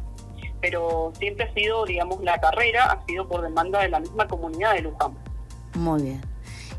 Pero 0.62 1.12
siempre 1.18 1.46
ha 1.46 1.54
sido, 1.54 1.86
digamos, 1.86 2.24
la 2.24 2.40
carrera 2.40 2.92
ha 2.92 3.06
sido 3.06 3.28
por 3.28 3.42
demanda 3.42 3.82
de 3.82 3.90
la 3.90 4.00
misma 4.00 4.28
comunidad 4.28 4.74
de 4.74 4.82
Luján. 4.82 5.14
Muy 5.76 6.04
bien. 6.04 6.34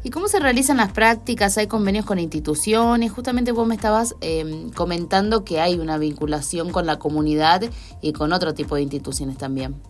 ¿Y 0.05 0.11
cómo 0.11 0.29
se 0.29 0.39
realizan 0.39 0.77
las 0.77 0.93
prácticas? 0.93 1.57
¿Hay 1.57 1.67
convenios 1.67 2.05
con 2.05 2.19
instituciones? 2.19 3.11
Justamente 3.11 3.53
vos 3.53 3.67
me 3.67 3.75
estabas 3.75 4.15
eh, 4.21 4.67
comentando 4.75 5.45
que 5.45 5.61
hay 5.61 5.79
una 5.79 5.97
vinculación 5.97 6.71
con 6.71 6.85
la 6.85 6.99
comunidad 6.99 7.63
y 8.03 8.13
con 8.13 8.35
otro 8.35 8.53
tipo 8.53 8.75
de 8.75 8.83
instituciones 8.83 9.39
también. 9.39 9.81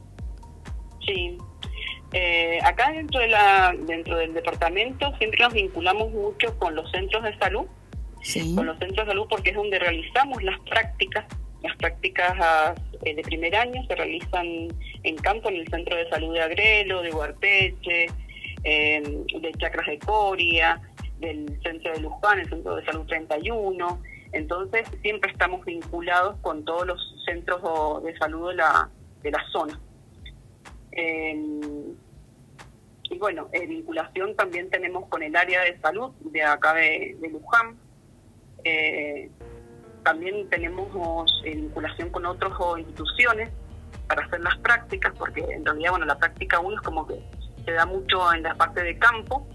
Sí. 1.05 1.37
Eh, 2.17 2.61
acá 2.63 2.93
dentro 2.93 3.19
de 3.19 3.27
la 3.27 3.75
dentro 3.77 4.17
del 4.17 4.33
departamento 4.35 5.13
siempre 5.19 5.41
nos 5.43 5.53
vinculamos 5.53 6.13
mucho 6.13 6.57
con 6.61 6.77
los 6.77 6.89
centros 6.93 7.25
de 7.25 7.37
salud, 7.39 7.67
Sí. 8.23 8.55
con 8.55 8.67
los 8.67 8.79
centros 8.79 9.05
de 9.05 9.11
salud 9.13 9.27
porque 9.29 9.51
es 9.51 9.57
donde 9.57 9.81
realizamos 9.81 10.41
las 10.45 10.59
prácticas. 10.61 11.25
Las 11.63 11.77
prácticas 11.77 12.77
eh, 13.05 13.17
de 13.17 13.23
primer 13.23 13.57
año 13.57 13.85
se 13.89 13.97
realizan 13.97 14.47
en 15.03 15.17
campo 15.17 15.49
en 15.49 15.57
el 15.57 15.67
centro 15.69 15.97
de 15.97 16.09
salud 16.09 16.33
de 16.35 16.41
Agrelo, 16.43 17.03
de 17.03 17.11
Huarteche, 17.13 18.07
eh, 18.63 19.03
de 19.41 19.53
Chacras 19.59 19.87
de 19.89 19.99
Coria, 19.99 20.81
del 21.19 21.59
centro 21.65 21.95
de 21.95 22.01
Luján, 22.01 22.39
el 22.39 22.49
centro 22.49 22.77
de 22.77 22.85
salud 22.85 23.07
31. 23.07 24.01
Entonces 24.33 24.87
siempre 25.03 25.33
estamos 25.33 25.65
vinculados 25.65 26.37
con 26.43 26.65
todos 26.65 26.87
los 26.87 27.15
centros 27.25 28.05
de 28.05 28.17
salud 28.19 28.51
de 28.51 28.55
la, 28.55 28.89
de 29.23 29.31
la 29.33 29.45
zona. 29.51 29.81
Eh, 30.93 31.35
y 33.15 33.19
bueno, 33.19 33.49
vinculación 33.53 34.35
también 34.35 34.69
tenemos 34.71 35.09
con 35.09 35.23
el 35.23 35.37
área 35.37 35.63
de 35.63 35.79
salud 35.79 36.11
de 36.33 36.43
acá 36.43 36.75
de, 36.75 37.17
Luján. 37.31 37.79
Eh, 38.65 39.31
también 40.03 40.49
tenemos 40.51 41.31
eh, 41.45 41.55
vinculación 41.55 42.11
con 42.11 42.27
otras 42.27 42.53
instituciones 42.79 43.51
para 44.09 44.27
hacer 44.27 44.41
las 44.41 44.59
prácticas, 44.59 45.13
porque 45.17 45.43
en 45.43 45.65
realidad, 45.65 45.91
bueno, 45.91 46.07
la 46.07 46.19
práctica 46.19 46.59
uno 46.59 46.75
es 46.75 46.83
como 46.83 47.07
que 47.07 47.21
se 47.65 47.71
da 47.71 47.87
mucho 47.87 48.33
en 48.33 48.43
la 48.43 48.57
parte 48.57 48.83
de 48.83 48.99
campo, 48.99 49.47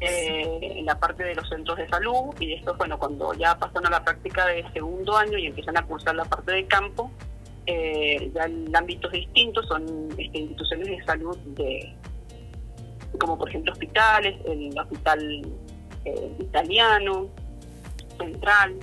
eh, 0.00 0.58
en 0.60 0.86
la 0.86 0.96
parte 1.00 1.24
de 1.24 1.34
los 1.34 1.48
centros 1.48 1.78
de 1.78 1.88
salud, 1.88 2.36
y 2.38 2.54
después, 2.54 2.76
bueno, 2.78 3.00
cuando 3.00 3.34
ya 3.34 3.58
pasan 3.58 3.84
a 3.86 3.90
la 3.90 4.04
práctica 4.04 4.46
de 4.46 4.64
segundo 4.72 5.16
año 5.16 5.38
y 5.38 5.46
empiezan 5.46 5.76
a 5.76 5.84
cursar 5.84 6.14
la 6.14 6.24
parte 6.24 6.52
de 6.52 6.66
campo, 6.66 7.10
ya 7.66 8.44
en 8.44 8.76
ámbitos 8.76 9.10
distintos 9.10 9.66
son 9.66 10.08
este, 10.16 10.38
instituciones 10.38 10.86
de 10.86 11.04
salud 11.04 11.36
de 11.56 11.96
como 13.18 13.38
por 13.38 13.48
ejemplo 13.48 13.72
hospitales, 13.72 14.36
el 14.46 14.78
hospital 14.78 15.46
eh, 16.04 16.36
italiano, 16.38 17.28
central, 18.18 18.76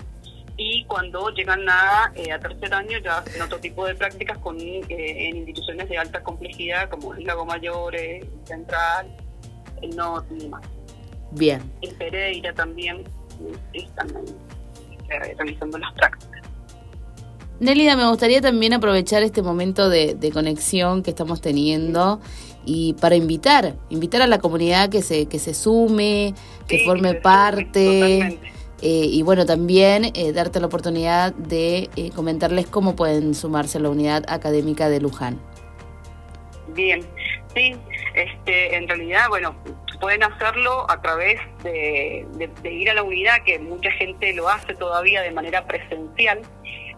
y 0.56 0.84
cuando 0.86 1.30
llegan 1.30 1.68
a, 1.68 2.12
eh, 2.16 2.32
a 2.32 2.40
tercer 2.40 2.74
año 2.74 3.00
ya 3.00 3.18
hacen 3.18 3.42
otro 3.42 3.60
tipo 3.60 3.86
de 3.86 3.96
prácticas 3.96 4.38
con 4.38 4.60
eh, 4.60 4.84
en 4.90 5.38
instituciones 5.38 5.90
de 5.90 5.98
alta 5.98 6.22
complejidad 6.22 6.90
como 6.90 7.14
el 7.16 7.24
Lago 7.24 7.46
Mayor, 7.46 7.96
Central, 8.44 9.08
el 9.82 9.96
Norte 9.96 10.36
y 10.36 10.40
demás. 10.44 10.62
Bien. 11.32 11.62
En 11.82 11.96
Pereira 11.98 12.54
también 12.54 13.04
están 13.74 14.10
realizando 15.08 15.80
las 15.80 15.92
prácticas. 15.94 16.42
Nélida, 17.60 17.96
me 17.96 18.08
gustaría 18.08 18.42
también 18.42 18.74
aprovechar 18.74 19.24
este 19.24 19.42
momento 19.42 19.90
de, 19.90 20.16
de 20.16 20.32
conexión 20.32 21.02
que 21.02 21.12
estamos 21.12 21.40
teniendo 21.42 22.20
y 22.66 22.94
para 22.94 23.16
invitar, 23.16 23.76
invitar 23.90 24.22
a 24.22 24.28
la 24.28 24.40
comunidad 24.40 24.90
que 24.90 25.02
se, 25.02 25.28
que 25.28 25.40
se 25.40 25.54
sume, 25.54 26.34
que 26.68 26.80
Sí, 26.80 26.86
forme 26.86 27.16
parte. 27.16 28.20
eh, 28.20 28.38
y 28.82 29.22
bueno, 29.22 29.46
también 29.46 30.12
eh, 30.14 30.32
darte 30.34 30.60
la 30.60 30.68
oportunidad 30.68 31.34
de 31.34 31.90
eh, 31.96 32.12
comentarles 32.16 32.68
cómo 32.68 32.96
pueden 32.96 33.34
sumarse 33.36 33.78
a 33.78 33.82
la 33.82 33.90
unidad 33.90 34.24
académica 34.28 34.90
de 34.90 35.00
Luján. 35.02 35.40
Bien, 36.70 37.02
sí, 37.54 37.76
este, 38.14 38.76
en 38.76 38.88
realidad, 38.88 39.28
bueno, 39.30 39.56
pueden 40.00 40.24
hacerlo 40.24 40.90
a 40.90 41.02
través 41.02 41.40
de, 41.64 42.26
ir 42.64 42.90
a 42.90 42.94
la 42.94 43.04
unidad, 43.04 43.44
que 43.46 43.60
mucha 43.60 43.92
gente 43.92 44.34
lo 44.34 44.50
hace 44.50 44.74
todavía 44.76 45.22
de 45.22 45.32
manera 45.32 45.66
presencial, 45.66 46.42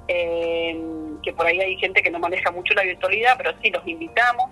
eh, 0.07 0.79
que 1.21 1.33
por 1.33 1.45
ahí 1.45 1.59
hay 1.59 1.77
gente 1.77 2.01
que 2.01 2.09
no 2.09 2.19
maneja 2.19 2.51
mucho 2.51 2.73
la 2.73 2.83
virtualidad, 2.83 3.35
pero 3.37 3.51
sí 3.61 3.69
los 3.69 3.85
invitamos 3.87 4.49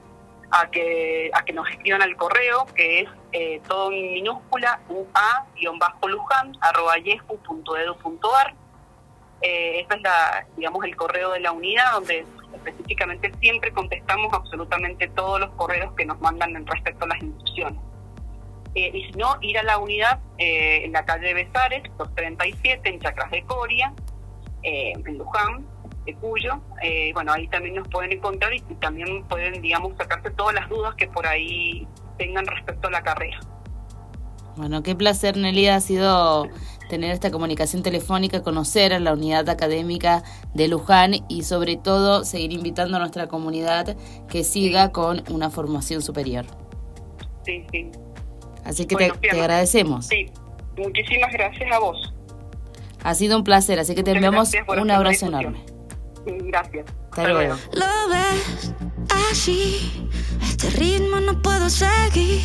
a 0.51 0.69
que, 0.69 1.31
a 1.33 1.43
que 1.43 1.53
nos 1.53 1.69
escriban 1.69 2.01
al 2.01 2.15
correo, 2.15 2.65
que 2.75 3.01
es 3.01 3.09
eh, 3.31 3.61
todo 3.67 3.91
en 3.91 4.13
minúscula, 4.13 4.79
ua-luján, 4.87 6.57
arroba 6.61 6.97
yescu.edu.ar. 6.97 8.53
Eh, 9.41 9.81
este 9.81 9.95
es 9.95 10.01
la, 10.01 10.45
digamos, 10.55 10.85
el 10.85 10.95
correo 10.95 11.31
de 11.31 11.41
la 11.41 11.51
unidad, 11.51 11.91
donde 11.93 12.25
específicamente 12.53 13.31
siempre 13.41 13.73
contestamos 13.73 14.33
absolutamente 14.33 15.09
todos 15.09 15.39
los 15.39 15.49
correos 15.51 15.93
que 15.95 16.05
nos 16.05 16.19
mandan 16.21 16.55
en 16.55 16.65
respecto 16.65 17.05
a 17.05 17.09
las 17.09 17.21
instrucciones. 17.21 17.79
Eh, 18.75 18.91
y 18.93 19.11
si 19.11 19.11
no, 19.17 19.37
ir 19.41 19.57
a 19.57 19.63
la 19.63 19.77
unidad 19.77 20.19
eh, 20.37 20.85
en 20.85 20.93
la 20.93 21.03
calle 21.03 21.33
Besares, 21.33 21.83
237, 21.97 22.89
en 22.89 22.99
Chacras 22.99 23.31
de 23.31 23.43
Coria, 23.43 23.93
en 24.65 25.17
Luján, 25.17 25.65
de 26.05 26.15
Cuyo. 26.15 26.61
bueno, 27.13 27.33
ahí 27.33 27.47
también 27.47 27.75
nos 27.75 27.87
pueden 27.87 28.11
encontrar 28.11 28.53
y 28.53 28.61
también 28.79 29.23
pueden, 29.25 29.61
digamos, 29.61 29.95
sacarse 29.97 30.29
todas 30.31 30.53
las 30.55 30.69
dudas 30.69 30.95
que 30.95 31.07
por 31.07 31.25
ahí 31.25 31.87
tengan 32.17 32.45
respecto 32.45 32.87
a 32.87 32.91
la 32.91 33.01
carrera. 33.01 33.39
Bueno, 34.55 34.83
qué 34.83 34.95
placer, 34.95 35.35
Nelida, 35.35 35.75
ha 35.75 35.81
sido 35.81 36.47
tener 36.89 37.11
esta 37.11 37.31
comunicación 37.31 37.81
telefónica, 37.81 38.43
conocer 38.43 38.93
a 38.93 38.99
la 38.99 39.13
unidad 39.13 39.49
académica 39.49 40.23
de 40.53 40.67
Luján 40.67 41.15
y 41.27 41.43
sobre 41.43 41.75
todo 41.75 42.23
seguir 42.23 42.53
invitando 42.53 42.97
a 42.97 42.99
nuestra 42.99 43.27
comunidad 43.27 43.97
que 44.29 44.43
siga 44.43 44.91
con 44.91 45.23
una 45.31 45.49
formación 45.49 46.03
superior. 46.03 46.45
Sí, 47.45 47.65
sí. 47.71 47.91
Así 48.63 48.85
que 48.85 48.95
te, 48.95 49.31
agradecemos. 49.31 50.05
Sí, 50.05 50.29
muchísimas 50.77 51.33
gracias 51.33 51.71
a 51.71 51.79
vos. 51.79 52.13
Ha 53.03 53.15
sido 53.15 53.37
un 53.37 53.43
placer, 53.43 53.79
así 53.79 53.95
que 53.95 54.03
te 54.03 54.11
enviamos 54.11 54.51
un 54.67 54.91
abrazo 54.91 55.25
enorme. 55.25 55.72
Gracias. 56.25 56.85
Hasta 57.11 57.27
luego. 57.27 57.55
Lo 57.73 58.09
ves 58.09 58.73
así, 59.31 60.09
este 60.41 60.69
ritmo 60.71 61.19
no 61.19 61.41
puedo 61.41 61.69
seguir. 61.69 62.41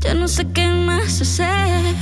Ya 0.00 0.14
no 0.14 0.28
sé 0.28 0.46
qué 0.52 0.68
más 0.68 1.20
hacer 1.20 1.94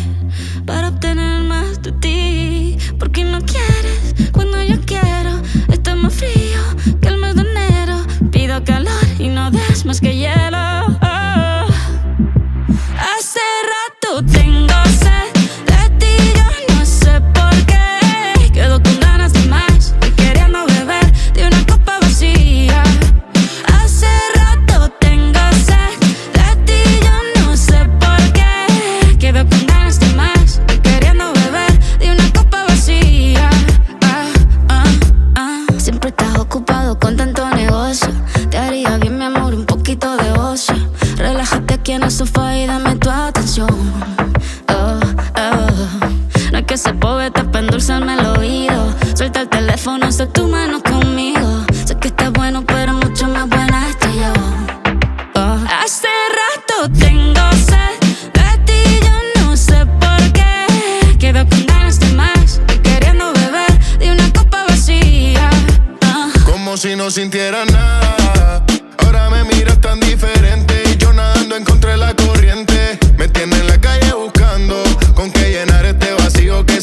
para 0.66 0.88
obtener 0.88 1.42
más 1.44 1.82
de 1.82 1.92
ti. 1.92 2.78
Porque 2.98 3.24
no 3.24 3.38
quieres 3.40 4.14
cuando 4.32 4.62
yo 4.62 4.80
quiero. 4.84 5.40
Está 5.72 5.94
más 5.94 6.14
frío 6.14 6.60
que 7.00 7.08
el 7.08 7.18
mes 7.18 7.34
de 7.36 7.42
enero. 7.42 8.04
Pido 8.30 8.62
calor 8.64 9.04
y 9.18 9.28
no 9.28 9.50
des 9.50 9.84
más 9.84 10.00
que 10.00 10.16
hielo. 10.16 10.43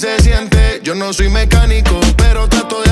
se 0.02 0.20
siente. 0.20 0.82
Yo 0.82 0.96
no 0.96 1.14
soy 1.14 1.30
mecánico, 1.30 2.00
pero 2.18 2.48
trato 2.50 2.82
de 2.82 2.91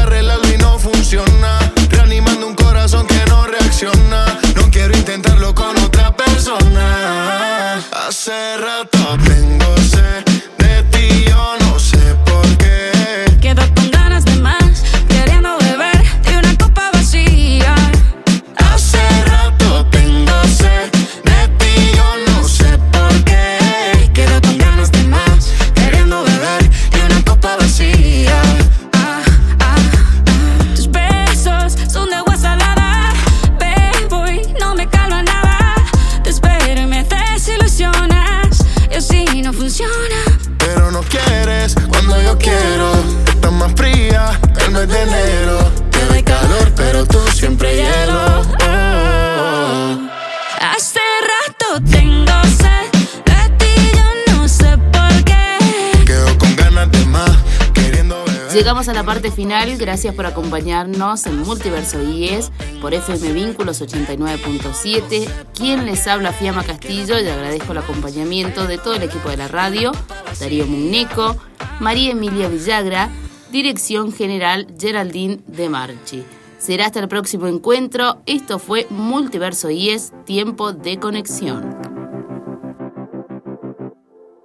final, 59.32 59.78
gracias 59.78 60.14
por 60.14 60.26
acompañarnos 60.26 61.26
en 61.26 61.40
Multiverso 61.40 62.04
IES 62.04 62.52
por 62.82 62.94
FM 62.94 63.32
Vínculos 63.32 63.82
89.7. 63.82 65.30
Quien 65.56 65.86
les 65.86 66.06
habla, 66.08 66.34
Fiamma 66.34 66.64
Castillo, 66.64 67.18
y 67.20 67.28
agradezco 67.28 67.72
el 67.72 67.78
acompañamiento 67.78 68.68
de 68.68 68.78
todo 68.78 68.96
el 68.96 69.04
equipo 69.04 69.30
de 69.30 69.38
la 69.38 69.48
radio, 69.48 69.94
Darío 70.40 70.68
Muneco, 70.68 71.38
María 71.80 72.12
Emilia 72.12 72.50
Villagra, 72.50 73.10
Dirección 73.50 74.12
General 74.12 74.68
Geraldine 74.78 75.40
de 75.48 75.70
Marchi. 75.70 76.24
Será 76.58 76.88
hasta 76.88 77.00
el 77.00 77.08
próximo 77.08 77.48
encuentro. 77.48 78.18
Esto 78.26 78.60
fue 78.60 78.88
Multiverso 78.90 79.70
IES, 79.70 80.12
tiempo 80.26 80.74
de 80.74 81.00
conexión. 81.00 81.79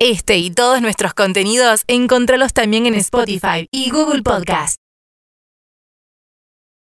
Este 0.05 0.37
y 0.37 0.51
todos 0.51 0.83
nuestros 0.83 1.15
contenidos, 1.15 1.85
encontralos 1.89 2.53
también 2.53 2.85
en 2.85 2.95
Spotify 2.95 3.67
y 3.71 3.89
Google 3.89 4.23
Podcast. 4.23 4.84